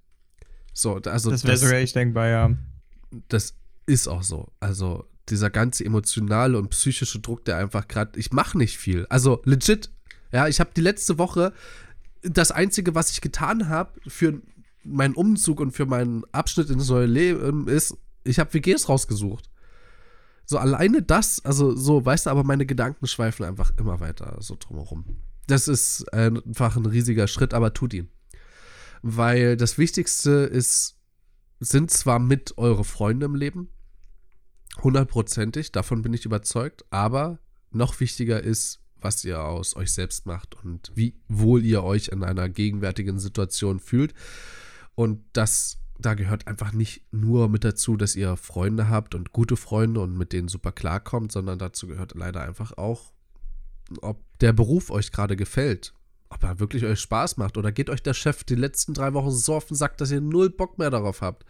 So, 0.72 0.96
also 0.96 1.30
Das 1.30 1.44
wäre 1.44 1.56
sogar 1.56 1.78
echt 1.78 1.96
denkbar, 1.96 2.28
ja. 2.28 2.56
das 3.28 3.54
ist 3.86 4.06
auch 4.06 4.22
so. 4.22 4.52
Also 4.60 5.08
dieser 5.28 5.50
ganze 5.50 5.84
emotionale 5.84 6.58
und 6.58 6.70
psychische 6.70 7.18
Druck, 7.18 7.44
der 7.44 7.56
einfach 7.56 7.88
gerade, 7.88 8.18
ich 8.18 8.32
mache 8.32 8.56
nicht 8.56 8.78
viel. 8.78 9.06
Also 9.10 9.42
legit, 9.44 9.90
ja, 10.32 10.46
ich 10.46 10.60
habe 10.60 10.70
die 10.76 10.80
letzte 10.80 11.18
Woche 11.18 11.52
das 12.22 12.50
einzige, 12.50 12.94
was 12.94 13.10
ich 13.10 13.20
getan 13.20 13.68
habe 13.68 14.00
für 14.08 14.40
meinen 14.84 15.14
Umzug 15.14 15.60
und 15.60 15.72
für 15.72 15.86
meinen 15.86 16.24
Abschnitt 16.32 16.70
ins 16.70 16.88
neue 16.88 17.06
Leben 17.06 17.68
ist, 17.68 17.96
ich 18.24 18.38
habe 18.38 18.52
WGs 18.54 18.88
rausgesucht. 18.88 19.50
So 20.44 20.58
alleine 20.58 21.02
das, 21.02 21.44
also 21.44 21.76
so, 21.76 22.04
weißt 22.04 22.26
du, 22.26 22.30
aber 22.30 22.42
meine 22.42 22.64
Gedanken 22.64 23.06
schweifen 23.06 23.44
einfach 23.44 23.72
immer 23.76 24.00
weiter 24.00 24.36
so 24.40 24.56
drumherum. 24.58 25.04
Das 25.46 25.68
ist 25.68 26.12
einfach 26.12 26.76
ein 26.76 26.86
riesiger 26.86 27.26
Schritt, 27.26 27.54
aber 27.54 27.74
tut 27.74 27.94
ihn. 27.94 28.08
Weil 29.02 29.56
das 29.56 29.78
Wichtigste 29.78 30.30
ist, 30.30 30.96
sind 31.60 31.90
zwar 31.90 32.18
mit 32.18 32.56
eure 32.56 32.84
Freunde 32.84 33.26
im 33.26 33.34
Leben, 33.34 33.68
hundertprozentig, 34.82 35.72
davon 35.72 36.02
bin 36.02 36.12
ich 36.12 36.24
überzeugt, 36.24 36.84
aber 36.90 37.38
noch 37.70 37.98
wichtiger 38.00 38.42
ist, 38.42 38.80
was 39.00 39.24
ihr 39.24 39.42
aus 39.42 39.76
euch 39.76 39.92
selbst 39.92 40.26
macht 40.26 40.54
und 40.62 40.92
wie 40.94 41.14
wohl 41.28 41.64
ihr 41.64 41.82
euch 41.82 42.08
in 42.08 42.22
einer 42.24 42.48
gegenwärtigen 42.48 43.18
Situation 43.18 43.80
fühlt. 43.80 44.14
Und 44.94 45.24
das, 45.32 45.78
da 45.98 46.14
gehört 46.14 46.46
einfach 46.46 46.72
nicht 46.72 47.02
nur 47.12 47.48
mit 47.48 47.64
dazu, 47.64 47.96
dass 47.96 48.16
ihr 48.16 48.36
Freunde 48.36 48.88
habt 48.88 49.14
und 49.14 49.32
gute 49.32 49.56
Freunde 49.56 50.00
und 50.00 50.16
mit 50.16 50.32
denen 50.32 50.48
super 50.48 50.72
klarkommt, 50.72 51.32
sondern 51.32 51.58
dazu 51.58 51.86
gehört 51.86 52.14
leider 52.14 52.42
einfach 52.42 52.72
auch, 52.76 53.12
ob 54.00 54.22
der 54.40 54.52
Beruf 54.52 54.90
euch 54.90 55.12
gerade 55.12 55.36
gefällt. 55.36 55.94
Ob 56.30 56.42
er 56.42 56.60
wirklich 56.60 56.84
euch 56.84 57.00
Spaß 57.00 57.38
macht 57.38 57.56
oder 57.56 57.72
geht 57.72 57.88
euch 57.88 58.02
der 58.02 58.12
Chef 58.12 58.44
die 58.44 58.54
letzten 58.54 58.92
drei 58.92 59.14
Wochen 59.14 59.30
so 59.30 59.54
auf 59.54 59.64
den 59.64 59.76
Sack, 59.76 59.96
dass 59.96 60.10
ihr 60.10 60.20
null 60.20 60.50
Bock 60.50 60.78
mehr 60.78 60.90
darauf 60.90 61.22
habt. 61.22 61.46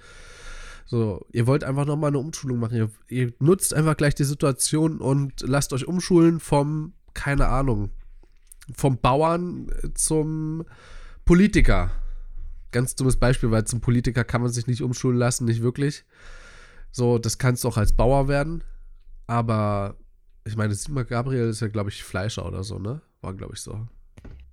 So, 0.87 1.27
ihr 1.33 1.47
wollt 1.47 1.65
einfach 1.65 1.85
nochmal 1.85 2.09
eine 2.09 2.19
Umschulung 2.19 2.61
machen. 2.61 2.77
Ihr, 2.77 2.91
ihr 3.09 3.33
nutzt 3.41 3.75
einfach 3.75 3.97
gleich 3.97 4.15
die 4.15 4.25
Situation 4.25 5.01
und 5.01 5.41
lasst 5.43 5.75
euch 5.75 5.87
umschulen 5.87 6.41
vom, 6.41 6.95
keine 7.19 7.49
Ahnung, 7.49 7.91
vom 8.77 8.99
Bauern 8.99 9.69
zum 9.95 10.65
Politiker. 11.25 11.91
Ganz 12.71 12.95
dummes 12.95 13.17
Beispiel, 13.17 13.51
weil 13.51 13.65
zum 13.65 13.81
Politiker 13.81 14.23
kann 14.23 14.41
man 14.41 14.53
sich 14.53 14.69
nicht 14.69 14.83
umschulen 14.83 15.19
lassen, 15.19 15.47
nicht 15.47 15.61
wirklich. 15.61 16.05
So, 16.93 17.19
das 17.19 17.39
kannst 17.39 17.65
du 17.65 17.69
auch 17.69 17.77
als 17.77 17.93
Bauer 17.93 18.29
werden. 18.29 18.63
Aber 19.27 19.97
ich 20.45 20.57
meine, 20.57 20.75
Sigmar 20.77 21.05
Gabriel 21.05 21.49
ist 21.49 21.61
ja, 21.61 21.67
glaube 21.67 21.91
ich, 21.91 22.05
Fleischer 22.05 22.47
oder 22.47 22.63
so, 22.63 22.79
ne? 22.79 23.03
War, 23.21 23.35
glaube 23.35 23.55
ich, 23.55 23.63
so. 23.63 23.89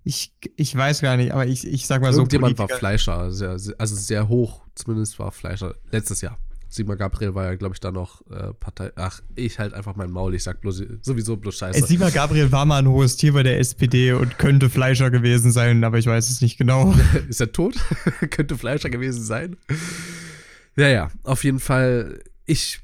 Ich, 0.04 0.36
ich 0.56 0.75
weiß 0.75 1.01
gar 1.01 1.17
nicht, 1.17 1.34
aber 1.34 1.45
ich, 1.45 1.67
ich 1.67 1.86
sag 1.86 2.01
mal 2.01 2.13
so. 2.13 2.21
Irgendjemand 2.21 2.58
war 2.58 2.67
Fleischer, 2.67 3.32
sehr, 3.32 3.51
also 3.78 3.95
sehr 3.95 4.28
hoch, 4.28 4.65
zumindest 4.73 5.19
war 5.19 5.32
Fleischer. 5.32 5.75
Letztes 5.91 6.21
Jahr. 6.21 6.39
Sigmar 6.75 6.97
Gabriel 6.97 7.33
war 7.33 7.45
ja, 7.45 7.55
glaube 7.55 7.73
ich, 7.73 7.79
da 7.79 7.91
noch 7.91 8.21
äh, 8.29 8.53
Partei. 8.53 8.91
Ach, 8.95 9.21
ich 9.35 9.59
halt 9.59 9.73
einfach 9.73 9.95
mein 9.95 10.11
Maul, 10.11 10.35
ich 10.35 10.43
sag 10.43 10.61
bloß, 10.61 10.83
sowieso 11.01 11.38
bloß 11.38 11.55
Scheiße. 11.57 11.88
Sigmar 11.88 12.11
Gabriel 12.11 12.51
war 12.51 12.65
mal 12.65 12.79
ein 12.79 12.88
hohes 12.88 13.15
Tier 13.15 13.33
bei 13.33 13.43
der 13.43 13.59
SPD 13.59 14.11
und 14.11 14.38
könnte 14.38 14.69
Fleischer 14.69 15.09
gewesen 15.09 15.51
sein, 15.51 15.83
aber 15.83 15.97
ich 15.97 16.05
weiß 16.05 16.29
es 16.29 16.41
nicht 16.41 16.57
genau. 16.57 16.93
Ist 17.29 17.41
er 17.41 17.51
tot? 17.51 17.75
Könnte 18.29 18.57
Fleischer 18.57 18.89
gewesen 18.89 19.23
sein. 19.23 19.55
Ja, 20.75 20.89
ja, 20.89 21.11
auf 21.23 21.43
jeden 21.43 21.59
Fall, 21.59 22.19
ich. 22.45 22.81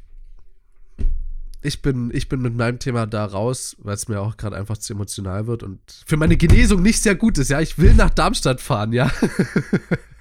Ich 1.64 1.84
bin, 1.84 2.10
ich 2.12 2.28
bin 2.28 2.42
mit 2.42 2.56
meinem 2.56 2.80
Thema 2.80 3.06
da 3.06 3.24
raus, 3.24 3.76
weil 3.80 3.94
es 3.94 4.08
mir 4.08 4.20
auch 4.20 4.36
gerade 4.36 4.56
einfach 4.56 4.78
zu 4.78 4.94
emotional 4.94 5.46
wird 5.46 5.62
und 5.62 5.80
für 6.08 6.18
meine 6.18 6.36
Genesung 6.36 6.82
nicht 6.82 7.00
sehr 7.04 7.14
gut 7.14 7.38
ist, 7.38 7.50
ja. 7.50 7.62
Ich 7.62 7.78
will 7.78 7.94
nach 7.94 8.10
Darmstadt 8.10 8.62
fahren, 8.62 8.94
ja. 8.94 9.12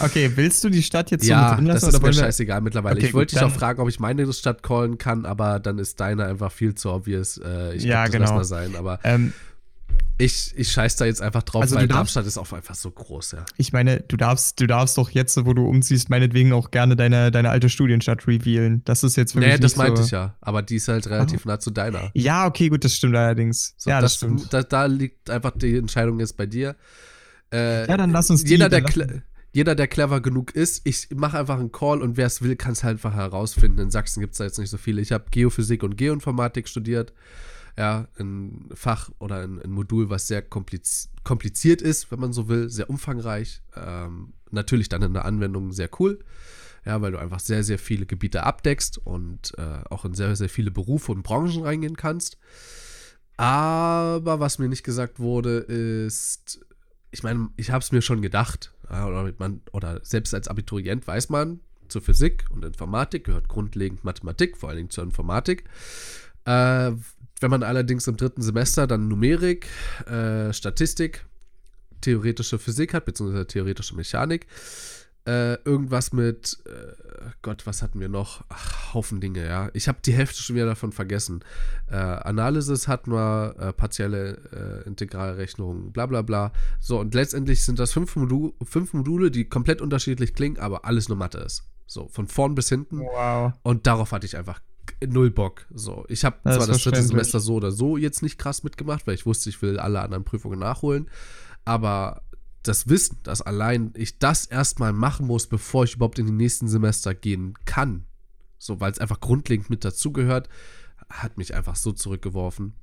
Okay, 0.00 0.32
willst 0.34 0.64
du 0.64 0.70
die 0.70 0.82
Stadt 0.82 1.10
jetzt 1.10 1.24
so 1.24 1.30
Ja, 1.30 1.50
mit 1.50 1.58
drin 1.58 1.66
lassen? 1.66 1.86
das 1.86 1.94
ist 1.94 2.00
oder 2.00 2.08
mir 2.08 2.12
scheißegal 2.14 2.60
mittlerweile. 2.60 2.96
Okay, 2.96 3.06
ich 3.06 3.14
wollte 3.14 3.34
dich 3.36 3.44
auch 3.44 3.52
fragen, 3.52 3.80
ob 3.80 3.88
ich 3.88 4.00
meine 4.00 4.30
Stadt 4.32 4.62
callen 4.62 4.98
kann, 4.98 5.24
aber 5.24 5.60
dann 5.60 5.78
ist 5.78 6.00
deine 6.00 6.24
einfach 6.26 6.50
viel 6.52 6.74
zu 6.74 6.90
obvious. 6.90 7.38
Äh, 7.38 7.74
ich 7.76 7.84
Ja, 7.84 8.06
glaub, 8.06 8.20
das 8.20 8.28
genau. 8.28 8.38
mal 8.38 8.44
sein. 8.44 8.76
Aber 8.76 8.98
Ähm, 9.04 9.32
ich, 10.20 10.52
ich 10.56 10.72
scheiß 10.72 10.96
da 10.96 11.04
jetzt 11.04 11.22
einfach 11.22 11.44
drauf, 11.44 11.62
Also 11.62 11.76
weil 11.76 11.86
darfst- 11.86 12.16
Darmstadt 12.16 12.26
ist 12.26 12.38
auch 12.38 12.52
einfach 12.52 12.74
so 12.74 12.90
groß, 12.90 13.32
ja. 13.32 13.44
ich 13.56 13.72
meine, 13.72 14.00
du 14.00 14.16
darfst, 14.16 14.58
du 14.60 14.66
darfst 14.66 14.98
doch 14.98 15.10
jetzt, 15.10 15.36
wo 15.46 15.54
du 15.54 15.64
umziehst, 15.68 16.10
meinetwegen 16.10 16.52
auch 16.52 16.72
gerne 16.72 16.96
deine, 16.96 17.30
deine 17.30 17.50
alte 17.50 17.68
Studienstadt 17.68 18.26
revealen. 18.26 18.82
Das 18.84 19.04
ist 19.04 19.14
jetzt 19.16 19.32
für 19.32 19.38
mich 19.38 19.46
Nee, 19.46 19.58
das 19.58 19.72
nicht 19.72 19.76
meinte 19.76 19.98
so 19.98 20.06
ich 20.06 20.10
ja. 20.10 20.34
Aber 20.40 20.62
die 20.62 20.74
ist 20.74 20.88
halt 20.88 21.08
relativ 21.08 21.44
nah 21.44 21.60
zu 21.60 21.70
deiner. 21.70 22.10
Ja, 22.14 22.46
okay, 22.48 22.68
gut, 22.68 22.82
das 22.84 22.94
stimmt 22.96 23.14
allerdings. 23.14 23.74
So, 23.76 23.90
ja, 23.90 24.00
das, 24.00 24.12
das, 24.14 24.16
stimmt. 24.16 24.52
Da, 24.52 24.64
da 24.64 24.86
liegt 24.86 25.30
einfach 25.30 25.52
die 25.56 25.76
Entscheidung 25.76 26.18
jetzt 26.18 26.36
bei 26.36 26.46
dir. 26.46 26.74
Äh, 27.52 27.88
ja, 27.88 27.96
dann 27.96 28.10
lass 28.10 28.28
uns 28.28 28.42
die. 28.42 28.50
jeder, 28.50 28.68
der 28.68 28.82
jeder, 29.52 29.74
der 29.74 29.88
clever 29.88 30.20
genug 30.20 30.54
ist, 30.54 30.82
ich 30.84 31.08
mache 31.14 31.38
einfach 31.38 31.58
einen 31.58 31.72
Call 31.72 32.02
und 32.02 32.16
wer 32.16 32.26
es 32.26 32.42
will, 32.42 32.56
kann 32.56 32.72
es 32.72 32.84
halt 32.84 32.96
einfach 32.96 33.14
herausfinden. 33.14 33.80
In 33.80 33.90
Sachsen 33.90 34.20
gibt 34.20 34.32
es 34.32 34.38
da 34.38 34.44
jetzt 34.44 34.58
nicht 34.58 34.70
so 34.70 34.76
viele. 34.76 35.00
Ich 35.00 35.12
habe 35.12 35.24
Geophysik 35.30 35.82
und 35.82 35.96
Geoinformatik 35.96 36.68
studiert. 36.68 37.12
Ja, 37.76 38.08
ein 38.18 38.68
Fach 38.74 39.10
oder 39.20 39.40
ein, 39.40 39.62
ein 39.62 39.70
Modul, 39.70 40.10
was 40.10 40.26
sehr 40.26 40.42
kompliz 40.42 41.10
kompliziert 41.22 41.80
ist, 41.80 42.10
wenn 42.10 42.18
man 42.18 42.32
so 42.32 42.48
will, 42.48 42.68
sehr 42.68 42.90
umfangreich. 42.90 43.62
Ähm, 43.76 44.32
natürlich 44.50 44.88
dann 44.88 45.02
in 45.02 45.12
der 45.14 45.24
Anwendung 45.24 45.72
sehr 45.72 45.88
cool. 45.98 46.18
Ja, 46.84 47.00
weil 47.02 47.12
du 47.12 47.18
einfach 47.18 47.40
sehr, 47.40 47.64
sehr 47.64 47.78
viele 47.78 48.06
Gebiete 48.06 48.44
abdeckst 48.44 48.98
und 48.98 49.52
äh, 49.58 49.84
auch 49.90 50.04
in 50.04 50.14
sehr, 50.14 50.34
sehr 50.36 50.48
viele 50.48 50.70
Berufe 50.70 51.12
und 51.12 51.22
Branchen 51.22 51.62
reingehen 51.62 51.96
kannst. 51.96 52.38
Aber 53.36 54.40
was 54.40 54.58
mir 54.58 54.68
nicht 54.68 54.82
gesagt 54.84 55.20
wurde, 55.20 55.58
ist, 55.58 56.64
ich 57.10 57.22
meine, 57.22 57.50
ich 57.56 57.70
habe 57.70 57.82
es 57.82 57.92
mir 57.92 58.02
schon 58.02 58.22
gedacht, 58.22 58.72
oder, 58.90 59.32
man, 59.38 59.60
oder 59.72 60.00
selbst 60.02 60.34
als 60.34 60.48
Abiturient 60.48 61.06
weiß 61.06 61.28
man, 61.28 61.60
zur 61.88 62.02
Physik 62.02 62.44
und 62.50 62.64
Informatik 62.64 63.24
gehört 63.24 63.48
grundlegend 63.48 64.04
Mathematik, 64.04 64.56
vor 64.56 64.68
allen 64.68 64.78
Dingen 64.78 64.90
zur 64.90 65.04
Informatik. 65.04 65.64
Äh, 66.44 66.92
wenn 67.40 67.50
man 67.50 67.62
allerdings 67.62 68.06
im 68.06 68.16
dritten 68.16 68.42
Semester 68.42 68.86
dann 68.86 69.08
Numerik, 69.08 69.68
äh, 70.06 70.52
Statistik, 70.52 71.24
theoretische 72.00 72.58
Physik 72.58 72.94
hat, 72.94 73.04
beziehungsweise 73.04 73.46
theoretische 73.46 73.94
Mechanik, 73.94 74.46
äh, 75.28 75.58
irgendwas 75.64 76.14
mit, 76.14 76.56
äh, 76.64 77.32
Gott, 77.42 77.66
was 77.66 77.82
hatten 77.82 78.00
wir 78.00 78.08
noch? 78.08 78.44
Ach, 78.48 78.94
Haufen 78.94 79.20
Dinge, 79.20 79.46
ja. 79.46 79.68
Ich 79.74 79.86
habe 79.86 79.98
die 80.02 80.14
Hälfte 80.14 80.42
schon 80.42 80.56
wieder 80.56 80.64
davon 80.64 80.90
vergessen. 80.90 81.44
Äh, 81.90 81.96
Analysis 81.96 82.88
hatten 82.88 83.12
wir, 83.12 83.54
äh, 83.58 83.72
partielle 83.74 84.38
äh, 84.84 84.88
Integralrechnung, 84.88 85.92
bla 85.92 86.06
bla 86.06 86.22
bla. 86.22 86.52
So, 86.80 86.98
und 86.98 87.14
letztendlich 87.14 87.62
sind 87.62 87.78
das 87.78 87.92
fünf, 87.92 88.16
Modu 88.16 88.54
fünf 88.62 88.94
Module, 88.94 89.30
die 89.30 89.44
komplett 89.44 89.82
unterschiedlich 89.82 90.32
klingen, 90.32 90.58
aber 90.58 90.86
alles 90.86 91.10
nur 91.10 91.18
Mathe 91.18 91.38
ist. 91.38 91.64
So, 91.86 92.08
von 92.08 92.26
vorn 92.26 92.54
bis 92.54 92.70
hinten. 92.70 93.00
Wow. 93.00 93.52
Und 93.62 93.86
darauf 93.86 94.12
hatte 94.12 94.24
ich 94.24 94.38
einfach 94.38 94.60
null 95.06 95.30
Bock. 95.30 95.66
So, 95.70 96.06
ich 96.08 96.24
habe 96.24 96.36
zwar 96.42 96.66
das 96.66 96.82
dritte. 96.82 97.02
Semester 97.02 97.40
so 97.40 97.56
oder 97.56 97.70
so 97.70 97.98
jetzt 97.98 98.22
nicht 98.22 98.38
krass 98.38 98.62
mitgemacht, 98.62 99.06
weil 99.06 99.14
ich 99.14 99.26
wusste, 99.26 99.50
ich 99.50 99.60
will 99.60 99.78
alle 99.78 100.00
anderen 100.00 100.24
Prüfungen 100.24 100.58
nachholen. 100.58 101.10
Aber 101.66 102.22
das 102.68 102.88
Wissen, 102.88 103.18
dass 103.22 103.42
allein 103.42 103.92
ich 103.96 104.18
das 104.18 104.46
erstmal 104.46 104.92
machen 104.92 105.26
muss, 105.26 105.46
bevor 105.46 105.84
ich 105.84 105.94
überhaupt 105.94 106.18
in 106.18 106.26
die 106.26 106.32
nächsten 106.32 106.68
Semester 106.68 107.14
gehen 107.14 107.54
kann, 107.64 108.04
so 108.58 108.80
weil 108.80 108.92
es 108.92 108.98
einfach 108.98 109.20
grundlegend 109.20 109.70
mit 109.70 109.84
dazugehört, 109.84 110.48
hat 111.08 111.38
mich 111.38 111.54
einfach 111.54 111.76
so 111.76 111.92
zurückgeworfen. 111.92 112.74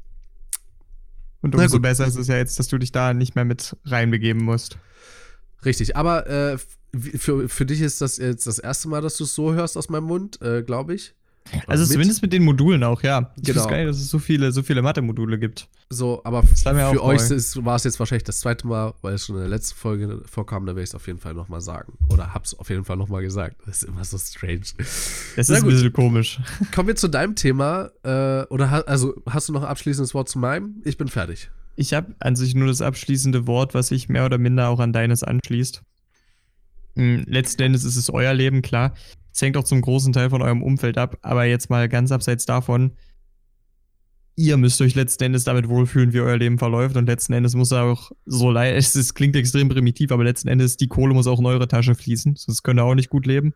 Und 1.42 1.54
umso 1.54 1.80
besser 1.80 2.08
ist 2.08 2.18
es 2.18 2.28
ja 2.28 2.38
jetzt, 2.38 2.58
dass 2.58 2.68
du 2.68 2.80
dich 2.80 2.92
da 2.92 3.14
nicht 3.14 3.36
mehr 3.36 3.46
mit 3.46 3.78
reinbegeben 3.86 4.44
musst. 4.44 4.80
Richtig, 5.64 5.96
aber 5.96 6.28
äh, 6.28 6.58
für, 7.18 7.48
für 7.50 7.66
dich 7.66 7.82
ist 7.82 8.02
das 8.02 8.18
jetzt 8.18 8.48
das 8.48 8.58
erste 8.58 8.88
Mal, 8.88 9.02
dass 9.02 9.18
du 9.18 9.26
es 9.26 9.36
so 9.36 9.54
hörst 9.54 9.78
aus 9.78 9.90
meinem 9.90 10.06
Mund, 10.06 10.42
äh, 10.42 10.64
glaube 10.64 10.96
ich. 10.96 11.14
Also 11.68 11.84
mit. 11.84 11.92
zumindest 11.92 12.22
mit 12.22 12.34
den 12.34 12.44
Modulen 12.44 12.84
auch, 12.84 13.04
ja. 13.04 13.32
Ich 13.38 13.44
Genau. 13.44 13.70
nicht, 13.70 13.88
dass 13.88 13.98
es 13.98 14.10
so 14.10 14.20
viele, 14.20 14.52
so 14.52 14.64
viele 14.64 14.82
Mathe-Module 14.82 15.38
gibt. 15.38 15.68
So, 15.90 16.22
aber 16.24 16.42
für 16.44 17.04
euch 17.04 17.22
war 17.64 17.76
es 17.76 17.84
jetzt 17.84 18.00
wahrscheinlich 18.00 18.24
das 18.24 18.40
zweite 18.40 18.66
Mal, 18.66 18.94
weil 19.02 19.14
es 19.14 19.26
schon 19.26 19.36
in 19.36 19.42
der 19.42 19.50
letzten 19.50 19.76
Folge 19.78 20.22
vorkam, 20.26 20.66
da 20.66 20.72
werde 20.72 20.82
ich 20.84 20.90
es 20.90 20.96
auf 20.96 21.06
jeden 21.06 21.20
Fall 21.20 21.36
nochmal 21.36 21.62
sagen. 21.62 21.94
Oder 22.10 22.34
hab's 22.34 22.56
auf 22.56 22.70
jeden 22.70 22.84
Fall 22.86 22.98
nochmal 22.98 23.22
gesagt. 23.22 23.58
Das 23.68 23.84
ist 23.84 23.90
immer 23.90 24.04
so 24.04 24.18
strange. 24.18 24.62
Das 25.36 25.50
ist 25.50 25.52
ein 25.52 25.64
bisschen 25.64 25.94
komisch. 25.94 26.40
Kommen 26.74 26.88
wir 26.88 26.96
zu 26.96 27.08
deinem 27.08 27.36
Thema. 27.36 27.92
Äh, 28.04 28.46
oder 28.50 28.72
ha 28.72 28.80
also 28.82 29.14
hast 29.30 29.48
du 29.50 29.54
noch 29.54 29.62
ein 29.62 29.68
abschließendes 29.68 30.14
Wort 30.16 30.28
zu 30.28 30.40
meinem? 30.40 30.82
Ich 30.84 30.98
bin 30.98 31.08
fertig. 31.08 31.52
Ich 31.76 31.94
habe 31.94 32.16
an 32.20 32.36
sich 32.36 32.56
nur 32.56 32.68
das 32.68 32.82
abschließende 32.82 33.46
Wort, 33.46 33.74
was 33.76 33.90
sich 33.90 34.10
mehr 34.10 34.26
oder 34.26 34.38
minder 34.40 34.70
auch 34.70 34.80
an 34.80 34.94
deines 34.94 35.24
anschließt. 35.24 35.84
Hm, 36.96 37.26
Letzten 37.28 37.62
Endes 37.64 37.84
ist 37.84 37.98
es 37.98 38.10
euer 38.10 38.34
Leben, 38.34 38.62
klar. 38.62 38.94
Es 39.36 39.42
hängt 39.42 39.58
auch 39.58 39.66
zum 39.66 39.82
großen 39.82 40.14
Teil 40.14 40.30
von 40.30 40.42
eurem 40.42 40.64
Umfeld 40.64 40.98
ab, 40.98 41.18
aber 41.22 41.44
jetzt 41.44 41.70
mal 41.70 41.90
ganz 41.90 42.14
abseits 42.14 42.46
davon, 42.46 42.94
ihr 44.38 44.56
müsst 44.56 44.80
euch 44.80 44.96
letzten 44.96 45.26
Endes 45.26 45.44
damit 45.44 45.68
wohlfühlen, 45.68 46.14
wie 46.14 46.22
euer 46.22 46.38
Leben 46.38 46.58
verläuft 46.58 46.96
und 46.96 47.06
letzten 47.06 47.34
Endes 47.34 47.54
muss 47.54 47.74
auch 47.74 48.14
so 48.26 48.50
leid, 48.50 48.76
es, 48.78 48.96
es 48.96 49.14
klingt 49.14 49.36
extrem 49.36 49.68
primitiv, 49.68 50.14
aber 50.14 50.24
letzten 50.24 50.48
Endes 50.48 50.78
die 50.78 50.88
Kohle 50.88 51.14
muss 51.14 51.28
auch 51.28 51.40
in 51.40 51.46
eure 51.48 51.68
Tasche 51.68 51.96
fließen, 51.96 52.38
sonst 52.38 52.64
könnt 52.64 52.80
ihr 52.80 52.86
auch 52.86 52.96
nicht 52.96 53.10
gut 53.10 53.26
leben. 53.26 53.54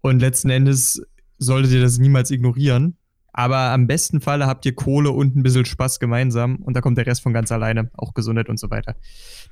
Und 0.00 0.20
letzten 0.20 0.48
Endes 0.48 1.02
solltet 1.36 1.72
ihr 1.72 1.82
das 1.82 1.98
niemals 1.98 2.30
ignorieren. 2.30 2.96
Aber 3.34 3.58
am 3.58 3.86
besten 3.86 4.22
Falle 4.22 4.46
habt 4.46 4.64
ihr 4.64 4.74
Kohle 4.74 5.10
und 5.10 5.36
ein 5.36 5.42
bisschen 5.42 5.66
Spaß 5.66 6.00
gemeinsam 6.00 6.56
und 6.56 6.74
da 6.74 6.80
kommt 6.80 6.96
der 6.96 7.06
Rest 7.06 7.22
von 7.22 7.34
ganz 7.34 7.52
alleine, 7.52 7.90
auch 7.98 8.14
Gesundheit 8.14 8.48
und 8.48 8.58
so 8.58 8.70
weiter. 8.70 8.96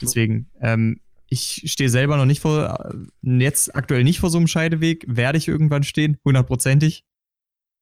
Deswegen, 0.01 0.51
ähm, 0.61 1.01
ich 1.29 1.63
stehe 1.67 1.91
selber 1.91 2.17
noch 2.17 2.25
nicht 2.25 2.41
vor, 2.41 2.91
äh, 3.23 3.39
jetzt 3.39 3.75
aktuell 3.75 4.05
nicht 4.05 4.21
vor 4.21 4.31
so 4.31 4.39
einem 4.39 4.47
Scheideweg, 4.47 5.05
werde 5.09 5.39
ich 5.39 5.49
irgendwann 5.49 5.83
stehen, 5.83 6.17
hundertprozentig. 6.25 7.05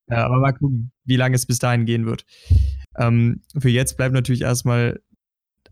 Ja, 0.09 0.27
aber 0.27 0.39
mal 0.39 0.53
gucken, 0.53 0.93
wie 1.05 1.17
lange 1.17 1.35
es 1.35 1.47
bis 1.47 1.59
dahin 1.59 1.85
gehen 1.85 2.07
wird. 2.07 2.25
Ähm, 2.97 3.43
für 3.59 3.71
jetzt 3.71 3.97
bleibt 3.97 4.15
natürlich 4.15 4.43
erstmal 4.43 5.01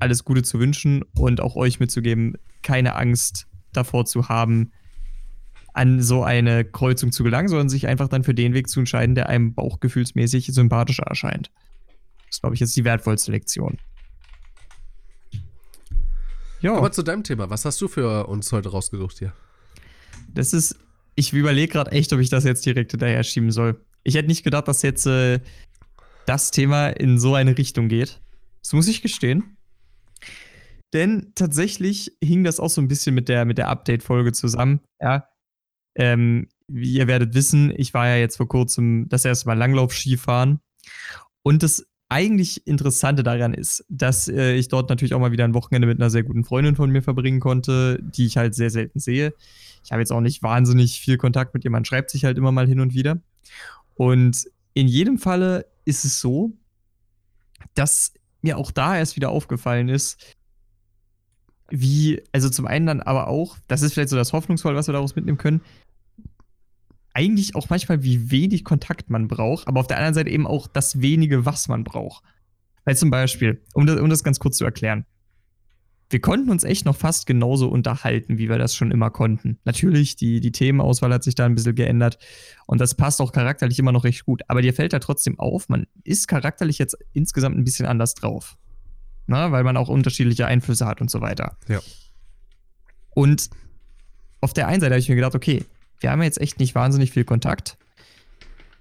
alles 0.00 0.24
Gute 0.24 0.42
zu 0.42 0.58
wünschen 0.58 1.04
und 1.16 1.40
auch 1.40 1.56
euch 1.56 1.78
mitzugeben, 1.78 2.34
keine 2.62 2.96
Angst 2.96 3.46
davor 3.72 4.06
zu 4.06 4.28
haben, 4.28 4.72
an 5.72 6.02
so 6.02 6.22
eine 6.22 6.64
Kreuzung 6.64 7.12
zu 7.12 7.24
gelangen, 7.24 7.48
sondern 7.48 7.68
sich 7.68 7.86
einfach 7.86 8.08
dann 8.08 8.24
für 8.24 8.34
den 8.34 8.54
Weg 8.54 8.68
zu 8.68 8.80
entscheiden, 8.80 9.14
der 9.14 9.28
einem 9.28 9.54
bauchgefühlsmäßig 9.54 10.46
sympathischer 10.46 11.04
erscheint. 11.04 11.50
Das 12.26 12.36
ist, 12.36 12.40
glaube 12.40 12.54
ich, 12.54 12.60
jetzt 12.60 12.76
die 12.76 12.84
wertvollste 12.84 13.32
Lektion. 13.32 13.78
Ja, 16.64 16.76
Aber 16.76 16.90
zu 16.90 17.02
deinem 17.02 17.22
Thema. 17.22 17.50
Was 17.50 17.66
hast 17.66 17.78
du 17.82 17.88
für 17.88 18.26
uns 18.26 18.50
heute 18.50 18.70
rausgesucht 18.70 19.18
hier? 19.18 19.34
das 20.32 20.54
ist. 20.54 20.78
Ich 21.14 21.32
überlege 21.32 21.72
gerade 21.72 21.92
echt, 21.92 22.12
ob 22.12 22.18
ich 22.18 22.30
das 22.30 22.42
jetzt 22.42 22.66
direkt 22.66 22.90
hinterher 22.90 23.22
schieben 23.22 23.52
soll. 23.52 23.80
Ich 24.02 24.16
hätte 24.16 24.26
nicht 24.26 24.42
gedacht, 24.42 24.66
dass 24.66 24.82
jetzt 24.82 25.06
äh, 25.06 25.38
das 26.26 26.50
Thema 26.50 26.88
in 26.88 27.20
so 27.20 27.34
eine 27.34 27.56
Richtung 27.56 27.88
geht. 27.88 28.20
Das 28.62 28.72
muss 28.72 28.88
ich 28.88 29.00
gestehen. 29.00 29.56
Denn 30.92 31.32
tatsächlich 31.36 32.16
hing 32.22 32.42
das 32.42 32.58
auch 32.58 32.70
so 32.70 32.80
ein 32.80 32.88
bisschen 32.88 33.14
mit 33.14 33.28
der, 33.28 33.44
mit 33.44 33.58
der 33.58 33.68
Update-Folge 33.68 34.32
zusammen. 34.32 34.80
Ja. 35.00 35.28
Ähm, 35.96 36.48
wie 36.66 36.94
ihr 36.94 37.06
werdet 37.06 37.34
wissen, 37.34 37.72
ich 37.76 37.94
war 37.94 38.08
ja 38.08 38.16
jetzt 38.16 38.38
vor 38.38 38.48
kurzem 38.48 39.08
das 39.08 39.24
erste 39.24 39.46
Mal 39.46 39.58
Langlauf-Skifahren. 39.58 40.60
Und 41.42 41.62
das 41.62 41.86
eigentlich 42.08 42.66
Interessante 42.66 43.22
daran 43.22 43.54
ist, 43.54 43.84
dass 43.88 44.28
äh, 44.28 44.54
ich 44.54 44.68
dort 44.68 44.88
natürlich 44.88 45.14
auch 45.14 45.20
mal 45.20 45.32
wieder 45.32 45.44
ein 45.44 45.54
Wochenende 45.54 45.86
mit 45.86 46.00
einer 46.00 46.10
sehr 46.10 46.22
guten 46.22 46.44
Freundin 46.44 46.76
von 46.76 46.90
mir 46.90 47.02
verbringen 47.02 47.40
konnte, 47.40 47.98
die 48.02 48.26
ich 48.26 48.36
halt 48.36 48.54
sehr 48.54 48.70
selten 48.70 49.00
sehe. 49.00 49.34
Ich 49.84 49.90
habe 49.90 50.00
jetzt 50.00 50.12
auch 50.12 50.20
nicht 50.20 50.42
wahnsinnig 50.42 51.00
viel 51.00 51.16
Kontakt 51.16 51.54
mit 51.54 51.64
ihr, 51.64 51.70
man 51.70 51.84
schreibt 51.84 52.10
sich 52.10 52.24
halt 52.24 52.38
immer 52.38 52.52
mal 52.52 52.68
hin 52.68 52.80
und 52.80 52.94
wieder. 52.94 53.20
Und 53.94 54.44
in 54.74 54.88
jedem 54.88 55.18
Falle 55.18 55.66
ist 55.84 56.04
es 56.04 56.20
so, 56.20 56.52
dass 57.74 58.12
mir 58.42 58.58
auch 58.58 58.70
da 58.70 58.96
erst 58.96 59.16
wieder 59.16 59.30
aufgefallen 59.30 59.88
ist, 59.88 60.36
wie, 61.70 62.22
also 62.32 62.50
zum 62.50 62.66
einen 62.66 62.86
dann 62.86 63.00
aber 63.00 63.28
auch, 63.28 63.56
das 63.68 63.82
ist 63.82 63.94
vielleicht 63.94 64.10
so 64.10 64.16
das 64.16 64.32
Hoffnungsvoll, 64.32 64.74
was 64.74 64.86
wir 64.86 64.92
daraus 64.92 65.16
mitnehmen 65.16 65.38
können, 65.38 65.62
eigentlich 67.14 67.54
auch 67.54 67.70
manchmal, 67.70 68.02
wie 68.02 68.30
wenig 68.30 68.64
Kontakt 68.64 69.08
man 69.08 69.28
braucht, 69.28 69.68
aber 69.68 69.80
auf 69.80 69.86
der 69.86 69.96
anderen 69.96 70.14
Seite 70.14 70.30
eben 70.30 70.46
auch 70.46 70.66
das 70.66 71.00
wenige, 71.00 71.46
was 71.46 71.68
man 71.68 71.84
braucht. 71.84 72.24
Weil 72.84 72.96
zum 72.96 73.10
Beispiel, 73.10 73.62
um 73.72 73.86
das, 73.86 73.98
um 74.00 74.10
das 74.10 74.24
ganz 74.24 74.38
kurz 74.38 74.58
zu 74.58 74.64
erklären, 74.64 75.06
wir 76.10 76.20
konnten 76.20 76.50
uns 76.50 76.64
echt 76.64 76.84
noch 76.84 76.96
fast 76.96 77.26
genauso 77.26 77.68
unterhalten, 77.68 78.36
wie 78.36 78.48
wir 78.48 78.58
das 78.58 78.74
schon 78.76 78.90
immer 78.90 79.10
konnten. 79.10 79.58
Natürlich, 79.64 80.16
die, 80.16 80.40
die 80.40 80.52
Themenauswahl 80.52 81.12
hat 81.12 81.24
sich 81.24 81.34
da 81.34 81.46
ein 81.46 81.54
bisschen 81.54 81.74
geändert 81.74 82.18
und 82.66 82.80
das 82.80 82.94
passt 82.94 83.20
auch 83.20 83.32
charakterlich 83.32 83.78
immer 83.78 83.92
noch 83.92 84.04
recht 84.04 84.24
gut. 84.26 84.42
Aber 84.48 84.60
dir 84.60 84.74
fällt 84.74 84.92
da 84.92 84.98
trotzdem 84.98 85.38
auf, 85.38 85.68
man 85.68 85.86
ist 86.02 86.28
charakterlich 86.28 86.78
jetzt 86.78 86.96
insgesamt 87.12 87.56
ein 87.56 87.64
bisschen 87.64 87.86
anders 87.86 88.14
drauf. 88.14 88.56
Na, 89.26 89.50
weil 89.52 89.64
man 89.64 89.76
auch 89.78 89.88
unterschiedliche 89.88 90.46
Einflüsse 90.46 90.84
hat 90.86 91.00
und 91.00 91.10
so 91.10 91.22
weiter. 91.22 91.56
Ja. 91.68 91.80
Und 93.14 93.48
auf 94.42 94.52
der 94.52 94.68
einen 94.68 94.82
Seite 94.82 94.92
habe 94.92 95.00
ich 95.00 95.08
mir 95.08 95.14
gedacht, 95.14 95.34
okay, 95.34 95.64
wir 96.04 96.10
haben 96.10 96.22
jetzt 96.22 96.38
echt 96.38 96.60
nicht 96.60 96.74
wahnsinnig 96.74 97.12
viel 97.12 97.24
Kontakt. 97.24 97.78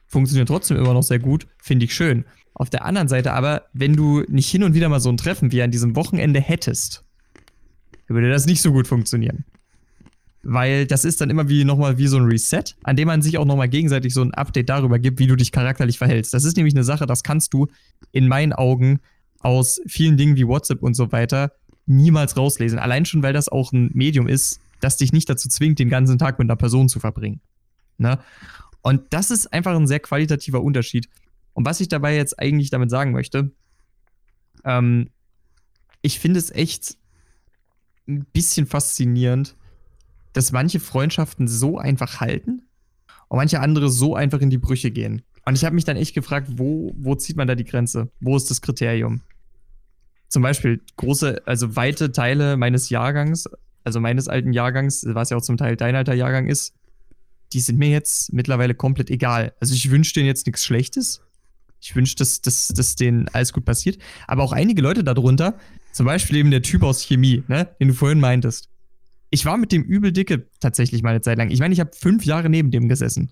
Funktioniert 0.08 0.50
trotzdem 0.50 0.76
immer 0.76 0.94
noch 0.94 1.04
sehr 1.04 1.20
gut, 1.20 1.48
finde 1.58 1.86
ich 1.86 1.96
schön. 1.96 2.26
Auf 2.54 2.70
der 2.70 2.84
anderen 2.84 3.08
Seite 3.08 3.32
aber, 3.32 3.64
wenn 3.72 3.96
du 3.96 4.24
nicht 4.28 4.50
hin 4.50 4.62
und 4.64 4.74
wieder 4.74 4.90
mal 4.90 5.00
so 5.00 5.10
ein 5.10 5.16
Treffen 5.16 5.54
wie 5.54 5.62
an 5.62 5.72
diesem 5.72 5.96
Wochenende 5.96 6.42
hättest, 6.42 7.06
würde 8.10 8.30
das 8.30 8.46
nicht 8.46 8.62
so 8.62 8.74
gut 8.74 8.88
funktionieren. 8.88 9.46
Weil 10.44 10.86
das 10.86 11.06
ist 11.06 11.22
dann 11.22 11.30
immer 11.30 11.48
wie 11.48 11.64
nochmal 11.64 11.98
wie 11.98 12.08
so 12.08 12.18
ein 12.18 12.26
Reset, 12.26 12.76
an 12.84 12.98
dem 12.98 13.08
man 13.08 13.22
sich 13.22 13.38
auch 13.38 13.46
nochmal 13.46 13.70
gegenseitig 13.70 14.14
so 14.14 14.22
ein 14.22 14.34
Update 14.34 14.68
darüber 14.68 15.00
gibt, 15.00 15.18
wie 15.20 15.28
du 15.28 15.38
dich 15.38 15.54
charakterlich 15.54 15.98
verhältst. 15.98 16.34
Das 16.34 16.44
ist 16.44 16.58
nämlich 16.58 16.76
eine 16.76 16.84
Sache, 16.84 17.06
das 17.06 17.24
kannst 17.24 17.54
du 17.54 17.68
in 18.12 18.28
meinen 18.28 18.52
Augen 18.52 19.00
aus 19.40 19.80
vielen 19.88 20.18
Dingen 20.18 20.36
wie 20.36 20.46
WhatsApp 20.46 20.84
und 20.84 20.94
so 20.94 21.14
weiter 21.14 21.54
niemals 21.86 22.36
rauslesen. 22.36 22.80
Allein 22.80 23.06
schon, 23.06 23.24
weil 23.24 23.32
das 23.32 23.48
auch 23.48 23.72
ein 23.72 23.92
Medium 23.94 24.28
ist, 24.28 24.60
das 24.84 24.98
dich 24.98 25.14
nicht 25.14 25.30
dazu 25.30 25.50
zwingt, 25.50 25.80
den 25.80 25.90
ganzen 25.90 26.18
Tag 26.18 26.40
mit 26.40 26.48
einer 26.48 26.58
Person 26.58 26.90
zu 26.90 27.00
verbringen. 27.00 27.42
Ne? 27.98 28.20
Und 28.82 29.14
das 29.14 29.32
ist 29.32 29.52
einfach 29.54 29.76
ein 29.76 29.88
sehr 29.88 30.00
qualitativer 30.00 30.62
Unterschied. 30.62 31.08
Und 31.54 31.66
was 31.66 31.80
ich 31.80 31.88
dabei 31.88 32.16
jetzt 32.16 32.40
eigentlich 32.40 32.70
damit 32.70 32.90
sagen 32.90 33.12
möchte, 33.12 33.52
ähm, 34.66 35.10
ich 36.02 36.20
finde 36.20 36.40
es 36.40 36.52
echt 36.52 36.98
ein 38.08 38.26
bisschen 38.26 38.66
faszinierend, 38.66 39.56
dass 40.34 40.52
manche 40.52 40.80
Freundschaften 40.80 41.48
so 41.48 41.78
einfach 41.78 42.20
halten 42.20 42.64
und 43.30 43.38
manche 43.38 43.62
andere 43.62 43.90
so 43.90 44.16
einfach 44.16 44.42
in 44.42 44.50
die 44.50 44.58
Brüche 44.58 44.92
gehen. 44.92 45.22
Und 45.46 45.56
ich 45.56 45.64
habe 45.64 45.76
mich 45.76 45.86
dann 45.86 45.98
echt 45.98 46.14
gefragt, 46.14 46.48
wo, 46.58 46.94
wo 46.98 47.16
zieht 47.16 47.38
man 47.38 47.48
da 47.48 47.56
die 47.56 47.66
Grenze? 47.66 48.10
Wo 48.20 48.36
ist 48.36 48.50
das 48.50 48.62
Kriterium? 48.62 49.22
Zum 50.28 50.42
Beispiel 50.42 50.82
große, 50.98 51.44
also 51.46 51.76
weite 51.76 52.12
Teile 52.12 52.58
meines 52.58 52.90
Jahrgangs, 52.90 53.48
also 53.84 54.00
meines 54.00 54.28
alten 54.28 54.54
Jahrgangs, 54.54 55.06
was 55.08 55.30
ja 55.30 55.38
auch 55.38 55.42
zum 55.42 55.58
Teil 55.58 55.76
dein 55.76 55.96
alter 55.96 56.14
Jahrgang 56.14 56.48
ist, 56.48 56.74
die 57.54 57.60
sind 57.60 57.78
mir 57.78 57.90
jetzt 57.90 58.34
mittlerweile 58.34 58.74
komplett 58.74 59.10
egal. 59.10 59.54
Also 59.60 59.74
ich 59.74 59.92
wünsche 59.92 60.14
denen 60.14 60.26
jetzt 60.26 60.46
nichts 60.48 60.64
Schlechtes. 60.64 61.22
Ich 61.82 61.96
wünsche, 61.96 62.16
dass, 62.16 62.42
dass, 62.42 62.70
dass 62.70 62.96
denen 62.96 63.28
alles 63.30 63.54
gut 63.54 63.66
passiert. 63.66 63.98
Aber 64.28 64.44
auch 64.44 64.54
einige 64.54 64.82
Leute 64.82 65.04
darunter, 65.04 65.56
zum 65.92 66.06
Beispiel 66.06 66.38
eben 66.38 66.52
der 66.52 66.62
Typ 66.62 66.82
aus 66.82 67.04
Chemie, 67.04 67.44
ne, 67.48 67.70
den 67.80 67.90
du 67.90 67.94
vorhin 67.94 68.20
meintest. 68.20 68.70
Ich 69.30 69.46
war 69.46 69.58
mit 69.58 69.72
dem 69.72 69.84
übel 69.84 70.12
dicke 70.12 70.48
tatsächlich 70.60 71.04
mal 71.04 71.10
eine 71.10 71.22
Zeit 71.22 71.38
lang. 71.38 71.50
Ich 71.50 71.60
meine, 71.60 71.74
ich 71.74 71.80
habe 71.80 71.92
fünf 71.94 72.26
Jahre 72.26 72.50
neben 72.50 72.72
dem 72.72 72.88
gesessen. 72.88 73.32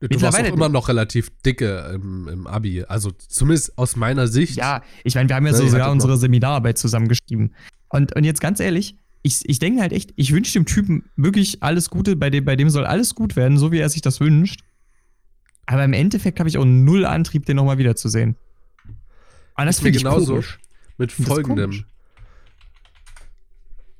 Du 0.00 0.22
warst 0.22 0.38
auch 0.38 0.44
immer 0.44 0.68
noch 0.68 0.88
relativ 0.88 1.30
dicke 1.44 1.92
im, 1.94 2.28
im 2.28 2.46
Abi. 2.46 2.84
Also 2.84 3.10
zumindest 3.10 3.76
aus 3.78 3.96
meiner 3.96 4.28
Sicht. 4.28 4.56
Ja, 4.56 4.82
ich 5.02 5.16
meine, 5.16 5.28
wir 5.28 5.36
haben 5.36 5.46
ja 5.46 5.52
ihr 5.52 5.68
sogar 5.68 5.90
unsere 5.90 6.16
Seminararbeit 6.16 6.78
zusammengeschrieben. 6.78 7.54
Und, 7.88 8.14
und 8.14 8.24
jetzt 8.24 8.40
ganz 8.40 8.60
ehrlich, 8.60 8.96
ich, 9.22 9.48
ich 9.48 9.58
denke 9.58 9.80
halt 9.80 9.92
echt, 9.92 10.12
ich 10.16 10.32
wünsche 10.32 10.52
dem 10.52 10.64
Typen 10.66 11.10
wirklich 11.16 11.62
alles 11.62 11.90
Gute, 11.90 12.16
bei 12.16 12.30
dem, 12.30 12.44
bei 12.44 12.56
dem 12.56 12.70
soll 12.70 12.86
alles 12.86 13.14
gut 13.14 13.36
werden, 13.36 13.58
so 13.58 13.72
wie 13.72 13.78
er 13.78 13.88
sich 13.88 14.00
das 14.02 14.20
wünscht. 14.20 14.60
Aber 15.66 15.84
im 15.84 15.92
Endeffekt 15.92 16.38
habe 16.38 16.48
ich 16.48 16.56
auch 16.56 16.64
null 16.64 17.04
Antrieb, 17.04 17.44
den 17.46 17.56
nochmal 17.56 17.78
wiederzusehen. 17.78 18.36
Und 19.56 19.66
das 19.66 19.76
Ist 19.76 19.82
mir 19.82 19.86
finde 19.86 19.96
ich 19.98 20.04
genauso. 20.04 20.32
komisch. 20.32 20.58
Mit 20.96 21.16
Das 21.18 21.26
folgendem. 21.26 21.84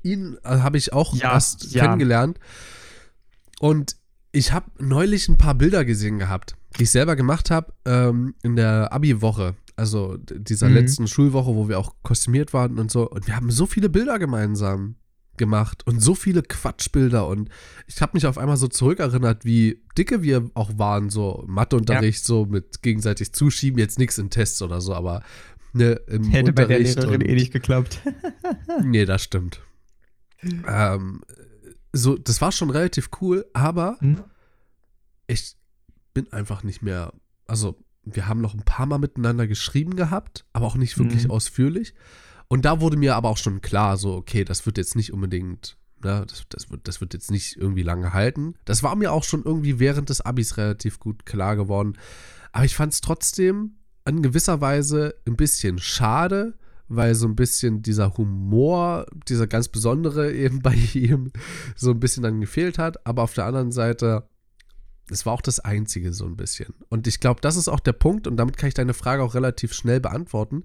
Ihn 0.02 0.36
äh, 0.44 0.48
habe 0.58 0.78
ich 0.78 0.92
auch 0.92 1.14
Ja, 1.14 1.32
erst 1.34 1.72
ja. 1.72 1.84
kennengelernt. 1.84 2.38
Und 3.60 3.96
ich 4.32 4.52
habe 4.52 4.70
neulich 4.78 5.28
ein 5.28 5.36
paar 5.38 5.54
Bilder 5.54 5.84
gesehen 5.84 6.18
gehabt, 6.18 6.54
die 6.78 6.84
ich 6.84 6.90
selber 6.90 7.16
gemacht 7.16 7.50
habe 7.50 7.72
ähm, 7.84 8.34
in 8.42 8.56
der 8.56 8.92
Abi-Woche. 8.92 9.56
Also 9.76 10.16
dieser 10.18 10.68
Mhm. 10.68 10.74
letzten 10.74 11.06
Schulwoche, 11.08 11.54
wo 11.54 11.68
wir 11.68 11.78
auch 11.78 11.94
kostümiert 12.02 12.52
waren 12.52 12.78
und 12.78 12.90
so. 12.90 13.08
Und 13.08 13.26
wir 13.26 13.36
haben 13.36 13.50
so 13.50 13.66
viele 13.66 13.88
Bilder 13.88 14.18
gemeinsam 14.18 14.96
gemacht 15.38 15.86
und 15.86 16.00
so 16.00 16.14
viele 16.14 16.42
Quatschbilder. 16.42 17.26
Und 17.26 17.48
ich 17.86 18.02
habe 18.02 18.12
mich 18.14 18.26
auf 18.26 18.36
einmal 18.36 18.56
so 18.58 18.68
zurückerinnert, 18.68 19.44
wie 19.46 19.82
dicke 19.96 20.22
wir 20.22 20.50
auch 20.54 20.76
waren, 20.76 21.08
so 21.08 21.44
Matheunterricht, 21.46 22.24
so 22.24 22.44
mit 22.44 22.82
gegenseitig 22.82 23.32
zuschieben. 23.32 23.78
Jetzt 23.78 23.98
nichts 23.98 24.18
in 24.18 24.28
Tests 24.28 24.60
oder 24.60 24.80
so, 24.82 24.94
aber 24.94 25.22
ne, 25.72 25.92
im 26.08 26.24
Hätte 26.24 26.52
bei 26.52 26.66
der 26.66 26.76
Unterricht 26.78 26.96
Lehrerin 26.98 27.20
eh 27.22 27.34
nicht 27.34 27.52
geklappt. 27.52 28.00
Nee, 28.84 29.06
das 29.06 29.22
stimmt. 29.22 29.60
Ähm, 30.66 31.22
so, 31.92 32.16
das 32.16 32.40
war 32.40 32.52
schon 32.52 32.70
relativ 32.70 33.10
cool, 33.20 33.46
aber 33.54 33.96
Hm? 34.00 34.22
ich 35.26 35.56
bin 36.14 36.32
einfach 36.32 36.62
nicht 36.62 36.82
mehr, 36.82 37.12
also 37.46 37.78
wir 38.04 38.26
haben 38.26 38.40
noch 38.40 38.54
ein 38.54 38.62
paar 38.62 38.86
Mal 38.86 38.98
miteinander 38.98 39.46
geschrieben 39.46 39.96
gehabt, 39.96 40.44
aber 40.52 40.66
auch 40.66 40.76
nicht 40.76 40.98
wirklich 40.98 41.24
Mhm. 41.24 41.30
ausführlich. 41.30 41.94
Und 42.48 42.64
da 42.64 42.80
wurde 42.80 42.96
mir 42.96 43.14
aber 43.14 43.28
auch 43.28 43.36
schon 43.36 43.60
klar, 43.60 43.96
so, 43.96 44.14
okay, 44.14 44.44
das 44.44 44.64
wird 44.64 44.78
jetzt 44.78 44.96
nicht 44.96 45.12
unbedingt, 45.12 45.76
ne, 46.02 46.24
das, 46.26 46.44
das, 46.48 46.70
wird, 46.70 46.88
das 46.88 47.00
wird 47.00 47.12
jetzt 47.12 47.30
nicht 47.30 47.56
irgendwie 47.56 47.82
lange 47.82 48.12
halten. 48.14 48.54
Das 48.64 48.82
war 48.82 48.96
mir 48.96 49.12
auch 49.12 49.24
schon 49.24 49.44
irgendwie 49.44 49.78
während 49.78 50.08
des 50.08 50.22
Abis 50.22 50.56
relativ 50.56 50.98
gut 50.98 51.26
klar 51.26 51.56
geworden. 51.56 51.98
Aber 52.52 52.64
ich 52.64 52.74
fand 52.74 52.94
es 52.94 53.02
trotzdem 53.02 53.76
in 54.06 54.22
gewisser 54.22 54.62
Weise 54.62 55.14
ein 55.26 55.36
bisschen 55.36 55.78
schade, 55.78 56.54
weil 56.88 57.14
so 57.14 57.26
ein 57.26 57.36
bisschen 57.36 57.82
dieser 57.82 58.16
Humor, 58.16 59.06
dieser 59.28 59.46
ganz 59.46 59.68
besondere 59.68 60.32
eben 60.34 60.62
bei 60.62 60.74
ihm 60.94 61.30
so 61.76 61.90
ein 61.90 62.00
bisschen 62.00 62.22
dann 62.22 62.40
gefehlt 62.40 62.78
hat. 62.78 63.06
Aber 63.06 63.22
auf 63.22 63.34
der 63.34 63.44
anderen 63.44 63.72
Seite, 63.72 64.26
es 65.10 65.26
war 65.26 65.32
auch 65.32 65.40
das 65.40 65.60
Einzige 65.60 66.12
so 66.12 66.26
ein 66.26 66.36
bisschen. 66.36 66.74
Und 66.88 67.06
ich 67.06 67.20
glaube, 67.20 67.40
das 67.40 67.56
ist 67.56 67.68
auch 67.68 67.80
der 67.80 67.92
Punkt 67.92 68.26
und 68.26 68.36
damit 68.36 68.56
kann 68.56 68.68
ich 68.68 68.74
deine 68.74 68.94
Frage 68.94 69.22
auch 69.22 69.34
relativ 69.34 69.72
schnell 69.72 70.00
beantworten. 70.00 70.62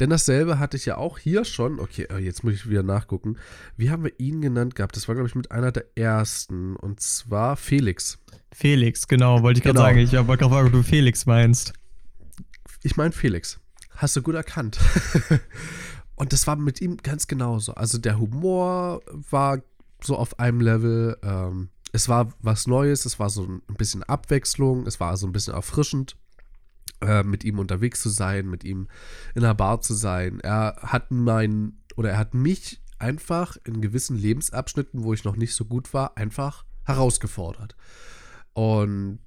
Denn 0.00 0.10
dasselbe 0.10 0.58
hatte 0.58 0.76
ich 0.76 0.86
ja 0.86 0.96
auch 0.96 1.18
hier 1.18 1.44
schon. 1.44 1.78
Okay, 1.80 2.06
äh, 2.10 2.18
jetzt 2.18 2.44
muss 2.44 2.54
ich 2.54 2.68
wieder 2.68 2.82
nachgucken. 2.82 3.36
Wie 3.76 3.90
haben 3.90 4.04
wir 4.04 4.12
ihn 4.18 4.40
genannt 4.40 4.74
gehabt? 4.74 4.96
Das 4.96 5.08
war, 5.08 5.14
glaube 5.14 5.28
ich, 5.28 5.34
mit 5.34 5.50
einer 5.50 5.72
der 5.72 5.86
ersten. 5.96 6.76
Und 6.76 7.00
zwar 7.00 7.56
Felix. 7.56 8.18
Felix, 8.52 9.06
genau, 9.08 9.42
wollte 9.42 9.58
ich 9.58 9.64
gerade 9.64 9.74
Genau. 9.74 9.86
sagen. 9.86 9.98
Ich 9.98 10.12
wollte 10.12 10.42
gerade 10.42 10.50
fragen, 10.54 10.66
ob 10.68 10.72
du 10.72 10.82
Felix 10.82 11.26
meinst. 11.26 11.72
Ich 12.82 12.96
meine 12.96 13.12
Felix. 13.12 13.60
Hast 13.96 14.16
du 14.16 14.22
gut 14.22 14.34
erkannt. 14.34 14.78
und 16.16 16.32
das 16.32 16.46
war 16.46 16.56
mit 16.56 16.80
ihm 16.80 16.96
ganz 16.98 17.26
genauso. 17.26 17.74
Also 17.74 17.98
der 17.98 18.18
Humor 18.18 19.02
war 19.30 19.62
so 20.02 20.16
auf 20.16 20.38
einem 20.38 20.60
Level. 20.60 21.16
Ähm, 21.22 21.68
es 21.94 22.08
war 22.08 22.34
was 22.40 22.66
Neues, 22.66 23.04
es 23.04 23.20
war 23.20 23.30
so 23.30 23.44
ein 23.44 23.62
bisschen 23.76 24.02
Abwechslung, 24.02 24.84
es 24.84 24.98
war 24.98 25.16
so 25.16 25.28
ein 25.28 25.32
bisschen 25.32 25.54
erfrischend, 25.54 26.16
äh, 27.00 27.22
mit 27.22 27.44
ihm 27.44 27.60
unterwegs 27.60 28.02
zu 28.02 28.08
sein, 28.08 28.48
mit 28.48 28.64
ihm 28.64 28.88
in 29.36 29.44
einer 29.44 29.54
Bar 29.54 29.80
zu 29.80 29.94
sein. 29.94 30.40
Er 30.40 30.74
hat 30.82 31.12
mein, 31.12 31.78
oder 31.94 32.10
er 32.10 32.18
hat 32.18 32.34
mich 32.34 32.82
einfach 32.98 33.56
in 33.62 33.80
gewissen 33.80 34.16
Lebensabschnitten, 34.16 35.04
wo 35.04 35.14
ich 35.14 35.22
noch 35.22 35.36
nicht 35.36 35.54
so 35.54 35.66
gut 35.66 35.94
war, 35.94 36.16
einfach 36.16 36.64
herausgefordert. 36.82 37.76
Und 38.54 39.20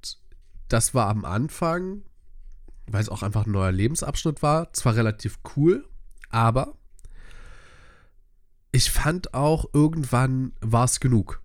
das 0.68 0.93
war 0.93 1.07
am 1.07 1.24
Anfang, 1.24 2.01
weil 2.86 3.01
es 3.01 3.07
auch 3.07 3.24
einfach 3.24 3.45
ein 3.45 3.51
neuer 3.51 3.72
Lebensabschnitt 3.72 4.41
war, 4.41 4.74
zwar 4.74 4.97
relativ 4.97 5.39
cool, 5.55 5.88
aber 6.32 6.76
ich 8.74 8.91
fand 8.91 9.34
auch, 9.34 9.70
irgendwann 9.72 10.51
war 10.59 10.84
es 10.84 10.99
genug. 10.99 11.41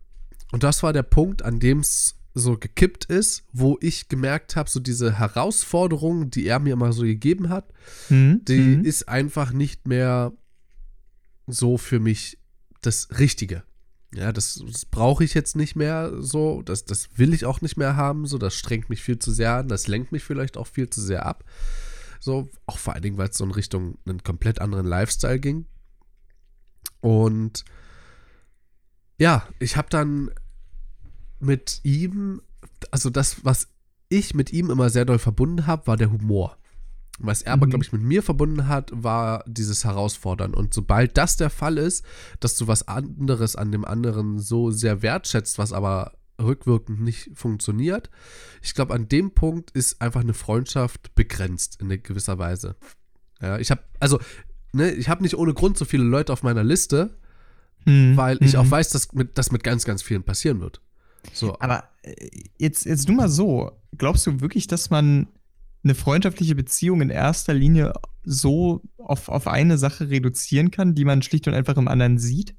Und 0.52 0.62
das 0.62 0.82
war 0.82 0.92
der 0.92 1.02
Punkt, 1.02 1.42
an 1.42 1.58
dem 1.58 1.80
es 1.80 2.14
so 2.34 2.56
gekippt 2.56 3.06
ist, 3.06 3.44
wo 3.52 3.76
ich 3.80 4.08
gemerkt 4.08 4.54
habe, 4.56 4.70
so 4.70 4.80
diese 4.80 5.18
Herausforderung, 5.18 6.30
die 6.30 6.46
er 6.46 6.60
mir 6.60 6.74
immer 6.74 6.92
so 6.92 7.02
gegeben 7.02 7.48
hat, 7.48 7.72
Hm? 8.08 8.42
die 8.44 8.76
Hm? 8.76 8.84
ist 8.84 9.08
einfach 9.08 9.52
nicht 9.52 9.86
mehr 9.86 10.32
so 11.46 11.76
für 11.76 11.98
mich 12.00 12.38
das 12.80 13.08
Richtige. 13.18 13.64
Ja, 14.14 14.30
das, 14.32 14.62
das 14.66 14.84
brauche 14.84 15.24
ich 15.24 15.34
jetzt 15.34 15.56
nicht 15.56 15.74
mehr 15.74 16.12
so, 16.20 16.62
das, 16.62 16.84
das 16.84 17.08
will 17.16 17.32
ich 17.32 17.46
auch 17.46 17.60
nicht 17.62 17.76
mehr 17.78 17.96
haben, 17.96 18.26
so, 18.26 18.36
das 18.38 18.54
strengt 18.54 18.90
mich 18.90 19.02
viel 19.02 19.18
zu 19.18 19.30
sehr 19.32 19.56
an, 19.56 19.68
das 19.68 19.86
lenkt 19.86 20.12
mich 20.12 20.22
vielleicht 20.22 20.56
auch 20.58 20.66
viel 20.66 20.88
zu 20.90 21.00
sehr 21.00 21.24
ab. 21.26 21.44
So, 22.20 22.50
auch 22.66 22.78
vor 22.78 22.92
allen 22.92 23.02
Dingen, 23.02 23.16
weil 23.18 23.30
es 23.30 23.38
so 23.38 23.44
in 23.44 23.50
Richtung 23.50 23.98
einen 24.06 24.22
komplett 24.22 24.60
anderen 24.60 24.86
Lifestyle 24.86 25.40
ging. 25.40 25.66
Und 27.00 27.64
ja, 29.18 29.48
ich 29.58 29.76
habe 29.76 29.88
dann 29.90 30.30
mit 31.42 31.80
ihm, 31.82 32.40
also 32.90 33.10
das, 33.10 33.44
was 33.44 33.68
ich 34.08 34.34
mit 34.34 34.52
ihm 34.52 34.70
immer 34.70 34.90
sehr 34.90 35.04
doll 35.04 35.18
verbunden 35.18 35.66
habe, 35.66 35.86
war 35.86 35.96
der 35.96 36.10
Humor. 36.10 36.56
Was 37.18 37.42
er 37.42 37.52
aber, 37.54 37.66
Mhm. 37.66 37.70
glaube 37.70 37.84
ich, 37.84 37.92
mit 37.92 38.02
mir 38.02 38.22
verbunden 38.22 38.68
hat, 38.68 38.90
war 38.94 39.44
dieses 39.46 39.84
Herausfordern. 39.84 40.54
Und 40.54 40.74
sobald 40.74 41.16
das 41.18 41.36
der 41.36 41.50
Fall 41.50 41.78
ist, 41.78 42.04
dass 42.40 42.56
du 42.56 42.66
was 42.66 42.88
anderes 42.88 43.54
an 43.56 43.70
dem 43.70 43.84
anderen 43.84 44.38
so 44.38 44.70
sehr 44.70 45.02
wertschätzt, 45.02 45.58
was 45.58 45.72
aber 45.72 46.12
rückwirkend 46.40 47.00
nicht 47.00 47.30
funktioniert, 47.34 48.10
ich 48.62 48.74
glaube, 48.74 48.94
an 48.94 49.08
dem 49.08 49.32
Punkt 49.32 49.70
ist 49.72 50.00
einfach 50.00 50.22
eine 50.22 50.34
Freundschaft 50.34 51.14
begrenzt 51.14 51.80
in 51.80 51.88
gewisser 52.02 52.38
Weise. 52.38 52.76
Ja, 53.40 53.58
ich 53.58 53.70
habe, 53.70 53.82
also, 54.00 54.18
ne, 54.72 54.90
ich 54.92 55.08
habe 55.08 55.22
nicht 55.22 55.36
ohne 55.36 55.54
Grund 55.54 55.76
so 55.78 55.84
viele 55.84 56.04
Leute 56.04 56.32
auf 56.32 56.42
meiner 56.42 56.64
Liste, 56.64 57.18
Hm, 57.84 58.16
weil 58.16 58.42
ich 58.42 58.56
auch 58.56 58.70
weiß, 58.70 58.90
dass 58.90 59.12
mit, 59.12 59.36
das 59.38 59.50
mit 59.50 59.64
ganz, 59.64 59.84
ganz 59.84 60.02
vielen 60.02 60.22
passieren 60.22 60.60
wird. 60.60 60.80
So, 61.32 61.56
Aber 61.60 61.84
äh, 62.02 62.28
jetzt, 62.58 62.84
jetzt 62.86 63.08
du 63.08 63.12
mal 63.12 63.28
so, 63.28 63.72
glaubst 63.96 64.26
du 64.26 64.40
wirklich, 64.40 64.66
dass 64.66 64.90
man 64.90 65.28
eine 65.84 65.94
freundschaftliche 65.94 66.54
Beziehung 66.54 67.00
in 67.00 67.10
erster 67.10 67.54
Linie 67.54 67.92
so 68.24 68.82
auf, 68.98 69.28
auf 69.28 69.48
eine 69.48 69.78
Sache 69.78 70.10
reduzieren 70.10 70.70
kann, 70.70 70.94
die 70.94 71.04
man 71.04 71.22
schlicht 71.22 71.48
und 71.48 71.54
einfach 71.54 71.76
im 71.76 71.88
anderen 71.88 72.18
sieht? 72.18 72.54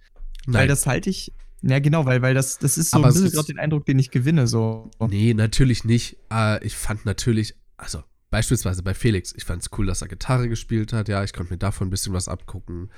Weil 0.46 0.62
nein. 0.62 0.68
das 0.68 0.86
halte 0.86 1.10
ich, 1.10 1.34
ja 1.62 1.80
genau, 1.80 2.06
weil, 2.06 2.22
weil 2.22 2.34
das, 2.34 2.60
das 2.60 2.78
ist 2.78 2.92
so 2.92 2.98
Aber 2.98 3.08
ein 3.08 3.14
bisschen 3.14 3.32
gerade 3.32 3.48
den 3.48 3.60
Eindruck, 3.60 3.86
den 3.86 4.00
ich 4.00 4.12
gewinne. 4.12 4.48
So. 4.48 4.92
Nee, 5.08 5.34
natürlich 5.34 5.86
nicht. 5.86 6.18
Äh, 6.32 6.66
ich 6.66 6.76
fand 6.76 7.06
natürlich, 7.06 7.56
also 7.78 8.04
beispielsweise 8.34 8.82
bei 8.82 8.96
Felix, 8.96 9.32
ich 9.38 9.46
fand 9.46 9.62
es 9.62 9.70
cool, 9.78 9.86
dass 9.86 10.02
er 10.02 10.08
Gitarre 10.08 10.50
gespielt 10.50 10.92
hat. 10.92 11.08
Ja, 11.08 11.24
ich 11.24 11.34
konnte 11.34 11.54
mir 11.54 11.60
davon 11.60 11.86
ein 11.86 11.90
bisschen 11.92 12.14
was 12.14 12.28
abgucken. 12.28 12.90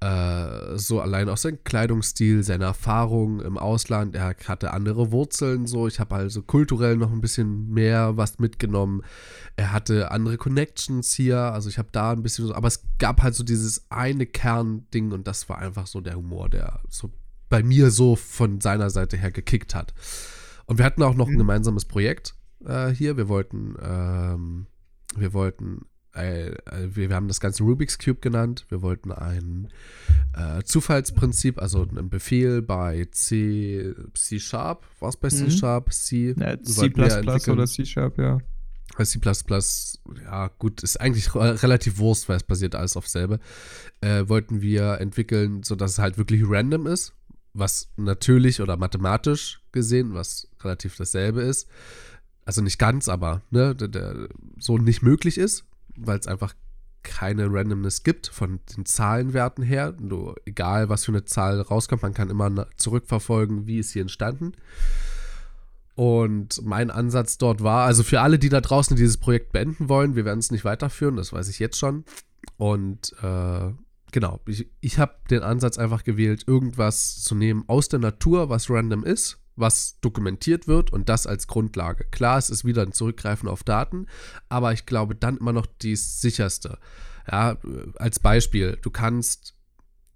Äh, 0.00 0.76
so 0.76 1.00
allein 1.00 1.30
auch 1.30 1.38
sein 1.38 1.64
Kleidungsstil, 1.64 2.42
seine 2.42 2.64
Erfahrungen 2.64 3.40
im 3.40 3.56
Ausland. 3.56 4.14
Er 4.14 4.36
hatte 4.46 4.72
andere 4.74 5.10
Wurzeln. 5.10 5.66
So, 5.66 5.88
ich 5.88 6.00
habe 6.00 6.14
also 6.14 6.42
kulturell 6.42 6.98
noch 6.98 7.10
ein 7.10 7.22
bisschen 7.22 7.70
mehr 7.70 8.18
was 8.18 8.38
mitgenommen. 8.38 9.00
Er 9.56 9.72
hatte 9.72 10.10
andere 10.10 10.36
Connections 10.36 11.14
hier. 11.14 11.38
Also 11.38 11.70
ich 11.70 11.78
habe 11.78 11.88
da 11.90 12.12
ein 12.12 12.22
bisschen, 12.22 12.46
so, 12.46 12.54
aber 12.54 12.68
es 12.68 12.84
gab 12.98 13.22
halt 13.22 13.34
so 13.34 13.42
dieses 13.42 13.86
eine 13.88 14.26
Kernding 14.26 15.12
und 15.12 15.26
das 15.26 15.48
war 15.48 15.60
einfach 15.60 15.86
so 15.86 16.02
der 16.02 16.16
Humor, 16.16 16.50
der 16.50 16.80
so 16.90 17.10
bei 17.48 17.62
mir 17.62 17.90
so 17.90 18.16
von 18.16 18.60
seiner 18.60 18.90
Seite 18.90 19.16
her 19.16 19.30
gekickt 19.30 19.74
hat. 19.74 19.94
Und 20.66 20.76
wir 20.76 20.84
hatten 20.84 21.02
auch 21.02 21.14
noch 21.14 21.28
ein 21.28 21.34
Mhm. 21.34 21.38
gemeinsames 21.38 21.86
Projekt 21.86 22.34
äh, 22.66 22.90
hier. 22.90 23.16
Wir 23.16 23.28
wollten, 23.28 23.76
ähm, 23.82 24.66
wir 25.18 25.32
wollten, 25.32 25.86
äh, 26.12 26.52
wir, 26.94 27.08
wir 27.08 27.16
haben 27.16 27.28
das 27.28 27.40
Ganze 27.40 27.62
Rubik's 27.64 27.98
Cube 27.98 28.20
genannt. 28.20 28.66
Wir 28.68 28.82
wollten 28.82 29.12
ein 29.12 29.68
äh, 30.36 30.62
Zufallsprinzip, 30.62 31.60
also 31.60 31.82
einen 31.88 32.08
Befehl 32.10 32.62
bei 32.62 33.06
C, 33.10 33.94
C 34.14 34.38
Sharp, 34.38 34.84
war 35.00 35.08
es 35.08 35.16
bei 35.16 35.28
C 35.28 35.44
Mhm. 35.44 35.50
Sharp, 35.50 35.92
C, 35.92 36.34
Ja, 36.38 36.56
C 37.44 37.50
oder 37.52 37.66
C 37.66 37.84
Sharp, 37.84 38.18
ja. 38.18 38.38
C++, 39.02 39.18
ja 40.24 40.48
gut, 40.58 40.82
ist 40.84 41.00
eigentlich 41.00 41.34
re- 41.34 41.60
relativ 41.62 41.98
Wurst, 41.98 42.28
weil 42.28 42.36
es 42.36 42.44
basiert 42.44 42.76
alles 42.76 42.96
auf 42.96 43.08
selbe. 43.08 43.40
Äh, 44.00 44.28
wollten 44.28 44.60
wir 44.60 45.00
entwickeln, 45.00 45.64
sodass 45.64 45.92
es 45.92 45.98
halt 45.98 46.16
wirklich 46.16 46.42
random 46.44 46.86
ist, 46.86 47.12
was 47.54 47.88
natürlich 47.96 48.60
oder 48.60 48.76
mathematisch 48.76 49.60
gesehen, 49.72 50.14
was 50.14 50.48
relativ 50.62 50.96
dasselbe 50.96 51.42
ist. 51.42 51.66
Also 52.44 52.62
nicht 52.62 52.78
ganz, 52.78 53.08
aber 53.08 53.42
ne, 53.50 53.74
der, 53.74 53.88
der, 53.88 54.28
so 54.58 54.78
nicht 54.78 55.02
möglich 55.02 55.38
ist, 55.38 55.64
weil 55.96 56.18
es 56.18 56.26
einfach 56.26 56.54
keine 57.02 57.52
Randomness 57.52 58.02
gibt 58.02 58.26
von 58.26 58.60
den 58.76 58.86
Zahlenwerten 58.86 59.62
her. 59.62 59.92
Du, 59.92 60.34
egal, 60.44 60.88
was 60.88 61.04
für 61.04 61.12
eine 61.12 61.24
Zahl 61.24 61.60
rauskommt, 61.60 62.02
man 62.02 62.14
kann 62.14 62.30
immer 62.30 62.66
zurückverfolgen, 62.76 63.66
wie 63.66 63.78
ist 63.78 63.90
sie 63.90 64.00
entstanden. 64.00 64.52
Und 65.94 66.64
mein 66.64 66.90
Ansatz 66.90 67.38
dort 67.38 67.62
war, 67.62 67.86
also 67.86 68.02
für 68.02 68.20
alle, 68.20 68.38
die 68.38 68.48
da 68.48 68.60
draußen 68.60 68.96
dieses 68.96 69.18
Projekt 69.18 69.52
beenden 69.52 69.88
wollen, 69.88 70.16
wir 70.16 70.24
werden 70.24 70.40
es 70.40 70.50
nicht 70.50 70.64
weiterführen, 70.64 71.16
das 71.16 71.32
weiß 71.32 71.48
ich 71.48 71.60
jetzt 71.60 71.78
schon. 71.78 72.04
Und 72.56 73.14
äh, 73.22 73.72
genau, 74.10 74.40
ich, 74.46 74.68
ich 74.80 74.98
habe 74.98 75.14
den 75.30 75.42
Ansatz 75.42 75.78
einfach 75.78 76.02
gewählt, 76.02 76.44
irgendwas 76.48 77.22
zu 77.22 77.36
nehmen 77.36 77.64
aus 77.68 77.88
der 77.88 78.00
Natur, 78.00 78.48
was 78.48 78.68
random 78.70 79.04
ist, 79.04 79.38
was 79.56 79.98
dokumentiert 80.00 80.66
wird 80.66 80.92
und 80.92 81.08
das 81.08 81.26
als 81.26 81.46
Grundlage. 81.46 82.04
Klar, 82.10 82.38
es 82.38 82.50
ist 82.50 82.64
wieder 82.64 82.82
ein 82.82 82.92
Zurückgreifen 82.92 83.48
auf 83.48 83.62
Daten, 83.62 84.06
aber 84.48 84.72
ich 84.72 84.86
glaube 84.86 85.14
dann 85.14 85.36
immer 85.38 85.52
noch 85.52 85.66
die 85.66 85.96
sicherste. 85.96 86.78
Ja, 87.30 87.56
als 87.96 88.18
Beispiel, 88.20 88.78
du 88.82 88.90
kannst 88.90 89.54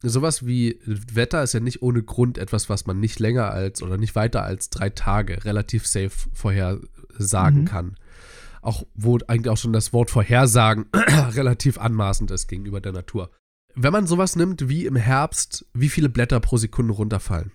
sowas 0.03 0.47
wie 0.47 0.78
Wetter 0.86 1.43
ist 1.43 1.55
ja 1.55 1.61
nicht 1.61 1.82
ohne 1.82 2.03
Grund 2.03 2.39
etwas, 2.39 2.68
was 2.68 2.86
man 2.86 3.01
nicht 3.01 3.18
länger 3.18 3.51
als 3.51 3.82
oder 3.82 3.97
nicht 3.97 4.14
weiter 4.14 4.45
als 4.45 4.70
drei 4.70 4.91
Tage 4.91 5.45
relativ 5.45 5.86
safe 5.86 6.11
vorhersagen 6.32 7.62
Mhm. 7.62 7.64
kann. 7.64 7.97
Auch 8.62 8.84
wo 8.95 9.18
eigentlich 9.26 9.51
auch 9.51 9.57
schon 9.57 9.72
das 9.72 9.93
Wort 9.93 10.11
Vorhersagen 10.11 10.86
relativ 10.95 11.78
anmaßend 11.78 12.30
ist 12.30 12.49
gegenüber 12.49 12.80
der 12.80 12.93
Natur. 12.93 13.30
Wenn 13.74 13.93
man 13.93 14.07
sowas 14.07 14.34
nimmt 14.36 14.68
wie 14.68 14.86
im 14.86 14.97
Herbst, 14.97 15.66
wie 15.72 15.89
viele 15.89 16.09
Blätter 16.09 16.41
pro 16.41 16.57
Sekunde 16.57 16.93
runterfallen, 16.95 17.53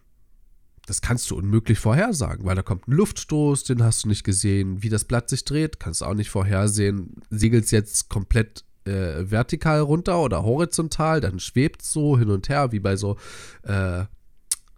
das 0.85 1.01
kannst 1.01 1.31
du 1.31 1.37
unmöglich 1.37 1.79
vorhersagen, 1.79 2.45
weil 2.45 2.55
da 2.55 2.61
kommt 2.61 2.87
ein 2.87 2.91
Luftstoß, 2.91 3.63
den 3.63 3.83
hast 3.83 4.03
du 4.03 4.09
nicht 4.09 4.23
gesehen. 4.23 4.83
Wie 4.83 4.89
das 4.89 5.05
Blatt 5.05 5.29
sich 5.29 5.45
dreht, 5.45 5.79
kannst 5.79 6.01
du 6.01 6.05
auch 6.05 6.13
nicht 6.13 6.29
vorhersehen. 6.29 7.21
Segelt 7.29 7.65
es 7.65 7.71
jetzt 7.71 8.09
komplett 8.09 8.65
äh, 8.85 9.29
vertikal 9.31 9.79
runter 9.79 10.21
oder 10.21 10.43
horizontal, 10.43 11.21
dann 11.21 11.39
schwebt 11.39 11.83
es 11.83 11.93
so 11.93 12.17
hin 12.17 12.29
und 12.29 12.49
her, 12.49 12.71
wie 12.71 12.79
bei 12.79 12.97
so, 12.97 13.17
äh, 13.63 14.03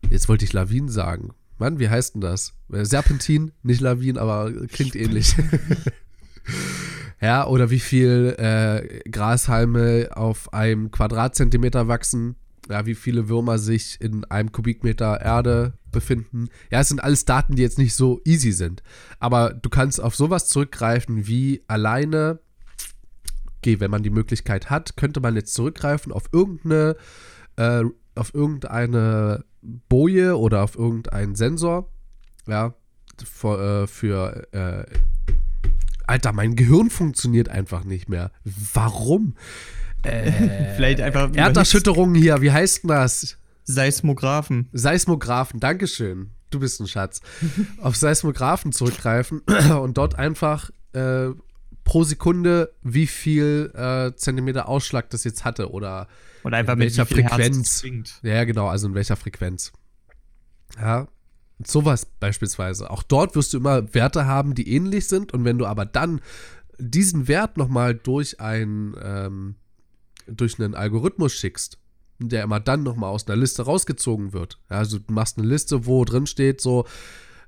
jetzt 0.10 0.30
wollte 0.30 0.46
ich 0.46 0.54
Lawinen 0.54 0.90
sagen. 0.90 1.34
Mann, 1.58 1.80
wie 1.80 1.90
heißt 1.90 2.16
denn 2.16 2.22
das? 2.22 2.54
Äh, 2.72 2.86
Serpentin, 2.86 3.52
nicht 3.64 3.82
Lawin, 3.82 4.18
aber 4.18 4.52
klingt 4.68 4.96
ähnlich. 4.96 5.36
ja, 7.22 7.48
oder 7.48 7.70
wie 7.70 7.80
viel 7.80 8.36
äh, 8.38 9.10
Grashalme 9.10 10.10
auf 10.14 10.54
einem 10.54 10.92
Quadratzentimeter 10.92 11.88
wachsen. 11.88 12.36
Ja, 12.70 12.86
wie 12.86 12.96
viele 12.96 13.30
Würmer 13.30 13.60
sich 13.60 14.02
in 14.02 14.26
einem 14.26 14.52
Kubikmeter 14.52 15.22
Erde 15.22 15.74
befinden. 15.92 16.50
Ja, 16.72 16.82
es 16.82 16.88
sind 16.88 17.04
alles 17.04 17.26
Daten, 17.26 17.56
die 17.56 17.62
jetzt 17.62 17.78
nicht 17.78 17.96
so 17.96 18.22
easy 18.26 18.52
sind. 18.52 18.82
Aber 19.20 19.54
du 19.54 19.70
kannst 19.70 20.02
auf 20.02 20.16
sowas 20.16 20.48
zurückgreifen 20.48 21.28
wie 21.28 21.64
alleine, 21.68 22.40
okay, 23.58 23.80
wenn 23.80 23.92
man 23.92 24.04
die 24.04 24.10
Möglichkeit 24.10 24.70
hat, 24.70 24.98
könnte 24.98 25.20
man 25.20 25.36
jetzt 25.36 25.54
zurückgreifen 25.54 26.12
auf 26.12 26.26
irgendeine, 26.32 26.96
äh, 27.56 27.84
auf 28.16 28.34
irgendeine 28.34 29.46
Boje 29.62 30.38
oder 30.38 30.64
auf 30.64 30.76
irgendeinen 30.76 31.36
Sensor. 31.36 31.92
Ja, 32.48 32.74
für, 33.24 33.84
äh, 33.84 33.88
für 33.88 34.48
äh, 34.54 34.86
Alter, 36.08 36.34
mein 36.34 36.56
Gehirn 36.56 36.90
funktioniert 36.90 37.50
einfach 37.50 37.84
nicht 37.84 38.10
mehr. 38.10 38.32
Warum? 38.74 39.36
Äh, 40.06 40.76
Vielleicht 40.76 41.02
einfach. 41.02 41.34
Erderschütterungen 41.34 42.16
hier, 42.16 42.42
wie 42.42 42.52
heißt 42.52 42.84
denn 42.84 42.90
das? 42.90 43.38
Seismographen. 43.64 44.70
Seismographen, 44.74 45.60
Dankeschön. 45.60 46.32
Du 46.52 46.60
bist 46.60 46.80
ein 46.80 46.88
Schatz. 46.88 47.22
Auf 47.82 47.96
Seismographen 47.96 48.72
zurückgreifen 48.72 49.42
und 49.82 49.98
dort 49.98 50.16
einfach 50.16 50.70
äh, 50.94 51.30
pro 51.84 52.04
Sekunde, 52.04 52.74
wie 52.82 53.08
viel 53.08 53.72
äh, 53.76 54.16
Zentimeter 54.16 54.68
Ausschlag 54.68 55.10
das 55.10 55.24
jetzt 55.24 55.46
hatte 55.46 55.72
oder 55.72 56.08
und 56.44 56.54
einfach 56.54 56.74
in 56.74 56.80
welcher 56.80 57.06
Frequenz. 57.06 57.84
Ja, 58.22 58.44
genau, 58.44 58.68
also 58.68 58.88
in 58.88 58.94
welcher 58.94 59.16
Frequenz. 59.16 59.74
Ja, 60.80 61.08
sowas 61.66 62.06
beispielsweise. 62.20 62.90
Auch 62.92 63.02
dort 63.04 63.36
wirst 63.36 63.54
du 63.54 63.58
immer 63.58 63.94
Werte 63.94 64.26
haben, 64.26 64.54
die 64.54 64.72
ähnlich 64.74 65.08
sind 65.08 65.34
und 65.34 65.46
wenn 65.46 65.58
du 65.58 65.66
aber 65.66 65.86
dann 65.86 66.22
diesen 66.78 67.28
Wert 67.28 67.58
nochmal 67.58 67.96
durch 67.96 68.40
ein 68.40 68.96
ähm, 69.02 69.56
durch 70.28 70.60
einen 70.60 70.76
Algorithmus 70.76 71.34
schickst, 71.34 71.78
der 72.20 72.44
immer 72.44 72.60
dann 72.60 72.84
nochmal 72.84 73.10
aus 73.10 73.28
einer 73.28 73.36
Liste 73.36 73.64
rausgezogen 73.64 74.34
wird. 74.34 74.60
Also 74.70 75.00
du 75.00 75.14
machst 75.14 75.38
eine 75.38 75.48
Liste, 75.48 75.86
wo 75.86 76.06
drin 76.06 76.28
steht 76.28 76.62
so, 76.62 76.86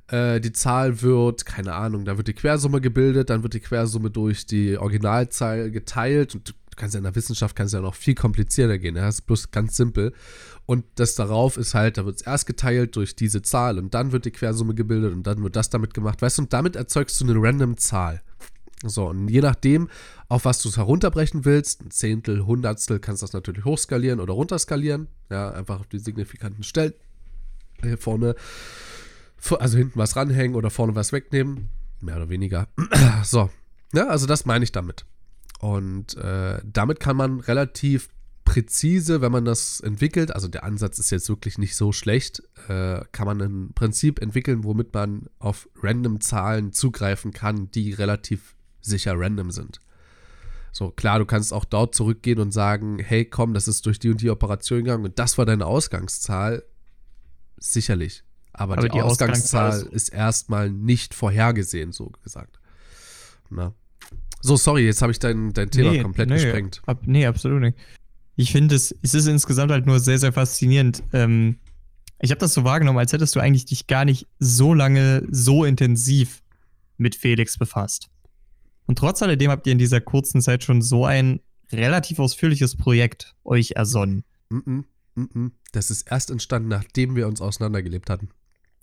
äh, 0.08 0.40
die 0.40 0.54
Zahl 0.54 1.02
wird, 1.02 1.46
keine 1.46 1.74
Ahnung, 1.74 2.06
da 2.06 2.18
wird 2.18 2.28
die 2.28 2.34
Quersumme 2.34 2.82
gebildet, 2.82 3.30
dann 3.30 3.44
wird 3.44 3.54
die 3.54 3.60
Quersumme 3.60 4.10
durch 4.10 4.46
die 4.46 4.78
Originalzahl 4.78 5.72
geteilt 5.72 6.36
und 6.36 6.50
du 6.50 6.54
kannst 6.76 6.94
ja 6.94 7.00
in 7.00 7.04
der 7.04 7.16
Wissenschaft 7.16 7.56
kannst 7.56 7.74
ja 7.74 7.82
noch 7.82 7.96
viel 7.96 8.16
komplizierter 8.16 8.78
gehen, 8.78 8.96
ja? 8.96 9.04
das 9.04 9.16
ist 9.16 9.26
bloß 9.26 9.52
ganz 9.52 9.76
simpel. 9.76 10.14
Und 10.66 10.86
das 10.96 11.16
darauf 11.16 11.58
ist 11.58 11.74
halt, 11.74 11.98
da 11.98 12.06
wird 12.06 12.18
es 12.18 12.22
erst 12.22 12.46
geteilt 12.46 12.96
durch 12.98 13.16
diese 13.16 13.42
Zahl 13.42 13.80
und 13.80 13.94
dann 13.94 14.12
wird 14.12 14.26
die 14.26 14.32
Quersumme 14.32 14.76
gebildet 14.76 15.14
und 15.14 15.24
dann 15.26 15.42
wird 15.44 15.56
das 15.56 15.70
damit 15.70 15.94
gemacht, 15.94 16.22
weißt 16.22 16.38
du, 16.38 16.42
und 16.44 16.54
damit 16.54 16.76
erzeugst 16.76 17.20
du 17.20 17.26
eine 17.26 17.36
random 17.42 17.78
Zahl. 17.78 18.22
So, 18.84 19.08
und 19.08 19.28
je 19.28 19.42
nachdem, 19.42 19.90
auf 20.30 20.46
was 20.46 20.62
du 20.62 20.70
es 20.70 20.78
herunterbrechen 20.78 21.46
willst, 21.46 21.82
ein 21.82 21.92
Zehntel, 21.92 22.46
Hundertstel, 22.46 23.00
kannst 23.00 23.22
du 23.22 23.26
das 23.26 23.34
natürlich 23.34 23.66
hochskalieren 23.66 24.20
oder 24.20 24.34
runterskalieren. 24.34 25.08
Ja, 25.30 25.52
einfach 25.52 25.80
auf 25.80 25.88
die 25.88 26.00
signifikanten 26.00 26.64
Stellen. 26.64 26.94
Hier 27.82 27.98
vorne, 27.98 28.36
also 29.60 29.78
hinten 29.78 29.98
was 29.98 30.16
ranhängen 30.16 30.56
oder 30.56 30.70
vorne 30.70 30.96
was 30.96 31.12
wegnehmen. 31.12 31.70
Mehr 32.02 32.18
oder 32.18 32.30
weniger. 32.30 32.68
so, 33.24 33.50
ja, 33.94 34.08
also 34.08 34.28
das 34.28 34.46
meine 34.46 34.64
ich 34.64 34.72
damit. 34.72 35.06
Und 35.60 36.16
äh, 36.18 36.62
damit 36.64 37.00
kann 37.00 37.18
man 37.18 37.40
relativ 37.40 38.10
präzise, 38.46 39.22
wenn 39.22 39.32
man 39.32 39.44
das 39.44 39.82
entwickelt, 39.82 40.34
also 40.34 40.48
der 40.48 40.64
Ansatz 40.64 41.00
ist 41.00 41.10
jetzt 41.10 41.28
wirklich 41.28 41.58
nicht 41.58 41.76
so 41.76 41.92
schlecht, 41.92 42.44
äh, 42.70 43.02
kann 43.12 43.26
man 43.26 43.42
ein 43.42 43.74
Prinzip 43.74 44.22
entwickeln, 44.22 44.64
womit 44.64 44.94
man 44.94 45.28
auf 45.40 45.68
random 45.82 46.22
Zahlen 46.22 46.72
zugreifen 46.72 47.34
kann, 47.34 47.70
die 47.72 47.92
relativ 47.92 48.56
sicher 48.88 49.14
random 49.16 49.52
sind. 49.52 49.80
So, 50.72 50.92
klar, 50.92 51.20
du 51.20 51.26
kannst 51.26 51.54
auch 51.54 51.66
dort 51.66 51.96
zurückgehen 51.96 52.40
und 52.40 52.52
sagen, 52.52 53.00
hey, 53.00 53.26
komm, 53.26 53.54
das 53.54 53.68
ist 53.68 53.86
durch 53.86 54.00
die 54.00 54.10
und 54.10 54.22
die 54.22 54.30
Operation 54.30 54.84
gegangen 54.84 55.06
und 55.06 55.18
das 55.18 55.38
war 55.38 55.46
deine 55.46 55.66
Ausgangszahl. 55.66 56.64
Sicherlich. 57.58 58.24
Aber, 58.54 58.74
Aber 58.74 58.84
die, 58.84 58.90
die, 58.90 59.02
Ausgangszahl, 59.02 59.70
Ausgangszahl 59.70 59.96
ist 59.96 60.10
erstmal 60.10 60.70
nicht 60.70 61.14
vorhergesehen, 61.14 61.92
so 61.92 62.12
gesagt. 62.24 62.60
Na. 63.50 63.74
So, 64.42 64.56
sorry, 64.56 64.86
jetzt 64.86 65.02
habe 65.02 65.12
ich 65.12 65.20
dein, 65.20 65.54
dein 65.54 65.72
Thema 65.72 65.92
nee, 65.92 66.02
komplett 66.02 66.30
nee, 66.30 66.36
gesprengt. 66.36 66.82
Ab, 66.86 67.02
nee, 67.06 67.26
absolut 67.26 67.62
nicht. 67.62 67.78
Ich 68.36 68.52
finde, 68.52 68.76
es, 68.76 68.96
es 69.02 69.16
ist 69.16 69.28
insgesamt 69.28 69.72
halt 69.72 69.86
nur 69.86 70.00
sehr, 70.00 70.20
sehr 70.20 70.34
faszinierend. 70.34 71.02
Ähm, 71.12 71.58
ich 72.20 72.32
habe 72.32 72.40
das 72.40 72.54
so 72.54 72.64
wahrgenommen, 72.64 73.00
als 73.00 73.14
hättest 73.14 73.36
du 73.36 73.40
eigentlich 73.40 73.66
dich 73.66 73.88
gar 73.88 74.06
nicht 74.06 74.28
so 74.40 74.74
lange, 74.74 75.26
so 75.30 75.66
intensiv 75.66 76.44
mit 76.98 77.16
Felix 77.16 77.58
befasst. 77.58 78.10
Und 78.88 78.98
trotz 78.98 79.22
alledem 79.22 79.52
habt 79.52 79.68
ihr 79.68 79.74
in 79.74 79.78
dieser 79.78 80.02
kurzen 80.02 80.42
Zeit 80.42 80.64
schon 80.64 80.82
so 80.82 81.06
ein 81.06 81.42
relativ 81.72 82.20
ausführliches 82.20 82.76
Projekt 82.76 83.36
euch 83.44 83.72
ersonnen. 83.72 84.24
Mm 84.50 84.58
-mm, 84.58 84.84
mm 85.16 85.52
das 85.74 85.92
ist 85.92 86.10
erst 86.10 86.32
entstanden, 86.32 86.70
nachdem 86.70 87.16
wir 87.16 87.28
uns 87.28 87.42
auseinandergelebt 87.42 88.10
hatten. 88.10 88.30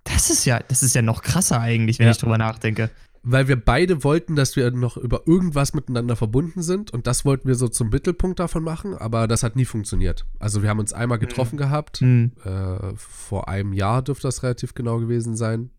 Das 0.05 0.29
ist 0.31 0.45
ja, 0.45 0.61
das 0.61 0.83
ist 0.83 0.95
ja 0.95 1.03
noch 1.03 1.23
krasser 1.23 1.61
eigentlich, 1.61 1.99
wenn 1.99 2.07
ja. 2.07 2.13
ich 2.13 2.19
drüber 2.19 2.39
nachdenke. 2.39 2.91
Weil 3.23 3.49
wir 3.49 3.57
beide 3.57 4.05
wollten, 4.05 4.37
dass 4.37 4.55
wir 4.55 4.71
noch 4.71 4.99
über 4.99 5.27
irgendwas 5.27 5.73
miteinander 5.73 6.15
verbunden 6.15 6.63
sind 6.63 6.91
und 6.91 7.07
das 7.07 7.25
wollten 7.25 7.49
wir 7.49 7.55
so 7.55 7.69
zum 7.69 7.89
Mittelpunkt 7.89 8.39
davon 8.39 8.63
machen, 8.63 8.95
aber 8.95 9.27
das 9.27 9.43
hat 9.43 9.57
nie 9.57 9.65
funktioniert. 9.65 10.27
Also 10.39 10.63
wir 10.63 10.69
haben 10.69 10.79
uns 10.79 10.93
einmal 10.93 11.19
getroffen 11.19 11.57
mhm. 11.57 11.61
gehabt, 11.61 12.03
mhm. 12.03 12.33
Äh, 12.45 12.95
vor 12.97 13.49
einem 13.49 13.73
Jahr 13.73 14.03
dürfte 14.03 14.29
das 14.29 14.43
relativ 14.43 14.75
genau 14.75 14.99
gewesen 14.99 15.37
sein, 15.37 15.71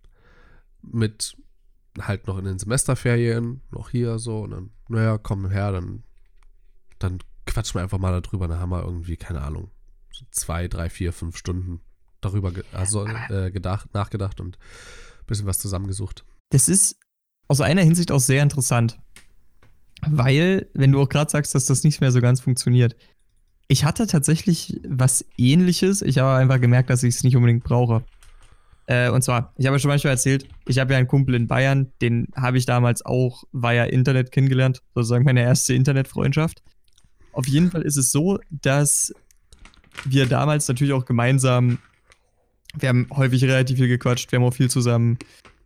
mit 0.81 1.37
halt 1.99 2.27
noch 2.27 2.37
in 2.37 2.45
den 2.45 2.59
Semesterferien, 2.59 3.61
noch 3.71 3.89
hier 3.89 4.19
so, 4.19 4.41
und 4.41 4.51
dann, 4.51 4.69
naja, 4.89 5.17
komm 5.17 5.49
her, 5.49 5.71
dann, 5.71 6.03
dann 6.99 7.19
quatschen 7.45 7.75
wir 7.75 7.83
einfach 7.83 7.97
mal 7.97 8.19
darüber. 8.21 8.47
Dann 8.47 8.59
haben 8.59 8.71
wir 8.71 8.83
irgendwie, 8.83 9.17
keine 9.17 9.41
Ahnung, 9.41 9.71
so 10.11 10.25
zwei, 10.31 10.67
drei, 10.67 10.89
vier, 10.89 11.13
fünf 11.13 11.37
Stunden 11.37 11.81
darüber 12.21 12.51
ge 12.51 12.63
also, 12.73 13.05
äh, 13.05 13.51
gedacht, 13.51 13.93
nachgedacht 13.93 14.39
und 14.41 14.57
ein 14.57 15.25
bisschen 15.27 15.45
was 15.45 15.59
zusammengesucht. 15.59 16.25
Das 16.49 16.67
ist 16.67 16.97
aus 17.47 17.61
einer 17.61 17.81
Hinsicht 17.81 18.11
auch 18.11 18.19
sehr 18.19 18.43
interessant. 18.43 18.99
Weil, 20.07 20.69
wenn 20.73 20.91
du 20.91 21.01
auch 21.01 21.09
gerade 21.09 21.31
sagst, 21.31 21.55
dass 21.55 21.65
das 21.65 21.83
nicht 21.83 22.01
mehr 22.01 22.11
so 22.11 22.21
ganz 22.21 22.41
funktioniert, 22.41 22.95
ich 23.67 23.83
hatte 23.85 24.05
tatsächlich 24.05 24.79
was 24.87 25.25
ähnliches. 25.37 26.01
Ich 26.01 26.19
habe 26.19 26.37
einfach 26.37 26.61
gemerkt, 26.61 26.89
dass 26.89 27.03
ich 27.03 27.15
es 27.15 27.23
nicht 27.23 27.35
unbedingt 27.35 27.63
brauche. 27.63 28.03
Äh, 28.87 29.09
und 29.09 29.23
zwar, 29.23 29.53
ich 29.57 29.65
habe 29.65 29.75
ja 29.75 29.79
schon 29.79 29.89
manchmal 29.89 30.13
erzählt, 30.13 30.47
ich 30.67 30.77
habe 30.79 30.93
ja 30.93 30.99
einen 30.99 31.07
Kumpel 31.07 31.35
in 31.35 31.47
Bayern, 31.47 31.91
den 32.01 32.27
habe 32.35 32.57
ich 32.57 32.65
damals 32.65 33.03
auch 33.03 33.43
via 33.51 33.85
Internet 33.85 34.31
kennengelernt, 34.31 34.81
sozusagen 34.93 35.25
meine 35.25 35.41
erste 35.41 35.73
Internetfreundschaft. 35.73 36.61
Auf 37.31 37.47
jeden 37.47 37.71
Fall 37.71 37.81
ist 37.81 37.97
es 37.97 38.11
so, 38.11 38.39
dass 38.49 39.13
wir 40.03 40.27
damals 40.27 40.67
natürlich 40.67 40.93
auch 40.93 41.05
gemeinsam, 41.05 41.79
wir 42.77 42.89
haben 42.89 43.07
häufig 43.11 43.43
relativ 43.43 43.77
viel 43.77 43.87
gequatscht, 43.87 44.31
wir 44.31 44.39
haben 44.39 44.45
auch 44.45 44.53
viel 44.53 44.69
zusammen 44.69 45.17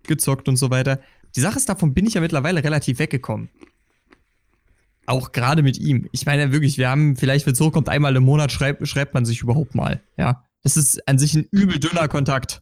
gezockt 0.04 0.48
und 0.48 0.56
so 0.56 0.70
weiter. 0.70 1.00
Die 1.36 1.42
Sache 1.42 1.58
ist, 1.58 1.68
davon 1.68 1.94
bin 1.94 2.06
ich 2.06 2.14
ja 2.14 2.22
mittlerweile 2.22 2.64
relativ 2.64 3.00
weggekommen. 3.00 3.50
Auch 5.06 5.32
gerade 5.32 5.64
mit 5.64 5.78
ihm. 5.78 6.08
Ich 6.12 6.26
meine 6.26 6.52
wirklich, 6.52 6.78
wir 6.78 6.90
haben, 6.90 7.16
vielleicht 7.16 7.46
wenn 7.46 7.54
es 7.54 7.60
hochkommt, 7.60 7.90
einmal 7.90 8.16
im 8.16 8.24
Monat 8.24 8.52
schreibt, 8.52 8.88
schreibt 8.88 9.14
man 9.14 9.26
sich 9.26 9.42
überhaupt 9.42 9.76
mal. 9.76 10.02
Ja. 10.18 10.46
Das 10.64 10.78
ist 10.78 11.08
an 11.08 11.18
sich 11.18 11.36
ein 11.36 11.48
übel 11.52 11.80
dünner 11.80 12.08
Kontakt. 12.08 12.62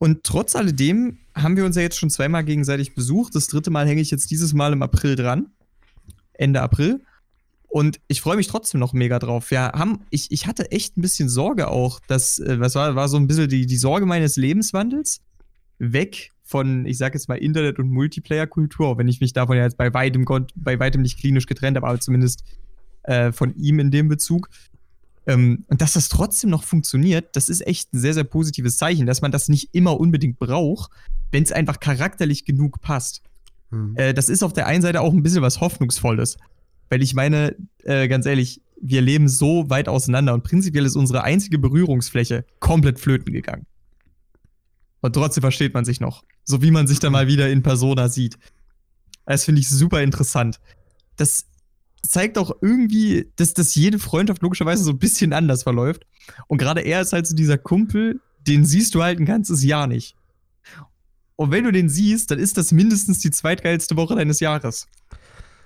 Und 0.00 0.24
trotz 0.24 0.56
alledem 0.56 1.18
haben 1.34 1.58
wir 1.58 1.66
uns 1.66 1.76
ja 1.76 1.82
jetzt 1.82 1.98
schon 1.98 2.08
zweimal 2.08 2.42
gegenseitig 2.42 2.94
besucht. 2.94 3.34
Das 3.34 3.48
dritte 3.48 3.70
Mal 3.70 3.86
hänge 3.86 4.00
ich 4.00 4.10
jetzt 4.10 4.30
dieses 4.30 4.54
Mal 4.54 4.72
im 4.72 4.82
April 4.82 5.14
dran. 5.14 5.50
Ende 6.32 6.62
April. 6.62 7.02
Und 7.68 8.00
ich 8.08 8.22
freue 8.22 8.36
mich 8.36 8.46
trotzdem 8.46 8.80
noch 8.80 8.94
mega 8.94 9.18
drauf. 9.18 9.50
Wir 9.50 9.60
haben, 9.60 10.00
ich, 10.08 10.32
ich 10.32 10.46
hatte 10.46 10.70
echt 10.70 10.96
ein 10.96 11.02
bisschen 11.02 11.28
Sorge 11.28 11.68
auch, 11.68 12.00
dass, 12.08 12.38
äh, 12.38 12.58
was 12.58 12.76
war, 12.76 12.96
war 12.96 13.08
so 13.10 13.18
ein 13.18 13.26
bisschen 13.26 13.50
die, 13.50 13.66
die 13.66 13.76
Sorge 13.76 14.06
meines 14.06 14.36
Lebenswandels. 14.36 15.20
Weg 15.78 16.30
von, 16.44 16.86
ich 16.86 16.96
sag 16.96 17.12
jetzt 17.12 17.28
mal, 17.28 17.36
Internet- 17.36 17.78
und 17.78 17.90
Multiplayer-Kultur, 17.90 18.96
wenn 18.96 19.06
ich 19.06 19.20
mich 19.20 19.34
davon 19.34 19.58
ja 19.58 19.64
jetzt 19.64 19.76
bei 19.76 19.92
weitem, 19.92 20.24
bei 20.56 20.80
weitem 20.80 21.02
nicht 21.02 21.18
klinisch 21.18 21.44
getrennt 21.44 21.76
habe, 21.76 21.86
aber 21.86 22.00
zumindest 22.00 22.42
äh, 23.02 23.32
von 23.32 23.54
ihm 23.56 23.78
in 23.78 23.90
dem 23.90 24.08
Bezug. 24.08 24.48
Ähm, 25.26 25.64
und 25.68 25.80
dass 25.80 25.92
das 25.92 26.08
trotzdem 26.08 26.50
noch 26.50 26.64
funktioniert, 26.64 27.36
das 27.36 27.48
ist 27.48 27.66
echt 27.66 27.92
ein 27.92 28.00
sehr, 28.00 28.14
sehr 28.14 28.24
positives 28.24 28.76
Zeichen, 28.76 29.06
dass 29.06 29.22
man 29.22 29.32
das 29.32 29.48
nicht 29.48 29.70
immer 29.72 29.98
unbedingt 30.00 30.38
braucht, 30.38 30.90
wenn 31.30 31.42
es 31.42 31.52
einfach 31.52 31.80
charakterlich 31.80 32.44
genug 32.44 32.80
passt. 32.80 33.22
Mhm. 33.70 33.96
Äh, 33.96 34.14
das 34.14 34.28
ist 34.28 34.42
auf 34.42 34.52
der 34.52 34.66
einen 34.66 34.82
Seite 34.82 35.00
auch 35.00 35.12
ein 35.12 35.22
bisschen 35.22 35.42
was 35.42 35.60
Hoffnungsvolles. 35.60 36.36
Weil 36.88 37.02
ich 37.02 37.14
meine, 37.14 37.54
äh, 37.84 38.08
ganz 38.08 38.26
ehrlich, 38.26 38.62
wir 38.80 39.02
leben 39.02 39.28
so 39.28 39.68
weit 39.70 39.88
auseinander 39.88 40.34
und 40.34 40.42
prinzipiell 40.42 40.86
ist 40.86 40.96
unsere 40.96 41.22
einzige 41.22 41.58
Berührungsfläche 41.58 42.44
komplett 42.58 42.98
flöten 42.98 43.32
gegangen. 43.32 43.66
Und 45.00 45.14
trotzdem 45.14 45.42
versteht 45.42 45.74
man 45.74 45.84
sich 45.84 46.00
noch. 46.00 46.24
So 46.44 46.62
wie 46.62 46.70
man 46.70 46.86
sich 46.86 46.98
dann 46.98 47.12
mal 47.12 47.26
wieder 47.26 47.48
in 47.50 47.62
Persona 47.62 48.08
sieht. 48.08 48.38
Das 49.24 49.44
finde 49.44 49.60
ich 49.60 49.68
super 49.68 50.02
interessant. 50.02 50.60
Das 51.16 51.46
zeigt 52.02 52.38
auch 52.38 52.50
irgendwie, 52.60 53.30
dass, 53.36 53.54
dass 53.54 53.74
jede 53.74 53.98
Freundschaft 53.98 54.42
logischerweise 54.42 54.84
so 54.84 54.90
ein 54.90 54.98
bisschen 54.98 55.32
anders 55.32 55.62
verläuft. 55.62 56.06
Und 56.46 56.58
gerade 56.58 56.80
er 56.80 57.00
ist 57.00 57.12
halt 57.12 57.26
so 57.26 57.34
dieser 57.34 57.58
Kumpel, 57.58 58.20
den 58.46 58.64
siehst 58.64 58.94
du 58.94 59.02
halt 59.02 59.18
ein 59.18 59.26
ganzes 59.26 59.62
Jahr 59.64 59.86
nicht. 59.86 60.16
Und 61.36 61.50
wenn 61.50 61.64
du 61.64 61.72
den 61.72 61.88
siehst, 61.88 62.30
dann 62.30 62.38
ist 62.38 62.58
das 62.58 62.72
mindestens 62.72 63.20
die 63.20 63.30
zweitgeilste 63.30 63.96
Woche 63.96 64.14
deines 64.14 64.40
Jahres. 64.40 64.88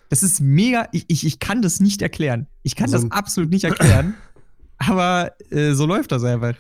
Das 0.09 0.23
ist 0.23 0.41
mega. 0.41 0.89
Ich, 0.93 1.07
ich, 1.09 1.27
ich 1.27 1.39
kann 1.41 1.63
das 1.63 1.81
nicht 1.81 2.03
erklären. 2.03 2.47
Ich 2.63 2.77
kann 2.77 2.89
So 2.89 2.99
das 2.99 3.11
absolut 3.11 3.51
nicht 3.51 3.65
erklären. 3.65 4.15
aber 4.79 5.33
äh, 5.51 5.73
so 5.73 5.87
läuft 5.87 6.13
das 6.13 6.23
einfach. 6.25 6.55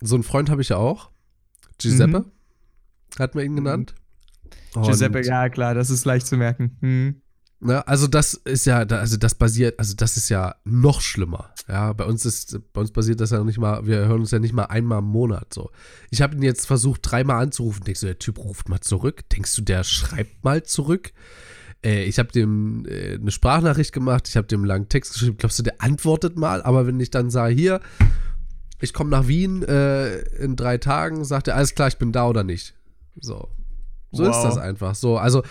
So 0.00 0.14
einen 0.14 0.24
Freund 0.24 0.50
habe 0.50 0.62
ich 0.62 0.68
ja 0.68 0.76
auch. 0.76 1.10
Giuseppe, 1.78 2.24
hat 3.18 3.34
man 3.34 3.44
ihn 3.44 3.56
genannt. 3.56 3.94
Mhm. 4.74 4.82
Giuseppe, 4.82 5.24
ja 5.24 5.48
klar, 5.48 5.74
das 5.74 5.90
ist 5.90 6.04
leicht 6.04 6.26
zu 6.26 6.36
merken. 6.36 6.76
Hm. 6.80 7.22
Ne, 7.66 7.86
also 7.88 8.06
das 8.06 8.34
ist 8.34 8.64
ja, 8.64 8.78
also 8.78 9.16
das 9.16 9.34
basiert, 9.34 9.76
also 9.80 9.96
das 9.96 10.16
ist 10.16 10.28
ja 10.28 10.54
noch 10.64 11.00
schlimmer. 11.00 11.50
Ja, 11.66 11.92
bei 11.94 12.04
uns 12.04 12.24
ist, 12.24 12.60
bei 12.72 12.80
uns 12.80 12.92
basiert 12.92 13.20
das 13.20 13.30
ja 13.30 13.38
noch 13.38 13.44
nicht 13.44 13.58
mal, 13.58 13.84
wir 13.84 14.06
hören 14.06 14.20
uns 14.20 14.30
ja 14.30 14.38
nicht 14.38 14.52
mal 14.54 14.66
einmal 14.66 15.00
im 15.00 15.06
Monat 15.06 15.52
so. 15.52 15.70
Ich 16.10 16.22
habe 16.22 16.36
ihn 16.36 16.42
jetzt 16.42 16.64
versucht, 16.66 17.00
dreimal 17.02 17.42
anzurufen. 17.42 17.82
Denkst 17.82 18.00
du, 18.02 18.06
der 18.06 18.20
Typ 18.20 18.38
ruft 18.38 18.68
mal 18.68 18.80
zurück? 18.80 19.28
Denkst 19.30 19.56
du, 19.56 19.62
der 19.62 19.82
schreibt 19.82 20.44
mal 20.44 20.62
zurück? 20.62 21.12
Äh, 21.84 22.04
ich 22.04 22.20
habe 22.20 22.30
dem 22.30 22.86
äh, 22.86 23.14
eine 23.14 23.32
Sprachnachricht 23.32 23.92
gemacht, 23.92 24.28
ich 24.28 24.36
habe 24.36 24.46
dem 24.46 24.60
einen 24.60 24.68
langen 24.68 24.88
Text 24.88 25.14
geschrieben. 25.14 25.36
Glaubst 25.36 25.58
du, 25.58 25.64
der 25.64 25.82
antwortet 25.82 26.36
mal? 26.38 26.62
Aber 26.62 26.86
wenn 26.86 27.00
ich 27.00 27.10
dann 27.10 27.30
sage, 27.30 27.52
hier, 27.52 27.80
ich 28.80 28.92
komme 28.92 29.10
nach 29.10 29.26
Wien 29.26 29.64
äh, 29.64 30.18
in 30.36 30.54
drei 30.54 30.78
Tagen, 30.78 31.24
sagt 31.24 31.48
er, 31.48 31.56
alles 31.56 31.74
klar, 31.74 31.88
ich 31.88 31.98
bin 31.98 32.12
da 32.12 32.28
oder 32.28 32.44
nicht. 32.44 32.74
So. 33.20 33.48
So 34.12 34.22
ist 34.22 34.36
Wow. 34.36 34.44
das 34.44 34.56
einfach. 34.58 34.94
So, 34.94 35.18
also 35.18 35.42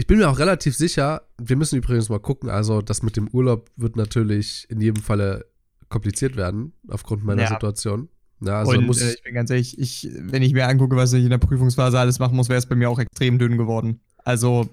ich 0.00 0.06
bin 0.06 0.18
mir 0.18 0.28
auch 0.30 0.38
relativ 0.38 0.74
sicher, 0.74 1.22
wir 1.38 1.56
müssen 1.56 1.76
übrigens 1.76 2.08
mal 2.08 2.18
gucken, 2.20 2.48
also 2.48 2.80
das 2.80 3.02
mit 3.02 3.16
dem 3.16 3.28
Urlaub 3.28 3.70
wird 3.76 3.96
natürlich 3.96 4.66
in 4.70 4.80
jedem 4.80 5.02
Falle 5.02 5.44
kompliziert 5.90 6.36
werden, 6.36 6.72
aufgrund 6.88 7.24
meiner 7.24 7.42
Ja. 7.42 7.48
Situation. 7.48 8.08
Ja, 8.40 8.60
also 8.60 8.72
Und 8.72 8.86
muss 8.86 9.02
äh, 9.02 9.12
ich 9.12 9.22
bin 9.22 9.34
ganz 9.34 9.50
ehrlich, 9.50 9.78
ich, 9.78 10.08
wenn 10.18 10.42
ich 10.42 10.54
mir 10.54 10.66
angucke, 10.66 10.96
was 10.96 11.12
ich 11.12 11.22
in 11.24 11.28
der 11.30 11.36
Prüfungsphase 11.38 11.98
alles 11.98 12.18
machen 12.18 12.36
muss, 12.36 12.48
wäre 12.48 12.58
es 12.58 12.64
bei 12.66 12.74
mir 12.76 12.88
auch 12.88 12.98
extrem 12.98 13.38
dünn 13.38 13.58
geworden. 13.58 14.00
Also, 14.24 14.68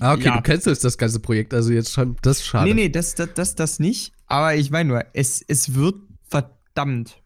Ah, 0.00 0.14
okay, 0.14 0.24
ja. 0.26 0.36
du 0.36 0.42
kennst 0.42 0.66
jetzt 0.66 0.84
das 0.84 0.96
ganze 0.98 1.20
Projekt, 1.20 1.52
also 1.54 1.72
jetzt 1.72 1.92
schon, 1.92 2.16
das 2.22 2.38
ist 2.38 2.46
schade. 2.46 2.66
nee, 2.68 2.74
nee, 2.74 2.88
das, 2.88 3.14
das, 3.14 3.28
das, 3.34 3.54
das 3.54 3.78
nicht. 3.78 4.12
Aber 4.26 4.54
ich 4.54 4.70
meine 4.70 4.88
nur, 4.88 5.04
es, 5.12 5.42
es 5.46 5.74
wird 5.74 5.96
verdammt. 6.28 7.21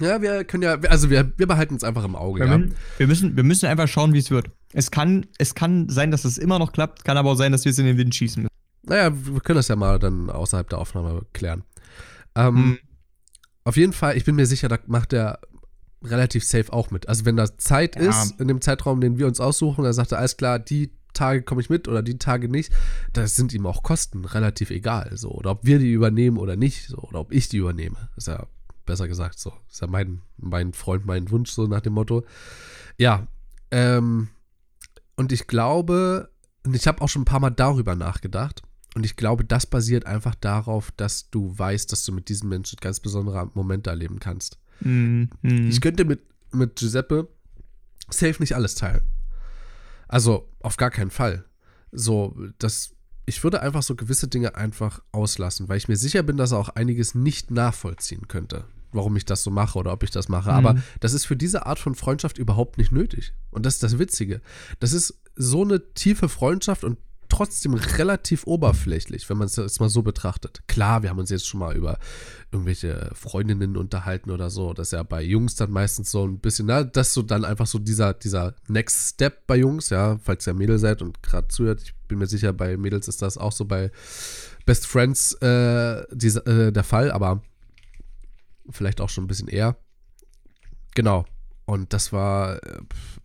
Ja, 0.00 0.22
wir 0.22 0.44
können 0.44 0.62
ja, 0.62 0.74
also 0.88 1.10
wir, 1.10 1.32
wir 1.36 1.46
behalten 1.46 1.74
es 1.74 1.84
einfach 1.84 2.04
im 2.04 2.14
Auge, 2.14 2.40
Wir, 2.40 2.46
ja. 2.46 2.58
müssen, 2.58 2.74
wir, 2.98 3.06
müssen, 3.06 3.36
wir 3.36 3.42
müssen 3.44 3.66
einfach 3.66 3.88
schauen, 3.88 4.12
wie 4.12 4.18
es 4.18 4.30
wird. 4.30 4.50
Es 4.72 4.90
kann, 4.90 5.26
es 5.38 5.54
kann 5.54 5.88
sein, 5.88 6.10
dass 6.10 6.24
es 6.24 6.38
immer 6.38 6.58
noch 6.58 6.72
klappt, 6.72 7.04
kann 7.04 7.16
aber 7.16 7.30
auch 7.32 7.36
sein, 7.36 7.52
dass 7.52 7.64
wir 7.64 7.70
es 7.70 7.78
in 7.78 7.86
den 7.86 7.96
Wind 7.98 8.14
schießen 8.14 8.42
müssen. 8.42 8.54
Naja, 8.84 9.10
wir 9.14 9.40
können 9.40 9.56
das 9.56 9.68
ja 9.68 9.76
mal 9.76 9.98
dann 9.98 10.30
außerhalb 10.30 10.68
der 10.68 10.78
Aufnahme 10.78 11.22
klären. 11.32 11.64
Ähm, 12.34 12.54
Hm. 12.56 12.78
Auf 13.64 13.76
jeden 13.76 13.92
Fall, 13.92 14.16
ich 14.16 14.24
bin 14.24 14.34
mir 14.36 14.46
sicher, 14.46 14.68
da 14.68 14.78
macht 14.86 15.12
er 15.12 15.40
relativ 16.02 16.44
safe 16.44 16.72
auch 16.72 16.90
mit. 16.90 17.08
Also 17.08 17.24
wenn 17.26 17.36
da 17.36 17.58
Zeit 17.58 17.96
Ja. 17.96 18.08
ist, 18.08 18.40
in 18.40 18.48
dem 18.48 18.60
Zeitraum, 18.62 19.00
den 19.00 19.18
wir 19.18 19.26
uns 19.26 19.40
aussuchen, 19.40 19.84
dann 19.84 19.92
sagt 19.92 20.12
er, 20.12 20.18
alles 20.18 20.36
klar, 20.38 20.58
die 20.58 20.92
Tage 21.12 21.42
komme 21.42 21.60
ich 21.60 21.68
mit 21.68 21.88
oder 21.88 22.02
die 22.02 22.16
Tage 22.18 22.48
nicht, 22.48 22.72
da 23.12 23.26
sind 23.26 23.52
ihm 23.52 23.66
auch 23.66 23.82
Kosten 23.82 24.24
relativ 24.24 24.70
egal. 24.70 25.10
So. 25.16 25.30
Oder 25.32 25.50
ob 25.50 25.66
wir 25.66 25.78
die 25.80 25.92
übernehmen 25.92 26.38
oder 26.38 26.56
nicht, 26.56 26.86
so. 26.86 26.98
oder 26.98 27.20
ob 27.20 27.32
ich 27.32 27.48
die 27.48 27.58
übernehme. 27.58 27.96
Ist 28.16 28.28
ja 28.28 28.46
besser 28.88 29.06
gesagt 29.06 29.38
so. 29.38 29.52
Ist 29.70 29.80
ja 29.80 29.86
mein, 29.86 30.22
mein 30.36 30.72
Freund, 30.72 31.06
mein 31.06 31.30
Wunsch, 31.30 31.50
so 31.50 31.66
nach 31.66 31.80
dem 31.80 31.92
Motto. 31.92 32.24
Ja, 32.96 33.28
ähm, 33.70 34.28
und 35.14 35.30
ich 35.30 35.46
glaube, 35.46 36.30
und 36.64 36.74
ich 36.74 36.86
habe 36.86 37.00
auch 37.02 37.08
schon 37.08 37.22
ein 37.22 37.26
paar 37.26 37.40
Mal 37.40 37.50
darüber 37.50 37.94
nachgedacht. 37.94 38.62
Und 38.94 39.04
ich 39.04 39.16
glaube, 39.16 39.44
das 39.44 39.66
basiert 39.66 40.06
einfach 40.06 40.34
darauf, 40.34 40.90
dass 40.92 41.30
du 41.30 41.56
weißt, 41.56 41.92
dass 41.92 42.04
du 42.04 42.12
mit 42.12 42.28
diesen 42.28 42.48
Menschen 42.48 42.78
ganz 42.80 42.98
besondere 42.98 43.50
Momente 43.54 43.90
erleben 43.90 44.18
kannst. 44.18 44.58
Hm. 44.80 45.28
Ich 45.42 45.80
könnte 45.80 46.04
mit, 46.04 46.22
mit 46.52 46.76
Giuseppe 46.76 47.28
safe 48.10 48.40
nicht 48.40 48.54
alles 48.54 48.74
teilen. 48.74 49.02
Also 50.08 50.48
auf 50.60 50.76
gar 50.78 50.90
keinen 50.90 51.10
Fall. 51.10 51.44
So, 51.92 52.36
das, 52.58 52.94
ich 53.26 53.44
würde 53.44 53.60
einfach 53.60 53.82
so 53.82 53.94
gewisse 53.94 54.28
Dinge 54.28 54.56
einfach 54.56 55.02
auslassen, 55.12 55.68
weil 55.68 55.76
ich 55.76 55.88
mir 55.88 55.96
sicher 55.96 56.22
bin, 56.22 56.36
dass 56.36 56.52
er 56.52 56.58
auch 56.58 56.70
einiges 56.70 57.14
nicht 57.14 57.50
nachvollziehen 57.50 58.26
könnte, 58.28 58.64
warum 58.92 59.16
ich 59.16 59.24
das 59.24 59.42
so 59.42 59.50
mache 59.50 59.78
oder 59.78 59.92
ob 59.92 60.02
ich 60.02 60.10
das 60.10 60.28
mache. 60.28 60.52
Aber 60.52 60.74
Mhm. 60.74 60.82
das 61.00 61.12
ist 61.12 61.26
für 61.26 61.36
diese 61.36 61.66
Art 61.66 61.78
von 61.78 61.94
Freundschaft 61.94 62.38
überhaupt 62.38 62.78
nicht 62.78 62.92
nötig. 62.92 63.32
Und 63.50 63.66
das 63.66 63.74
ist 63.74 63.82
das 63.82 63.98
Witzige. 63.98 64.40
Das 64.80 64.92
ist 64.92 65.20
so 65.36 65.62
eine 65.62 65.92
tiefe 65.94 66.28
Freundschaft 66.28 66.84
und 66.84 66.98
trotzdem 67.30 67.74
relativ 67.74 68.46
oberflächlich, 68.46 69.28
wenn 69.28 69.36
man 69.36 69.44
es 69.48 69.56
jetzt 69.56 69.80
mal 69.80 69.90
so 69.90 70.00
betrachtet. 70.00 70.62
Klar, 70.66 71.02
wir 71.02 71.10
haben 71.10 71.18
uns 71.18 71.28
jetzt 71.28 71.46
schon 71.46 71.60
mal 71.60 71.76
über 71.76 71.98
irgendwelche 72.50 73.10
Freundinnen 73.12 73.76
unterhalten 73.76 74.30
oder 74.30 74.48
so. 74.48 74.72
Das 74.72 74.88
ist 74.88 74.92
ja 74.92 75.02
bei 75.02 75.22
Jungs 75.22 75.54
dann 75.54 75.70
meistens 75.70 76.10
so 76.10 76.26
ein 76.26 76.38
bisschen, 76.38 76.64
na, 76.64 76.84
das 76.84 77.08
ist 77.08 77.14
so 77.14 77.20
dann 77.22 77.44
einfach 77.44 77.66
so 77.66 77.78
dieser, 77.78 78.14
dieser 78.14 78.54
Next 78.68 79.10
Step 79.14 79.46
bei 79.46 79.56
Jungs, 79.56 79.90
ja, 79.90 80.18
falls 80.22 80.46
ihr 80.46 80.54
Mädel 80.54 80.78
seid 80.78 81.02
und 81.02 81.22
gerade 81.22 81.48
zuhört. 81.48 81.82
Ich 81.82 81.94
bin 82.08 82.16
mir 82.18 82.26
sicher, 82.26 82.54
bei 82.54 82.78
Mädels 82.78 83.08
ist 83.08 83.20
das 83.20 83.36
auch 83.36 83.52
so 83.52 83.66
bei 83.66 83.90
Best 84.64 84.86
Friends 84.86 85.34
äh, 85.42 86.04
diese, 86.12 86.46
äh, 86.46 86.72
der 86.72 86.84
Fall, 86.84 87.10
aber 87.12 87.42
vielleicht 88.70 89.00
auch 89.00 89.08
schon 89.08 89.24
ein 89.24 89.28
bisschen 89.28 89.48
eher. 89.48 89.76
Genau. 90.94 91.24
Und 91.64 91.92
das 91.92 92.12
war, 92.12 92.62
äh, 92.64 92.80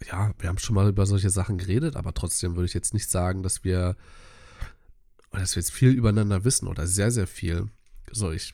ja, 0.06 0.34
wir 0.38 0.50
haben 0.50 0.58
schon 0.58 0.76
mal 0.76 0.90
über 0.90 1.06
solche 1.06 1.30
Sachen 1.30 1.58
geredet, 1.58 1.96
aber 1.96 2.14
trotzdem 2.14 2.56
würde 2.56 2.66
ich 2.66 2.74
jetzt 2.74 2.94
nicht 2.94 3.10
sagen, 3.10 3.42
dass 3.42 3.64
wir, 3.64 3.96
dass 5.32 5.56
wir 5.56 5.62
jetzt 5.62 5.72
viel 5.72 5.92
übereinander 5.92 6.44
wissen 6.44 6.68
oder 6.68 6.86
sehr, 6.86 7.10
sehr 7.10 7.26
viel. 7.26 7.68
So, 8.12 8.32
ich 8.32 8.54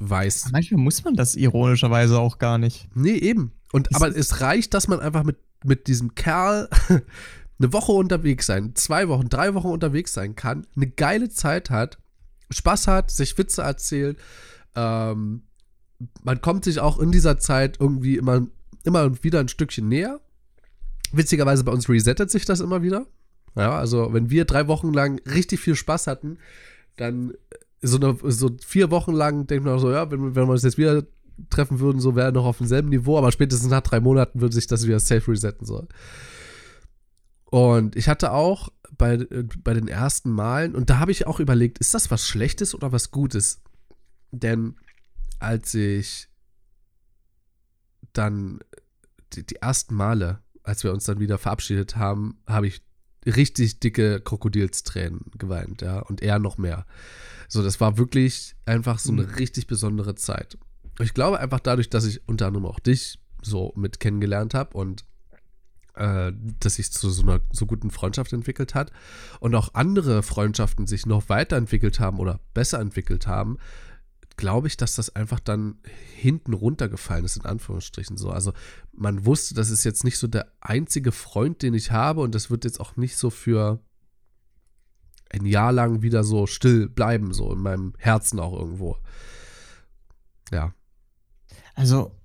weiß. 0.00 0.50
Manchmal 0.50 0.80
muss 0.80 1.04
man 1.04 1.14
das 1.14 1.36
ironischerweise 1.36 2.18
auch 2.18 2.38
gar 2.38 2.58
nicht. 2.58 2.88
Nee, 2.94 3.14
eben. 3.14 3.52
Und 3.72 3.88
Es 3.90 3.96
aber 3.96 4.16
es 4.16 4.40
reicht, 4.40 4.74
dass 4.74 4.88
man 4.88 4.98
einfach 4.98 5.22
mit, 5.22 5.38
mit 5.64 5.86
diesem 5.86 6.14
Kerl 6.16 6.68
eine 7.60 7.72
Woche 7.72 7.92
unterwegs 7.92 8.46
sein, 8.46 8.74
zwei 8.74 9.08
Wochen, 9.08 9.28
drei 9.28 9.54
Wochen 9.54 9.68
unterwegs 9.68 10.12
sein 10.12 10.34
kann, 10.34 10.66
eine 10.74 10.88
geile 10.88 11.28
Zeit 11.28 11.70
hat, 11.70 11.98
Spaß 12.50 12.88
hat, 12.88 13.10
sich 13.10 13.38
Witze 13.38 13.62
erzählt. 13.62 14.18
Ähm, 14.74 15.42
man 16.22 16.40
kommt 16.40 16.64
sich 16.64 16.80
auch 16.80 16.98
in 16.98 17.12
dieser 17.12 17.38
Zeit 17.38 17.78
irgendwie 17.80 18.16
immer, 18.16 18.46
immer 18.84 19.22
wieder 19.22 19.40
ein 19.40 19.48
Stückchen 19.48 19.88
näher. 19.88 20.20
Witzigerweise 21.12 21.64
bei 21.64 21.72
uns 21.72 21.88
resettet 21.88 22.30
sich 22.30 22.44
das 22.44 22.60
immer 22.60 22.82
wieder. 22.82 23.06
Ja, 23.56 23.76
also 23.76 24.12
wenn 24.12 24.30
wir 24.30 24.44
drei 24.44 24.68
Wochen 24.68 24.92
lang 24.92 25.20
richtig 25.26 25.60
viel 25.60 25.74
Spaß 25.74 26.06
hatten, 26.06 26.38
dann 26.96 27.34
so, 27.82 27.96
eine, 27.96 28.16
so 28.30 28.50
vier 28.64 28.90
Wochen 28.90 29.12
lang 29.12 29.46
denkt 29.46 29.64
man 29.64 29.74
auch 29.74 29.80
so, 29.80 29.90
ja, 29.90 30.10
wenn, 30.10 30.34
wenn 30.34 30.46
wir 30.46 30.52
uns 30.52 30.62
jetzt 30.62 30.78
wieder 30.78 31.04
treffen 31.48 31.80
würden, 31.80 32.00
so 32.00 32.14
wäre 32.14 32.32
noch 32.32 32.44
auf 32.44 32.58
demselben 32.58 32.90
Niveau, 32.90 33.16
aber 33.16 33.32
spätestens 33.32 33.70
nach 33.70 33.80
drei 33.80 34.00
Monaten 34.00 34.40
würde 34.40 34.54
sich 34.54 34.66
das 34.66 34.86
wieder 34.86 35.00
safe 35.00 35.30
resetten 35.30 35.66
so. 35.66 35.86
Und 37.46 37.96
ich 37.96 38.08
hatte 38.08 38.32
auch 38.32 38.68
bei, 38.96 39.14
äh, 39.14 39.44
bei 39.64 39.74
den 39.74 39.88
ersten 39.88 40.30
Malen, 40.30 40.74
und 40.74 40.90
da 40.90 40.98
habe 40.98 41.10
ich 41.10 41.26
auch 41.26 41.40
überlegt, 41.40 41.78
ist 41.78 41.94
das 41.94 42.10
was 42.10 42.26
Schlechtes 42.26 42.74
oder 42.74 42.92
was 42.92 43.10
Gutes? 43.10 43.62
Denn 44.30 44.76
als 45.40 45.74
ich 45.74 46.28
dann 48.12 48.60
die, 49.32 49.44
die 49.44 49.56
ersten 49.56 49.94
Male, 49.94 50.40
als 50.62 50.84
wir 50.84 50.92
uns 50.92 51.04
dann 51.04 51.20
wieder 51.20 51.38
verabschiedet 51.38 51.96
haben, 51.96 52.38
habe 52.46 52.66
ich 52.66 52.82
richtig 53.26 53.80
dicke 53.80 54.20
Krokodilstränen 54.20 55.30
geweint, 55.36 55.82
ja, 55.82 56.00
und 56.00 56.22
er 56.22 56.38
noch 56.38 56.58
mehr. 56.58 56.86
So, 57.48 57.62
das 57.62 57.80
war 57.80 57.98
wirklich 57.98 58.54
einfach 58.64 58.98
so 58.98 59.12
eine 59.12 59.38
richtig 59.38 59.66
besondere 59.66 60.14
Zeit. 60.14 60.56
Ich 61.00 61.14
glaube 61.14 61.40
einfach 61.40 61.60
dadurch, 61.60 61.90
dass 61.90 62.04
ich 62.04 62.26
unter 62.28 62.46
anderem 62.46 62.66
auch 62.66 62.78
dich 62.78 63.18
so 63.42 63.72
mit 63.76 64.00
kennengelernt 64.00 64.54
habe 64.54 64.76
und 64.76 65.04
äh, 65.94 66.32
dass 66.60 66.76
sich 66.76 66.92
zu 66.92 67.10
so 67.10 67.22
einer 67.22 67.40
so 67.52 67.66
guten 67.66 67.90
Freundschaft 67.90 68.32
entwickelt 68.32 68.74
hat 68.74 68.92
und 69.40 69.54
auch 69.54 69.74
andere 69.74 70.22
Freundschaften 70.22 70.86
sich 70.86 71.06
noch 71.06 71.28
weiterentwickelt 71.28 72.00
haben 72.00 72.18
oder 72.18 72.40
besser 72.54 72.80
entwickelt 72.80 73.26
haben, 73.26 73.58
glaube 74.40 74.68
ich, 74.68 74.76
dass 74.76 74.96
das 74.96 75.14
einfach 75.14 75.38
dann 75.38 75.76
hinten 76.16 76.54
runtergefallen 76.54 77.26
ist, 77.26 77.36
in 77.36 77.44
Anführungsstrichen 77.44 78.16
so. 78.16 78.30
Also 78.30 78.52
man 78.92 79.26
wusste, 79.26 79.54
das 79.54 79.70
ist 79.70 79.84
jetzt 79.84 80.02
nicht 80.02 80.16
so 80.18 80.26
der 80.26 80.50
einzige 80.60 81.12
Freund, 81.12 81.62
den 81.62 81.74
ich 81.74 81.92
habe 81.92 82.22
und 82.22 82.34
das 82.34 82.50
wird 82.50 82.64
jetzt 82.64 82.80
auch 82.80 82.96
nicht 82.96 83.16
so 83.18 83.28
für 83.28 83.80
ein 85.30 85.44
Jahr 85.44 85.72
lang 85.72 86.00
wieder 86.02 86.24
so 86.24 86.46
still 86.46 86.88
bleiben, 86.88 87.34
so 87.34 87.52
in 87.52 87.60
meinem 87.60 87.92
Herzen 87.98 88.40
auch 88.40 88.58
irgendwo. 88.58 88.96
Ja. 90.50 90.74
Also, 91.74 92.16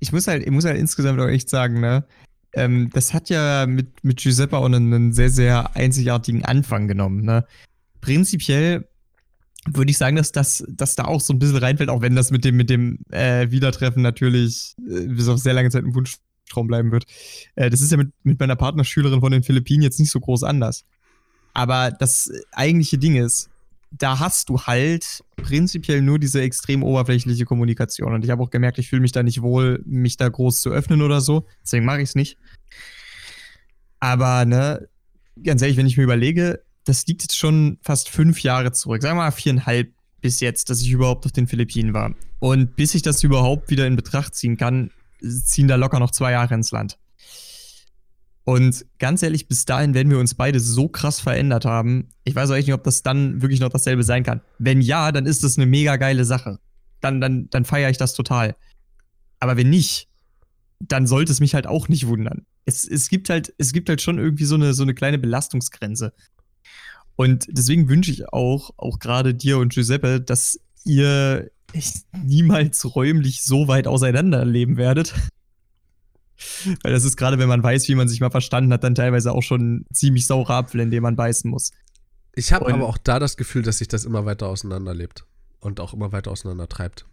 ich 0.00 0.10
muss 0.12 0.26
halt, 0.26 0.42
ich 0.42 0.50
muss 0.50 0.64
halt 0.64 0.78
insgesamt 0.78 1.20
auch 1.20 1.28
echt 1.28 1.50
sagen, 1.50 1.78
ne? 1.78 2.06
Ähm, 2.54 2.88
das 2.90 3.12
hat 3.12 3.28
ja 3.28 3.66
mit, 3.66 4.02
mit 4.02 4.18
Giuseppe 4.20 4.56
auch 4.56 4.64
einen, 4.64 4.92
einen 4.92 5.12
sehr, 5.12 5.30
sehr 5.30 5.76
einzigartigen 5.76 6.44
Anfang 6.44 6.88
genommen, 6.88 7.22
ne? 7.22 7.46
Prinzipiell 8.00 8.88
würde 9.76 9.90
ich 9.90 9.98
sagen, 9.98 10.16
dass 10.16 10.32
das 10.32 10.64
dass 10.68 10.96
da 10.96 11.04
auch 11.04 11.20
so 11.20 11.32
ein 11.32 11.38
bisschen 11.38 11.56
reinfällt, 11.56 11.90
auch 11.90 12.02
wenn 12.02 12.14
das 12.14 12.30
mit 12.30 12.44
dem, 12.44 12.56
mit 12.56 12.70
dem 12.70 12.98
äh, 13.10 13.50
Wiedertreffen 13.50 14.02
natürlich 14.02 14.74
äh, 14.88 15.06
bis 15.06 15.28
auf 15.28 15.38
sehr 15.38 15.54
lange 15.54 15.70
Zeit 15.70 15.84
ein 15.84 15.94
Wunschtraum 15.94 16.66
bleiben 16.66 16.92
wird. 16.92 17.04
Äh, 17.54 17.70
das 17.70 17.80
ist 17.80 17.90
ja 17.90 17.96
mit, 17.96 18.12
mit 18.22 18.38
meiner 18.40 18.56
Partnerschülerin 18.56 19.20
von 19.20 19.32
den 19.32 19.42
Philippinen 19.42 19.82
jetzt 19.82 20.00
nicht 20.00 20.10
so 20.10 20.20
groß 20.20 20.42
anders. 20.42 20.84
Aber 21.54 21.90
das 21.90 22.30
eigentliche 22.52 22.98
Ding 22.98 23.16
ist, 23.16 23.50
da 23.90 24.18
hast 24.18 24.48
du 24.48 24.60
halt 24.60 25.24
prinzipiell 25.36 26.02
nur 26.02 26.18
diese 26.18 26.42
extrem 26.42 26.82
oberflächliche 26.82 27.44
Kommunikation. 27.44 28.12
Und 28.12 28.24
ich 28.24 28.30
habe 28.30 28.42
auch 28.42 28.50
gemerkt, 28.50 28.78
ich 28.78 28.88
fühle 28.88 29.02
mich 29.02 29.12
da 29.12 29.22
nicht 29.22 29.42
wohl, 29.42 29.82
mich 29.86 30.16
da 30.16 30.28
groß 30.28 30.60
zu 30.60 30.70
öffnen 30.70 31.02
oder 31.02 31.20
so. 31.20 31.46
Deswegen 31.62 31.84
mache 31.84 32.02
ich 32.02 32.10
es 32.10 32.14
nicht. 32.14 32.36
Aber, 34.00 34.44
ne, 34.44 34.88
ganz 35.42 35.62
ehrlich, 35.62 35.76
wenn 35.76 35.86
ich 35.86 35.96
mir 35.96 36.04
überlege, 36.04 36.62
das 36.88 37.06
liegt 37.06 37.22
jetzt 37.22 37.36
schon 37.36 37.78
fast 37.82 38.08
fünf 38.08 38.42
Jahre 38.42 38.72
zurück, 38.72 39.02
sagen 39.02 39.18
wir 39.18 39.24
mal 39.24 39.30
viereinhalb 39.30 39.92
bis 40.20 40.40
jetzt, 40.40 40.70
dass 40.70 40.80
ich 40.80 40.90
überhaupt 40.90 41.26
auf 41.26 41.32
den 41.32 41.46
Philippinen 41.46 41.94
war. 41.94 42.14
Und 42.40 42.76
bis 42.76 42.94
ich 42.94 43.02
das 43.02 43.22
überhaupt 43.22 43.70
wieder 43.70 43.86
in 43.86 43.96
Betracht 43.96 44.34
ziehen 44.34 44.56
kann, 44.56 44.90
ziehen 45.20 45.68
da 45.68 45.76
locker 45.76 46.00
noch 46.00 46.10
zwei 46.10 46.32
Jahre 46.32 46.54
ins 46.54 46.70
Land. 46.70 46.98
Und 48.44 48.86
ganz 48.98 49.22
ehrlich, 49.22 49.46
bis 49.46 49.66
dahin 49.66 49.92
werden 49.92 50.10
wir 50.10 50.18
uns 50.18 50.34
beide 50.34 50.58
so 50.58 50.88
krass 50.88 51.20
verändert 51.20 51.66
haben. 51.66 52.08
Ich 52.24 52.34
weiß 52.34 52.50
auch 52.50 52.54
echt 52.54 52.66
nicht, 52.66 52.74
ob 52.74 52.82
das 52.82 53.02
dann 53.02 53.42
wirklich 53.42 53.60
noch 53.60 53.68
dasselbe 53.68 54.02
sein 54.02 54.22
kann. 54.22 54.40
Wenn 54.58 54.80
ja, 54.80 55.12
dann 55.12 55.26
ist 55.26 55.44
das 55.44 55.58
eine 55.58 55.66
mega 55.66 55.96
geile 55.96 56.24
Sache. 56.24 56.58
Dann, 57.02 57.20
dann, 57.20 57.50
dann 57.50 57.66
feiere 57.66 57.90
ich 57.90 57.98
das 57.98 58.14
total. 58.14 58.56
Aber 59.38 59.58
wenn 59.58 59.68
nicht, 59.68 60.08
dann 60.80 61.06
sollte 61.06 61.30
es 61.30 61.40
mich 61.40 61.54
halt 61.54 61.66
auch 61.66 61.88
nicht 61.88 62.06
wundern. 62.06 62.46
Es, 62.64 62.88
es, 62.88 63.10
gibt, 63.10 63.28
halt, 63.28 63.52
es 63.58 63.72
gibt 63.72 63.90
halt 63.90 64.00
schon 64.00 64.18
irgendwie 64.18 64.44
so 64.44 64.54
eine, 64.54 64.72
so 64.72 64.82
eine 64.82 64.94
kleine 64.94 65.18
Belastungsgrenze. 65.18 66.14
Und 67.16 67.46
deswegen 67.50 67.88
wünsche 67.88 68.12
ich 68.12 68.28
auch, 68.32 68.70
auch 68.76 68.98
gerade 68.98 69.34
dir 69.34 69.58
und 69.58 69.72
Giuseppe, 69.72 70.20
dass 70.20 70.60
ihr 70.84 71.50
niemals 72.24 72.94
räumlich 72.94 73.42
so 73.42 73.68
weit 73.68 73.86
auseinander 73.86 74.44
leben 74.44 74.76
werdet. 74.76 75.14
Weil 76.82 76.92
das 76.92 77.04
ist 77.04 77.16
gerade, 77.16 77.38
wenn 77.38 77.48
man 77.48 77.62
weiß, 77.62 77.88
wie 77.88 77.96
man 77.96 78.08
sich 78.08 78.20
mal 78.20 78.30
verstanden 78.30 78.72
hat, 78.72 78.84
dann 78.84 78.94
teilweise 78.94 79.32
auch 79.32 79.42
schon 79.42 79.84
ziemlich 79.92 80.26
saurer 80.26 80.54
Apfel, 80.54 80.80
in 80.80 80.90
dem 80.90 81.02
man 81.02 81.16
beißen 81.16 81.50
muss. 81.50 81.72
Ich 82.34 82.52
habe 82.52 82.72
aber 82.72 82.86
auch 82.86 82.98
da 82.98 83.18
das 83.18 83.36
Gefühl, 83.36 83.62
dass 83.62 83.78
sich 83.78 83.88
das 83.88 84.04
immer 84.04 84.24
weiter 84.24 84.46
auseinanderlebt 84.46 85.24
und 85.58 85.80
auch 85.80 85.92
immer 85.92 86.12
weiter 86.12 86.30
auseinander 86.30 86.68
treibt. 86.68 87.06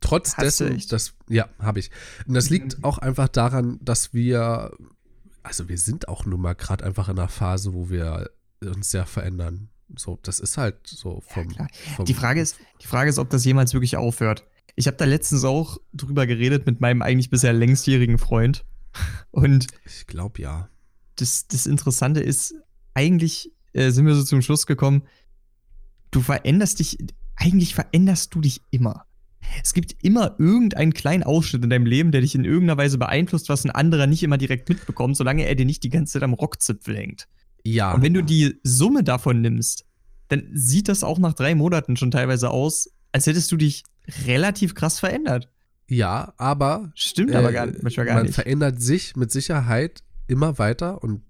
Trotz 0.00 0.34
dessen, 0.36 0.82
dass, 0.88 1.14
ja, 1.28 1.48
habe 1.58 1.80
ich. 1.80 1.90
Und 2.26 2.34
das 2.34 2.48
liegt 2.48 2.78
mhm. 2.78 2.84
auch 2.84 2.98
einfach 2.98 3.28
daran, 3.28 3.78
dass 3.82 4.14
wir, 4.14 4.70
also 5.42 5.68
wir 5.68 5.78
sind 5.78 6.08
auch 6.08 6.24
nun 6.24 6.40
mal 6.40 6.54
gerade 6.54 6.84
einfach 6.84 7.08
in 7.10 7.18
einer 7.18 7.28
Phase, 7.28 7.74
wo 7.74 7.90
wir 7.90 8.30
uns 8.64 8.90
sehr 8.90 9.06
verändern. 9.06 9.68
So, 9.94 10.18
das 10.22 10.40
ist 10.40 10.56
halt 10.56 10.86
so 10.86 11.22
vom, 11.26 11.50
ja, 11.50 11.66
vom 11.94 12.04
die 12.04 12.14
Frage 12.14 12.40
ist, 12.40 12.56
die 12.82 12.86
Frage 12.86 13.10
ist, 13.10 13.18
ob 13.18 13.30
das 13.30 13.44
jemals 13.44 13.72
wirklich 13.72 13.96
aufhört. 13.96 14.44
Ich 14.74 14.86
habe 14.86 14.96
da 14.96 15.04
letztens 15.04 15.44
auch 15.44 15.78
drüber 15.92 16.26
geredet 16.26 16.66
mit 16.66 16.80
meinem 16.80 17.02
eigentlich 17.02 17.30
bisher 17.30 17.52
längstjährigen 17.52 18.18
Freund. 18.18 18.64
Und 19.30 19.66
ich 19.84 20.06
glaube 20.06 20.42
ja. 20.42 20.68
Das, 21.16 21.46
das 21.46 21.66
Interessante 21.66 22.20
ist, 22.20 22.54
eigentlich 22.94 23.52
äh, 23.72 23.90
sind 23.90 24.06
wir 24.06 24.14
so 24.14 24.24
zum 24.24 24.42
Schluss 24.42 24.66
gekommen, 24.66 25.02
du 26.10 26.20
veränderst 26.20 26.78
dich, 26.78 26.98
eigentlich 27.36 27.74
veränderst 27.74 28.34
du 28.34 28.40
dich 28.40 28.60
immer. 28.70 29.06
Es 29.62 29.72
gibt 29.72 30.02
immer 30.02 30.34
irgendeinen 30.38 30.92
kleinen 30.92 31.22
Ausschnitt 31.22 31.62
in 31.62 31.70
deinem 31.70 31.86
Leben, 31.86 32.10
der 32.10 32.20
dich 32.20 32.34
in 32.34 32.44
irgendeiner 32.44 32.78
Weise 32.78 32.98
beeinflusst, 32.98 33.48
was 33.48 33.64
ein 33.64 33.70
anderer 33.70 34.06
nicht 34.06 34.22
immer 34.22 34.38
direkt 34.38 34.68
mitbekommt, 34.68 35.16
solange 35.16 35.46
er 35.46 35.54
dir 35.54 35.66
nicht 35.66 35.84
die 35.84 35.90
ganze 35.90 36.14
Zeit 36.14 36.22
am 36.22 36.34
Rockzipfel 36.34 36.96
hängt. 36.96 37.28
Ja. 37.66 37.92
Und 37.92 38.02
wenn 38.02 38.14
du 38.14 38.22
die 38.22 38.60
Summe 38.62 39.02
davon 39.02 39.40
nimmst, 39.40 39.84
dann 40.28 40.48
sieht 40.52 40.88
das 40.88 41.02
auch 41.02 41.18
nach 41.18 41.34
drei 41.34 41.54
Monaten 41.54 41.96
schon 41.96 42.10
teilweise 42.10 42.50
aus, 42.50 42.90
als 43.12 43.26
hättest 43.26 43.50
du 43.50 43.56
dich 43.56 43.84
relativ 44.26 44.74
krass 44.74 45.00
verändert. 45.00 45.50
Ja, 45.88 46.34
aber. 46.36 46.92
Stimmt 46.94 47.32
äh, 47.32 47.36
aber 47.36 47.52
gar, 47.52 47.66
manchmal 47.82 48.06
gar 48.06 48.14
man 48.14 48.24
nicht. 48.24 48.36
Man 48.36 48.44
verändert 48.44 48.80
sich 48.80 49.16
mit 49.16 49.30
Sicherheit 49.30 50.02
immer 50.26 50.58
weiter 50.58 51.02
und 51.02 51.22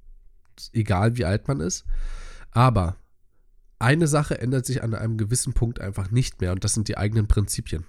egal 0.72 1.16
wie 1.16 1.24
alt 1.24 1.48
man 1.48 1.60
ist. 1.60 1.84
Aber 2.50 2.96
eine 3.78 4.06
Sache 4.06 4.38
ändert 4.38 4.66
sich 4.66 4.82
an 4.82 4.94
einem 4.94 5.18
gewissen 5.18 5.52
Punkt 5.52 5.80
einfach 5.80 6.10
nicht 6.10 6.40
mehr 6.40 6.52
und 6.52 6.64
das 6.64 6.74
sind 6.74 6.88
die 6.88 6.96
eigenen 6.96 7.28
Prinzipien. 7.28 7.84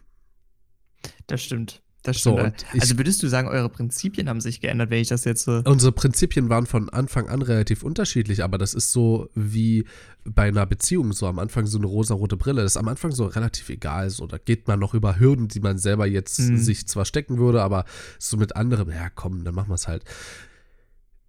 Das 1.28 1.42
stimmt. 1.42 1.82
Das 2.04 2.20
stimmt. 2.20 2.66
So, 2.72 2.80
also 2.80 2.98
würdest 2.98 3.22
du 3.22 3.28
sagen, 3.28 3.48
eure 3.48 3.70
Prinzipien 3.70 4.30
haben 4.30 4.40
sich 4.40 4.62
geändert, 4.62 4.90
wenn 4.90 5.02
ich 5.02 5.10
das 5.10 5.26
jetzt. 5.26 5.48
Äh 5.48 5.62
unsere 5.66 5.92
Prinzipien 5.92 6.50
waren 6.50 6.66
von 6.66 6.90
Anfang 6.90 7.28
an 7.28 7.42
relativ 7.42 7.84
unterschiedlich, 7.84 8.44
aber 8.44 8.58
das 8.58 8.74
ist 8.74 8.92
so 8.92 9.30
wie 9.36 9.86
bei 10.24 10.48
einer 10.48 10.66
Beziehung, 10.66 11.12
so 11.14 11.28
am 11.28 11.40
Anfang 11.40 11.66
so 11.66 11.78
eine 11.78 11.88
rosa-rote 11.88 12.38
Brille. 12.38 12.62
Das 12.62 12.74
ist 12.74 12.78
am 12.78 12.88
Anfang 12.88 13.12
so 13.12 13.26
relativ 13.26 13.70
egal. 13.70 14.10
So, 14.10 14.28
da 14.28 14.38
geht 14.38 14.68
man 14.68 14.80
noch 14.80 14.94
über 14.94 15.20
Hürden, 15.20 15.48
die 15.48 15.60
man 15.60 15.78
selber 15.78 16.08
jetzt 16.08 16.40
mhm. 16.40 16.58
sich 16.58 16.88
zwar 16.88 17.06
stecken 17.06 17.38
würde, 17.38 17.62
aber 17.62 17.86
so 18.20 18.38
mit 18.38 18.56
anderem, 18.56 18.90
ja 18.90 19.10
komm, 19.10 19.44
dann 19.44 19.56
machen 19.56 19.70
wir 19.70 19.76
es 19.76 19.88
halt. 19.88 20.04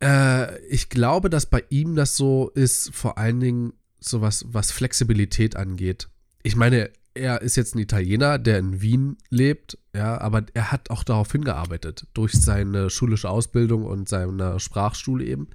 Äh, 0.00 0.60
ich 0.66 0.88
glaube, 0.88 1.30
dass 1.30 1.46
bei 1.46 1.64
ihm 1.70 1.96
das 1.96 2.16
so 2.16 2.50
ist, 2.50 2.94
vor 2.94 3.18
allen 3.18 3.40
Dingen 3.40 3.72
so 4.00 4.20
was, 4.20 4.44
was 4.48 4.70
Flexibilität 4.70 5.56
angeht. 5.56 6.08
Ich 6.42 6.56
meine, 6.56 6.90
er 7.14 7.42
ist 7.42 7.56
jetzt 7.56 7.74
ein 7.74 7.80
Italiener, 7.80 8.38
der 8.38 8.58
in 8.58 8.80
Wien 8.80 9.16
lebt, 9.30 9.78
ja, 9.94 10.20
aber 10.20 10.44
er 10.54 10.72
hat 10.72 10.90
auch 10.90 11.04
darauf 11.04 11.32
hingearbeitet, 11.32 12.06
durch 12.14 12.32
seine 12.32 12.90
schulische 12.90 13.28
Ausbildung 13.28 13.84
und 13.84 14.08
seine 14.08 14.60
Sprachschule 14.60 15.24
eben. 15.24 15.48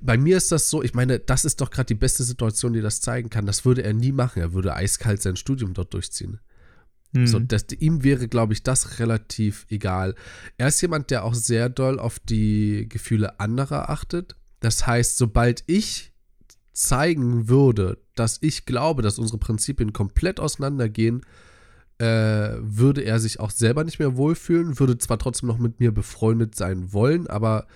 Bei 0.00 0.16
mir 0.16 0.36
ist 0.36 0.52
das 0.52 0.70
so, 0.70 0.82
ich 0.82 0.94
meine, 0.94 1.18
das 1.18 1.44
ist 1.44 1.60
doch 1.60 1.70
gerade 1.70 1.86
die 1.86 1.94
beste 1.94 2.22
Situation, 2.22 2.72
die 2.72 2.80
das 2.80 3.00
zeigen 3.00 3.30
kann. 3.30 3.46
Das 3.46 3.64
würde 3.64 3.82
er 3.82 3.94
nie 3.94 4.12
machen. 4.12 4.40
Er 4.40 4.52
würde 4.52 4.74
eiskalt 4.74 5.22
sein 5.22 5.36
Studium 5.36 5.74
dort 5.74 5.92
durchziehen. 5.92 6.38
Mhm. 7.12 7.26
So, 7.26 7.38
das, 7.38 7.66
ihm 7.78 8.04
wäre, 8.04 8.28
glaube 8.28 8.52
ich, 8.52 8.62
das 8.62 9.00
relativ 9.00 9.66
egal. 9.70 10.14
Er 10.56 10.68
ist 10.68 10.80
jemand, 10.80 11.10
der 11.10 11.24
auch 11.24 11.34
sehr 11.34 11.68
doll 11.68 11.98
auf 11.98 12.18
die 12.20 12.86
Gefühle 12.88 13.40
anderer 13.40 13.90
achtet. 13.90 14.36
Das 14.60 14.86
heißt, 14.86 15.16
sobald 15.16 15.64
ich 15.66 16.12
zeigen 16.78 17.48
würde, 17.48 17.98
dass 18.14 18.38
ich 18.40 18.64
glaube, 18.64 19.02
dass 19.02 19.18
unsere 19.18 19.38
Prinzipien 19.38 19.92
komplett 19.92 20.38
auseinandergehen, 20.38 21.22
äh, 21.98 22.04
würde 22.60 23.02
er 23.02 23.18
sich 23.18 23.40
auch 23.40 23.50
selber 23.50 23.82
nicht 23.82 23.98
mehr 23.98 24.16
wohlfühlen, 24.16 24.78
würde 24.78 24.96
zwar 24.98 25.18
trotzdem 25.18 25.48
noch 25.48 25.58
mit 25.58 25.80
mir 25.80 25.92
befreundet 25.92 26.54
sein 26.54 26.92
wollen, 26.92 27.26
aber 27.26 27.66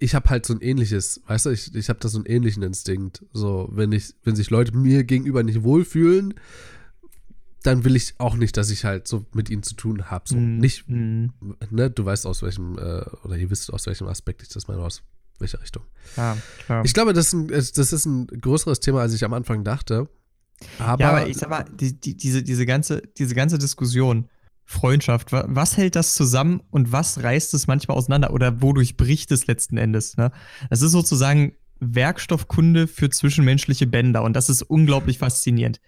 ich 0.00 0.14
habe 0.14 0.30
halt 0.30 0.46
so 0.46 0.54
ein 0.54 0.62
ähnliches, 0.62 1.20
weißt 1.26 1.44
du, 1.44 1.50
ich, 1.50 1.74
ich 1.74 1.90
habe 1.90 1.98
da 2.00 2.08
so 2.08 2.16
einen 2.16 2.24
ähnlichen 2.24 2.62
Instinkt. 2.62 3.22
So, 3.34 3.68
wenn 3.70 3.92
ich, 3.92 4.14
wenn 4.22 4.34
sich 4.34 4.48
Leute 4.48 4.74
mir 4.74 5.04
gegenüber 5.04 5.42
nicht 5.42 5.62
wohlfühlen, 5.62 6.32
dann 7.64 7.84
will 7.84 7.96
ich 7.96 8.14
auch 8.16 8.36
nicht, 8.36 8.56
dass 8.56 8.70
ich 8.70 8.86
halt 8.86 9.06
so 9.06 9.26
mit 9.34 9.50
ihnen 9.50 9.62
zu 9.62 9.74
tun 9.74 10.10
habe. 10.10 10.24
So 10.26 10.36
mm, 10.36 10.58
nicht, 10.58 10.88
mm. 10.88 11.26
ne, 11.70 11.90
du 11.90 12.02
weißt 12.02 12.26
aus 12.26 12.42
welchem, 12.42 12.78
äh, 12.78 13.04
oder 13.24 13.36
ihr 13.36 13.50
wisst 13.50 13.70
aus 13.70 13.86
welchem 13.86 14.06
Aspekt 14.06 14.42
ich 14.42 14.48
das 14.48 14.68
meine, 14.68 14.80
aus 14.80 15.02
welcher 15.38 15.60
Richtung. 15.60 15.84
Ja, 16.16 16.36
klar. 16.64 16.84
Ich 16.84 16.94
glaube, 16.94 17.12
das 17.12 17.28
ist, 17.28 17.32
ein, 17.32 17.48
das 17.48 17.92
ist 17.92 18.06
ein 18.06 18.26
größeres 18.26 18.80
Thema, 18.80 19.00
als 19.00 19.14
ich 19.14 19.24
am 19.24 19.32
Anfang 19.32 19.64
dachte. 19.64 20.08
Aber, 20.78 21.02
ja, 21.02 21.10
aber 21.10 21.26
ich 21.26 21.36
sag 21.36 21.50
mal, 21.50 21.64
die, 21.64 21.98
die, 21.98 22.16
diese, 22.16 22.42
diese, 22.42 22.66
ganze, 22.66 23.02
diese 23.18 23.34
ganze 23.34 23.58
Diskussion, 23.58 24.28
Freundschaft, 24.64 25.30
was 25.30 25.76
hält 25.76 25.94
das 25.94 26.14
zusammen 26.14 26.62
und 26.70 26.90
was 26.90 27.22
reißt 27.22 27.52
es 27.54 27.66
manchmal 27.66 27.98
auseinander 27.98 28.32
oder 28.32 28.62
wodurch 28.62 28.96
bricht 28.96 29.30
es 29.30 29.46
letzten 29.46 29.76
Endes? 29.76 30.16
Ne? 30.16 30.32
Das 30.70 30.80
ist 30.80 30.92
sozusagen 30.92 31.52
Werkstoffkunde 31.80 32.86
für 32.86 33.10
zwischenmenschliche 33.10 33.86
Bänder 33.86 34.22
und 34.22 34.34
das 34.34 34.48
ist 34.48 34.62
unglaublich 34.62 35.18
faszinierend. 35.18 35.80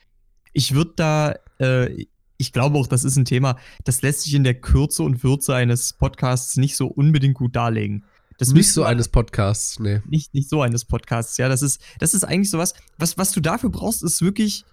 Ich 0.52 0.74
würde 0.74 0.92
da, 0.96 1.34
äh, 1.58 2.06
ich 2.36 2.52
glaube 2.52 2.78
auch, 2.78 2.86
das 2.86 3.04
ist 3.04 3.16
ein 3.16 3.24
Thema, 3.24 3.56
das 3.84 4.02
lässt 4.02 4.22
sich 4.22 4.34
in 4.34 4.44
der 4.44 4.60
Kürze 4.60 5.02
und 5.02 5.22
Würze 5.22 5.54
eines 5.54 5.94
Podcasts 5.94 6.56
nicht 6.56 6.76
so 6.76 6.86
unbedingt 6.86 7.34
gut 7.34 7.56
darlegen. 7.56 8.04
Das 8.38 8.52
nicht 8.52 8.72
so 8.72 8.84
eines 8.84 9.08
Podcasts, 9.08 9.78
nee. 9.78 10.02
Nicht, 10.06 10.34
nicht 10.34 10.48
so 10.48 10.60
eines 10.60 10.84
Podcasts, 10.84 11.36
ja. 11.38 11.48
Das 11.48 11.62
ist, 11.62 11.80
das 11.98 12.14
ist 12.14 12.24
eigentlich 12.24 12.50
sowas, 12.50 12.74
was, 12.98 13.16
was 13.16 13.32
du 13.32 13.40
dafür 13.40 13.70
brauchst, 13.70 14.02
ist 14.02 14.20
wirklich 14.20 14.64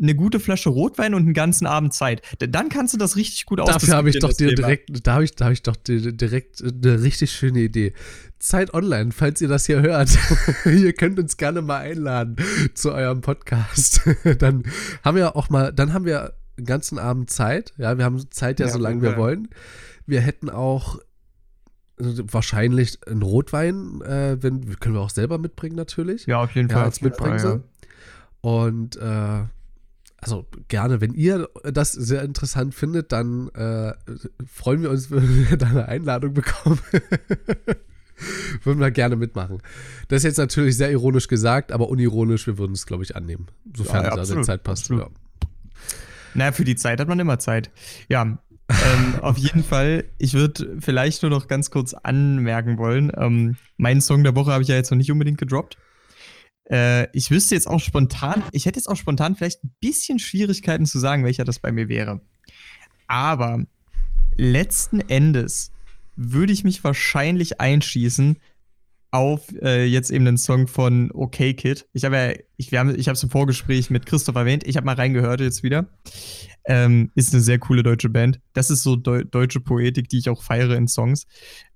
eine 0.00 0.14
gute 0.14 0.40
Flasche 0.40 0.70
Rotwein 0.70 1.14
und 1.14 1.22
einen 1.22 1.34
ganzen 1.34 1.66
Abend 1.66 1.92
Zeit. 1.92 2.22
Dann 2.38 2.68
kannst 2.68 2.94
du 2.94 2.98
das 2.98 3.16
richtig 3.16 3.46
gut 3.46 3.60
Dafür 3.60 3.94
habe 3.94 4.10
ich 4.10 4.18
doch 4.18 4.32
dir 4.32 4.54
direkt, 4.54 5.06
da 5.06 5.14
habe 5.14 5.24
ich, 5.24 5.34
da 5.34 5.46
hab 5.46 5.52
ich 5.52 5.62
doch 5.62 5.76
dir 5.76 6.12
direkt 6.12 6.62
eine 6.62 7.02
richtig 7.02 7.32
schöne 7.32 7.60
Idee. 7.60 7.92
Zeit 8.38 8.74
online, 8.74 9.12
falls 9.12 9.40
ihr 9.40 9.48
das 9.48 9.66
hier 9.66 9.82
hört. 9.82 10.10
ihr 10.64 10.92
könnt 10.92 11.18
uns 11.18 11.36
gerne 11.36 11.62
mal 11.62 11.78
einladen 11.78 12.36
zu 12.74 12.92
eurem 12.92 13.20
Podcast. 13.20 14.00
dann 14.38 14.64
haben 15.02 15.16
wir 15.16 15.36
auch 15.36 15.48
mal, 15.48 15.72
dann 15.72 15.92
haben 15.92 16.04
wir 16.04 16.34
einen 16.56 16.66
ganzen 16.66 16.98
Abend 16.98 17.30
Zeit. 17.30 17.72
Ja, 17.78 17.96
wir 17.96 18.04
haben 18.04 18.30
Zeit 18.30 18.60
ja, 18.60 18.66
ja 18.66 18.72
solange 18.72 19.02
wir 19.02 19.16
wollen. 19.16 19.48
Wir 20.06 20.20
hätten 20.20 20.50
auch 20.50 20.98
wahrscheinlich 21.98 22.98
ein 23.08 23.22
Rotwein, 23.22 24.00
äh, 24.02 24.36
wenn, 24.40 24.78
können 24.80 24.94
wir 24.94 25.00
auch 25.00 25.10
selber 25.10 25.38
mitbringen 25.38 25.76
natürlich. 25.76 26.26
Ja, 26.26 26.42
auf 26.42 26.54
jeden 26.54 26.68
Fall. 26.68 26.84
als 26.84 27.00
Mitbringsel. 27.00 27.62
Ja. 27.62 28.50
Und 28.50 28.96
äh, 28.96 29.44
also 30.18 30.46
gerne, 30.68 31.00
wenn 31.00 31.12
ihr 31.12 31.48
das 31.64 31.92
sehr 31.92 32.22
interessant 32.22 32.74
findet, 32.74 33.12
dann 33.12 33.48
äh, 33.50 33.92
freuen 34.46 34.82
wir 34.82 34.90
uns, 34.90 35.10
wenn 35.10 35.50
wir 35.50 35.56
da 35.56 35.66
eine 35.66 35.88
Einladung 35.88 36.34
bekommen. 36.34 36.80
würden 38.62 38.80
wir 38.80 38.90
gerne 38.90 39.16
mitmachen. 39.16 39.58
Das 40.08 40.18
ist 40.18 40.24
jetzt 40.24 40.38
natürlich 40.38 40.76
sehr 40.76 40.90
ironisch 40.90 41.28
gesagt, 41.28 41.72
aber 41.72 41.88
unironisch, 41.88 42.46
wir 42.46 42.58
würden 42.58 42.72
es, 42.72 42.86
glaube 42.86 43.02
ich, 43.02 43.16
annehmen. 43.16 43.48
Sofern 43.76 44.04
ja, 44.04 44.16
ja, 44.16 44.22
es 44.22 44.30
an 44.30 44.36
der 44.36 44.44
Zeit 44.44 44.62
passt. 44.62 44.88
Ja. 44.90 45.08
Naja, 46.34 46.52
für 46.52 46.64
die 46.64 46.76
Zeit 46.76 47.00
hat 47.00 47.08
man 47.08 47.18
immer 47.18 47.38
Zeit. 47.38 47.70
Ja, 48.08 48.38
ähm, 48.68 49.20
auf 49.20 49.36
jeden 49.36 49.62
Fall, 49.62 50.04
ich 50.18 50.34
würde 50.34 50.76
vielleicht 50.80 51.22
nur 51.22 51.30
noch 51.30 51.48
ganz 51.48 51.70
kurz 51.70 51.94
anmerken 51.94 52.78
wollen, 52.78 53.12
ähm, 53.16 53.56
meinen 53.76 54.00
Song 54.00 54.22
der 54.24 54.34
Woche 54.34 54.52
habe 54.52 54.62
ich 54.62 54.68
ja 54.68 54.76
jetzt 54.76 54.90
noch 54.90 54.98
nicht 54.98 55.12
unbedingt 55.12 55.38
gedroppt. 55.38 55.76
Äh, 56.70 57.08
ich 57.12 57.30
wüsste 57.30 57.54
jetzt 57.54 57.66
auch 57.66 57.80
spontan, 57.80 58.42
ich 58.52 58.64
hätte 58.64 58.78
jetzt 58.78 58.88
auch 58.88 58.96
spontan 58.96 59.36
vielleicht 59.36 59.64
ein 59.64 59.74
bisschen 59.80 60.18
Schwierigkeiten 60.18 60.86
zu 60.86 60.98
sagen, 60.98 61.24
welcher 61.24 61.44
das 61.44 61.58
bei 61.58 61.72
mir 61.72 61.88
wäre. 61.88 62.20
Aber 63.06 63.64
letzten 64.36 65.00
Endes 65.00 65.72
würde 66.16 66.52
ich 66.52 66.64
mich 66.64 66.82
wahrscheinlich 66.84 67.60
einschießen 67.60 68.38
auf 69.14 69.46
äh, 69.62 69.84
jetzt 69.84 70.10
eben 70.10 70.24
den 70.24 70.36
Song 70.36 70.66
von 70.66 71.12
OK 71.12 71.36
Kid. 71.56 71.86
Ich 71.92 72.04
habe 72.04 72.16
ja, 72.16 72.32
ich, 72.56 72.72
ich 72.72 72.78
habe 72.78 72.92
es 72.92 73.22
im 73.22 73.30
Vorgespräch 73.30 73.88
mit 73.88 74.06
Christoph 74.06 74.34
erwähnt. 74.34 74.66
Ich 74.66 74.76
habe 74.76 74.86
mal 74.86 74.96
reingehört 74.96 75.40
jetzt 75.40 75.62
wieder. 75.62 75.86
Ähm, 76.64 77.12
ist 77.14 77.32
eine 77.32 77.40
sehr 77.40 77.60
coole 77.60 77.84
deutsche 77.84 78.08
Band. 78.08 78.40
Das 78.54 78.70
ist 78.70 78.82
so 78.82 78.96
Deu 78.96 79.22
deutsche 79.22 79.60
Poetik, 79.60 80.08
die 80.08 80.18
ich 80.18 80.28
auch 80.28 80.42
feiere 80.42 80.74
in 80.74 80.88
Songs. 80.88 81.26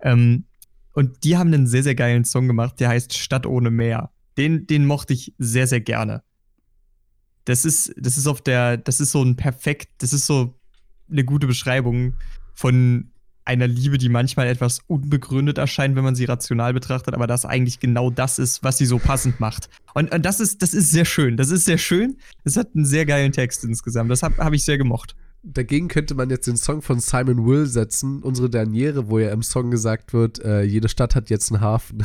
Ähm, 0.02 0.46
und 0.94 1.22
die 1.22 1.36
haben 1.36 1.54
einen 1.54 1.68
sehr, 1.68 1.84
sehr 1.84 1.94
geilen 1.94 2.24
Song 2.24 2.48
gemacht, 2.48 2.80
der 2.80 2.88
heißt 2.88 3.16
Stadt 3.16 3.46
ohne 3.46 3.70
Meer. 3.70 4.10
Den, 4.36 4.66
den 4.66 4.84
mochte 4.84 5.12
ich 5.12 5.32
sehr, 5.38 5.68
sehr 5.68 5.80
gerne. 5.80 6.24
Das 7.44 7.64
ist, 7.64 7.94
das 7.96 8.18
ist 8.18 8.26
auf 8.26 8.40
der, 8.40 8.78
das 8.78 9.00
ist 9.00 9.12
so 9.12 9.22
ein 9.22 9.36
perfekt, 9.36 9.90
das 9.98 10.12
ist 10.12 10.26
so 10.26 10.58
eine 11.08 11.24
gute 11.24 11.46
Beschreibung 11.46 12.14
von 12.52 13.12
einer 13.48 13.66
Liebe, 13.66 13.96
die 13.96 14.10
manchmal 14.10 14.46
etwas 14.46 14.80
unbegründet 14.86 15.58
erscheint, 15.58 15.96
wenn 15.96 16.04
man 16.04 16.14
sie 16.14 16.26
rational 16.26 16.74
betrachtet, 16.74 17.14
aber 17.14 17.26
das 17.26 17.46
eigentlich 17.46 17.80
genau 17.80 18.10
das 18.10 18.38
ist, 18.38 18.62
was 18.62 18.76
sie 18.76 18.84
so 18.84 18.98
passend 18.98 19.40
macht. 19.40 19.70
Und, 19.94 20.14
und 20.14 20.24
das, 20.24 20.38
ist, 20.38 20.62
das 20.62 20.74
ist 20.74 20.90
sehr 20.90 21.06
schön. 21.06 21.36
Das 21.36 21.50
ist 21.50 21.64
sehr 21.64 21.78
schön. 21.78 22.18
Es 22.44 22.56
hat 22.56 22.68
einen 22.74 22.84
sehr 22.84 23.06
geilen 23.06 23.32
Text 23.32 23.64
insgesamt. 23.64 24.10
Das 24.10 24.22
habe 24.22 24.36
hab 24.36 24.52
ich 24.52 24.64
sehr 24.64 24.76
gemocht. 24.76 25.16
Dagegen 25.42 25.88
könnte 25.88 26.14
man 26.14 26.28
jetzt 26.28 26.46
den 26.46 26.56
Song 26.56 26.82
von 26.82 27.00
Simon 27.00 27.46
Will 27.46 27.64
setzen, 27.66 28.22
unsere 28.22 28.50
Derniere, 28.50 29.08
wo 29.08 29.18
ja 29.18 29.30
im 29.30 29.42
Song 29.42 29.70
gesagt 29.70 30.12
wird, 30.12 30.44
äh, 30.44 30.62
jede 30.62 30.88
Stadt 30.90 31.14
hat 31.14 31.30
jetzt 31.30 31.50
einen 31.50 31.62
Hafen. 31.62 32.04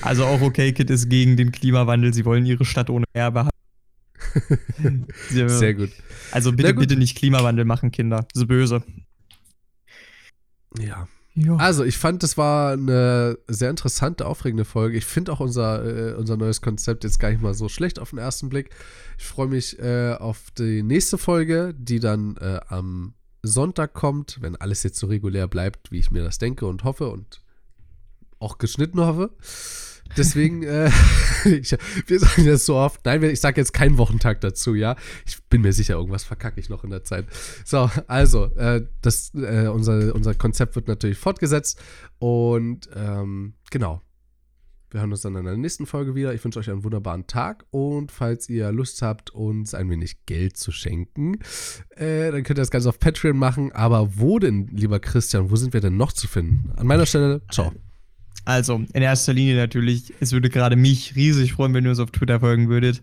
also 0.00 0.24
auch 0.24 0.40
Okay 0.40 0.72
Kid 0.72 0.88
ist 0.88 1.10
gegen 1.10 1.36
den 1.36 1.52
Klimawandel. 1.52 2.14
Sie 2.14 2.24
wollen 2.24 2.46
ihre 2.46 2.64
Stadt 2.64 2.88
ohne 2.88 3.04
Erbe 3.12 3.40
haben. 3.40 3.59
Sehr 5.30 5.74
gut. 5.74 5.90
Also 6.30 6.52
bitte, 6.52 6.74
gut. 6.74 6.82
bitte 6.82 6.96
nicht 6.96 7.16
Klimawandel 7.16 7.64
machen, 7.64 7.90
Kinder. 7.90 8.26
Ist 8.34 8.46
böse. 8.46 8.82
Ja. 10.78 11.08
Jo. 11.34 11.56
Also, 11.56 11.84
ich 11.84 11.96
fand, 11.96 12.22
das 12.22 12.36
war 12.36 12.72
eine 12.72 13.38
sehr 13.46 13.70
interessante, 13.70 14.26
aufregende 14.26 14.64
Folge. 14.64 14.98
Ich 14.98 15.06
finde 15.06 15.32
auch 15.32 15.40
unser, 15.40 15.84
äh, 15.84 16.14
unser 16.14 16.36
neues 16.36 16.60
Konzept 16.60 17.04
jetzt 17.04 17.20
gar 17.20 17.30
nicht 17.30 17.40
mal 17.40 17.54
so 17.54 17.68
schlecht 17.68 17.98
auf 17.98 18.10
den 18.10 18.18
ersten 18.18 18.48
Blick. 18.48 18.70
Ich 19.16 19.24
freue 19.24 19.46
mich 19.46 19.78
äh, 19.78 20.14
auf 20.14 20.50
die 20.58 20.82
nächste 20.82 21.18
Folge, 21.18 21.72
die 21.78 22.00
dann 22.00 22.36
äh, 22.38 22.60
am 22.68 23.14
Sonntag 23.42 23.94
kommt, 23.94 24.38
wenn 24.42 24.56
alles 24.56 24.82
jetzt 24.82 24.98
so 24.98 25.06
regulär 25.06 25.46
bleibt, 25.46 25.92
wie 25.92 25.98
ich 25.98 26.10
mir 26.10 26.22
das 26.22 26.38
denke 26.38 26.66
und 26.66 26.84
hoffe 26.84 27.08
und 27.08 27.42
auch 28.40 28.58
geschnitten 28.58 29.00
hoffe. 29.00 29.30
Deswegen, 30.16 30.62
äh, 30.62 30.90
ich, 31.44 31.76
wir 32.06 32.18
sagen 32.18 32.46
das 32.46 32.66
so 32.66 32.76
oft. 32.76 33.04
Nein, 33.04 33.22
ich 33.22 33.40
sage 33.40 33.60
jetzt 33.60 33.72
keinen 33.72 33.98
Wochentag 33.98 34.40
dazu, 34.40 34.74
ja. 34.74 34.96
Ich 35.26 35.42
bin 35.44 35.62
mir 35.62 35.72
sicher, 35.72 35.94
irgendwas 35.94 36.24
verkacke 36.24 36.60
ich 36.60 36.68
noch 36.68 36.84
in 36.84 36.90
der 36.90 37.04
Zeit. 37.04 37.26
So, 37.64 37.90
also, 38.06 38.46
äh, 38.56 38.86
das, 39.02 39.32
äh, 39.34 39.68
unser, 39.68 40.14
unser 40.14 40.34
Konzept 40.34 40.76
wird 40.76 40.88
natürlich 40.88 41.18
fortgesetzt. 41.18 41.80
Und 42.18 42.88
ähm, 42.94 43.54
genau. 43.70 44.02
Wir 44.92 45.00
hören 45.00 45.12
uns 45.12 45.20
dann 45.20 45.36
in 45.36 45.44
der 45.44 45.56
nächsten 45.56 45.86
Folge 45.86 46.16
wieder. 46.16 46.34
Ich 46.34 46.42
wünsche 46.42 46.58
euch 46.58 46.68
einen 46.68 46.82
wunderbaren 46.82 47.28
Tag 47.28 47.64
und 47.70 48.10
falls 48.10 48.48
ihr 48.48 48.72
Lust 48.72 49.02
habt, 49.02 49.30
uns 49.30 49.72
ein 49.72 49.88
wenig 49.88 50.26
Geld 50.26 50.56
zu 50.56 50.72
schenken, 50.72 51.38
äh, 51.90 52.32
dann 52.32 52.42
könnt 52.42 52.58
ihr 52.58 52.62
das 52.62 52.72
Ganze 52.72 52.88
auf 52.88 52.98
Patreon 52.98 53.36
machen. 53.36 53.70
Aber 53.70 54.18
wo 54.18 54.40
denn, 54.40 54.66
lieber 54.66 54.98
Christian, 54.98 55.48
wo 55.48 55.54
sind 55.54 55.74
wir 55.74 55.80
denn 55.80 55.96
noch 55.96 56.12
zu 56.12 56.26
finden? 56.26 56.72
An 56.76 56.88
meiner 56.88 57.06
Stelle, 57.06 57.40
ciao. 57.52 57.72
Also, 58.44 58.74
in 58.92 59.02
erster 59.02 59.32
Linie 59.32 59.56
natürlich, 59.56 60.12
es 60.20 60.32
würde 60.32 60.50
gerade 60.50 60.76
mich 60.76 61.14
riesig 61.16 61.52
freuen, 61.52 61.74
wenn 61.74 61.84
ihr 61.84 61.90
uns 61.90 62.00
auf 62.00 62.10
Twitter 62.10 62.40
folgen 62.40 62.68
würdet. 62.68 63.02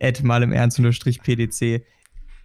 Add 0.00 0.22
mal 0.22 0.42
im 0.42 0.52
Ernst 0.52 0.78
unterstrich 0.78 1.22
PDC. 1.22 1.84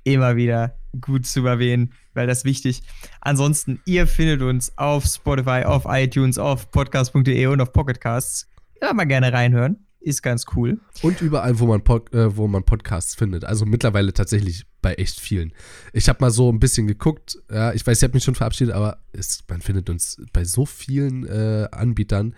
Immer 0.04 0.36
wieder 0.36 0.76
gut 1.02 1.26
zu 1.26 1.46
erwähnen, 1.46 1.94
weil 2.14 2.28
das 2.28 2.46
wichtig. 2.46 2.82
Ansonsten, 3.22 3.80
ihr 3.86 4.08
findet 4.08 4.42
uns 4.42 4.78
auf 4.78 5.06
Spotify, 5.06 5.64
auf 5.66 5.84
iTunes, 5.88 6.38
auf 6.38 6.72
podcast.de 6.72 7.46
und 7.48 7.62
auf 7.62 7.74
Pocketcasts. 7.74 8.48
Ja, 8.82 8.94
mal 8.94 9.06
gerne 9.06 9.34
reinhören. 9.34 9.86
Ist 10.00 10.24
ganz 10.24 10.46
cool. 10.56 10.80
Und 11.02 11.22
überall, 11.22 11.60
wo 11.60 11.68
man, 11.68 11.84
Pod, 11.84 12.14
äh, 12.14 12.36
wo 12.36 12.48
man 12.48 12.64
Podcasts 12.64 13.16
findet. 13.16 13.44
Also 13.44 13.66
mittlerweile 13.66 14.14
tatsächlich 14.14 14.66
bei 14.82 14.94
echt 14.96 15.20
vielen. 15.20 15.54
Ich 15.94 16.10
habe 16.10 16.20
mal 16.22 16.32
so 16.32 16.52
ein 16.52 16.60
bisschen 16.60 16.88
geguckt. 16.88 17.38
Ja, 17.52 17.74
ich 17.74 17.86
weiß, 17.86 17.98
ich 17.98 18.04
habe 18.04 18.14
mich 18.14 18.24
schon 18.24 18.36
verabschiedet, 18.36 18.74
aber 18.74 19.00
es, 19.12 19.44
man 19.48 19.62
findet 19.62 19.90
uns 19.90 20.22
bei 20.34 20.44
so 20.44 20.66
vielen 20.66 21.26
äh, 21.26 21.68
Anbietern, 21.72 22.36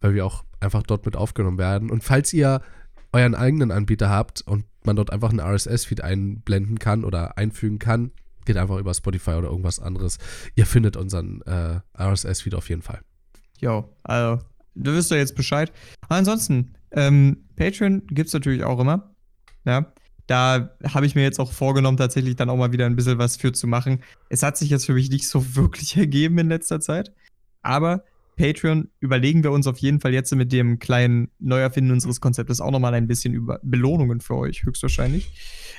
weil 0.00 0.14
wir 0.14 0.26
auch 0.26 0.44
einfach 0.60 0.82
dort 0.82 1.06
mit 1.06 1.16
aufgenommen 1.16 1.58
werden. 1.58 1.90
Und 1.90 2.04
falls 2.04 2.32
ihr 2.32 2.60
euren 3.12 3.34
eigenen 3.34 3.70
Anbieter 3.70 4.10
habt 4.10 4.42
und 4.42 4.64
man 4.84 4.96
dort 4.96 5.12
einfach 5.12 5.30
einen 5.30 5.40
RSS-Feed 5.40 6.02
einblenden 6.02 6.78
kann 6.78 7.04
oder 7.04 7.38
einfügen 7.38 7.78
kann, 7.78 8.10
geht 8.44 8.56
einfach 8.56 8.78
über 8.78 8.94
Spotify 8.94 9.32
oder 9.32 9.48
irgendwas 9.48 9.80
anderes. 9.80 10.18
Ihr 10.54 10.66
findet 10.66 10.96
unseren 10.96 11.42
äh, 11.42 11.80
RSS-Feed 11.98 12.54
auf 12.54 12.68
jeden 12.68 12.82
Fall. 12.82 13.00
Jo, 13.60 13.94
also, 14.02 14.42
du 14.74 14.92
wirst 14.92 15.10
ja 15.10 15.16
jetzt 15.16 15.36
Bescheid. 15.36 15.72
ansonsten, 16.08 16.74
ähm, 16.92 17.44
Patreon 17.56 18.06
gibt 18.06 18.28
es 18.28 18.32
natürlich 18.32 18.64
auch 18.64 18.80
immer. 18.80 19.14
Ja. 19.64 19.92
Da 20.28 20.70
habe 20.84 21.06
ich 21.06 21.14
mir 21.14 21.22
jetzt 21.22 21.40
auch 21.40 21.50
vorgenommen, 21.50 21.96
tatsächlich 21.96 22.36
dann 22.36 22.50
auch 22.50 22.56
mal 22.56 22.70
wieder 22.70 22.86
ein 22.86 22.94
bisschen 22.94 23.18
was 23.18 23.36
für 23.36 23.52
zu 23.52 23.66
machen. 23.66 24.00
Es 24.28 24.42
hat 24.42 24.56
sich 24.56 24.70
jetzt 24.70 24.86
für 24.86 24.92
mich 24.92 25.10
nicht 25.10 25.26
so 25.26 25.42
wirklich 25.56 25.96
ergeben 25.96 26.38
in 26.38 26.48
letzter 26.48 26.80
Zeit. 26.80 27.12
Aber 27.62 28.04
Patreon 28.36 28.88
überlegen 29.00 29.42
wir 29.42 29.50
uns 29.50 29.66
auf 29.66 29.78
jeden 29.78 30.00
Fall 30.00 30.12
jetzt 30.12 30.32
mit 30.34 30.52
dem 30.52 30.78
kleinen 30.78 31.30
Neuerfinden 31.40 31.92
unseres 31.92 32.20
Konzeptes 32.20 32.60
auch 32.60 32.70
nochmal 32.70 32.94
ein 32.94 33.08
bisschen 33.08 33.34
über 33.34 33.58
Belohnungen 33.62 34.20
für 34.20 34.36
euch, 34.36 34.64
höchstwahrscheinlich. 34.64 35.32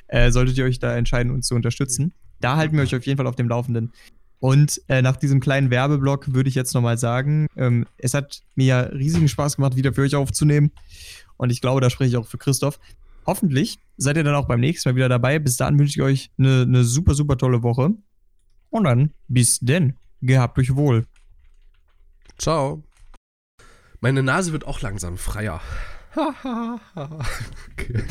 Äh, 0.07 0.31
solltet 0.31 0.57
ihr 0.57 0.65
euch 0.65 0.79
da 0.79 0.97
entscheiden, 0.97 1.31
uns 1.31 1.47
zu 1.47 1.55
unterstützen. 1.55 2.11
Da 2.41 2.57
halten 2.57 2.75
wir 2.75 2.83
euch 2.83 2.95
auf 2.95 3.05
jeden 3.05 3.17
Fall 3.17 3.27
auf 3.27 3.35
dem 3.35 3.47
Laufenden. 3.47 3.93
Und 4.39 4.81
äh, 4.87 5.01
nach 5.01 5.17
diesem 5.17 5.39
kleinen 5.41 5.69
Werbeblock 5.69 6.33
würde 6.33 6.49
ich 6.49 6.55
jetzt 6.55 6.73
nochmal 6.73 6.97
sagen, 6.97 7.47
ähm, 7.55 7.85
es 7.97 8.13
hat 8.13 8.41
mir 8.55 8.91
riesigen 8.93 9.27
Spaß 9.27 9.57
gemacht, 9.57 9.75
wieder 9.75 9.93
für 9.93 10.01
euch 10.01 10.15
aufzunehmen. 10.15 10.71
Und 11.37 11.51
ich 11.51 11.61
glaube, 11.61 11.81
da 11.81 11.89
spreche 11.89 12.09
ich 12.09 12.17
auch 12.17 12.27
für 12.27 12.37
Christoph. 12.37 12.79
Hoffentlich 13.29 13.77
seid 13.95 14.17
ihr 14.17 14.23
dann 14.23 14.33
auch 14.33 14.47
beim 14.47 14.59
nächsten 14.59 14.89
Mal 14.89 14.95
wieder 14.95 15.07
dabei. 15.07 15.37
Bis 15.37 15.55
dahin 15.55 15.77
wünsche 15.77 15.99
ich 15.99 16.01
euch 16.01 16.31
eine, 16.39 16.63
eine 16.63 16.83
super, 16.83 17.13
super 17.13 17.37
tolle 17.37 17.61
Woche. 17.61 17.91
Und 18.71 18.83
dann 18.85 19.13
bis 19.27 19.59
denn. 19.59 19.93
Gehabt 20.19 20.57
euch 20.57 20.75
wohl. 20.75 21.05
Ciao. 22.39 22.83
Meine 24.01 24.23
Nase 24.23 24.51
wird 24.51 24.65
auch 24.65 24.81
langsam 24.81 25.19
freier. 25.19 25.61
okay, 26.15 26.79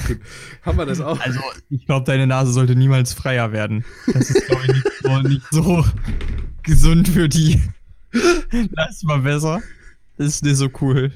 gut. 0.06 0.20
Haben 0.62 0.78
wir 0.78 0.86
das 0.86 1.00
auch? 1.00 1.18
Also, 1.18 1.40
ich 1.68 1.84
glaube, 1.84 2.06
deine 2.06 2.28
Nase 2.28 2.52
sollte 2.52 2.76
niemals 2.76 3.12
freier 3.12 3.50
werden. 3.50 3.84
Das 4.06 4.30
ist, 4.30 4.46
glaube 4.46 4.62
ich, 4.66 4.72
nicht 4.72 4.86
so, 5.02 5.18
nicht 5.22 5.46
so 5.50 5.84
gesund 6.62 7.08
für 7.08 7.28
die. 7.28 7.60
Das 8.70 8.90
ist 8.92 9.04
mal 9.04 9.18
besser. 9.18 9.62
Das 10.16 10.28
ist 10.28 10.44
nicht 10.44 10.58
so 10.58 10.68
cool. 10.80 11.10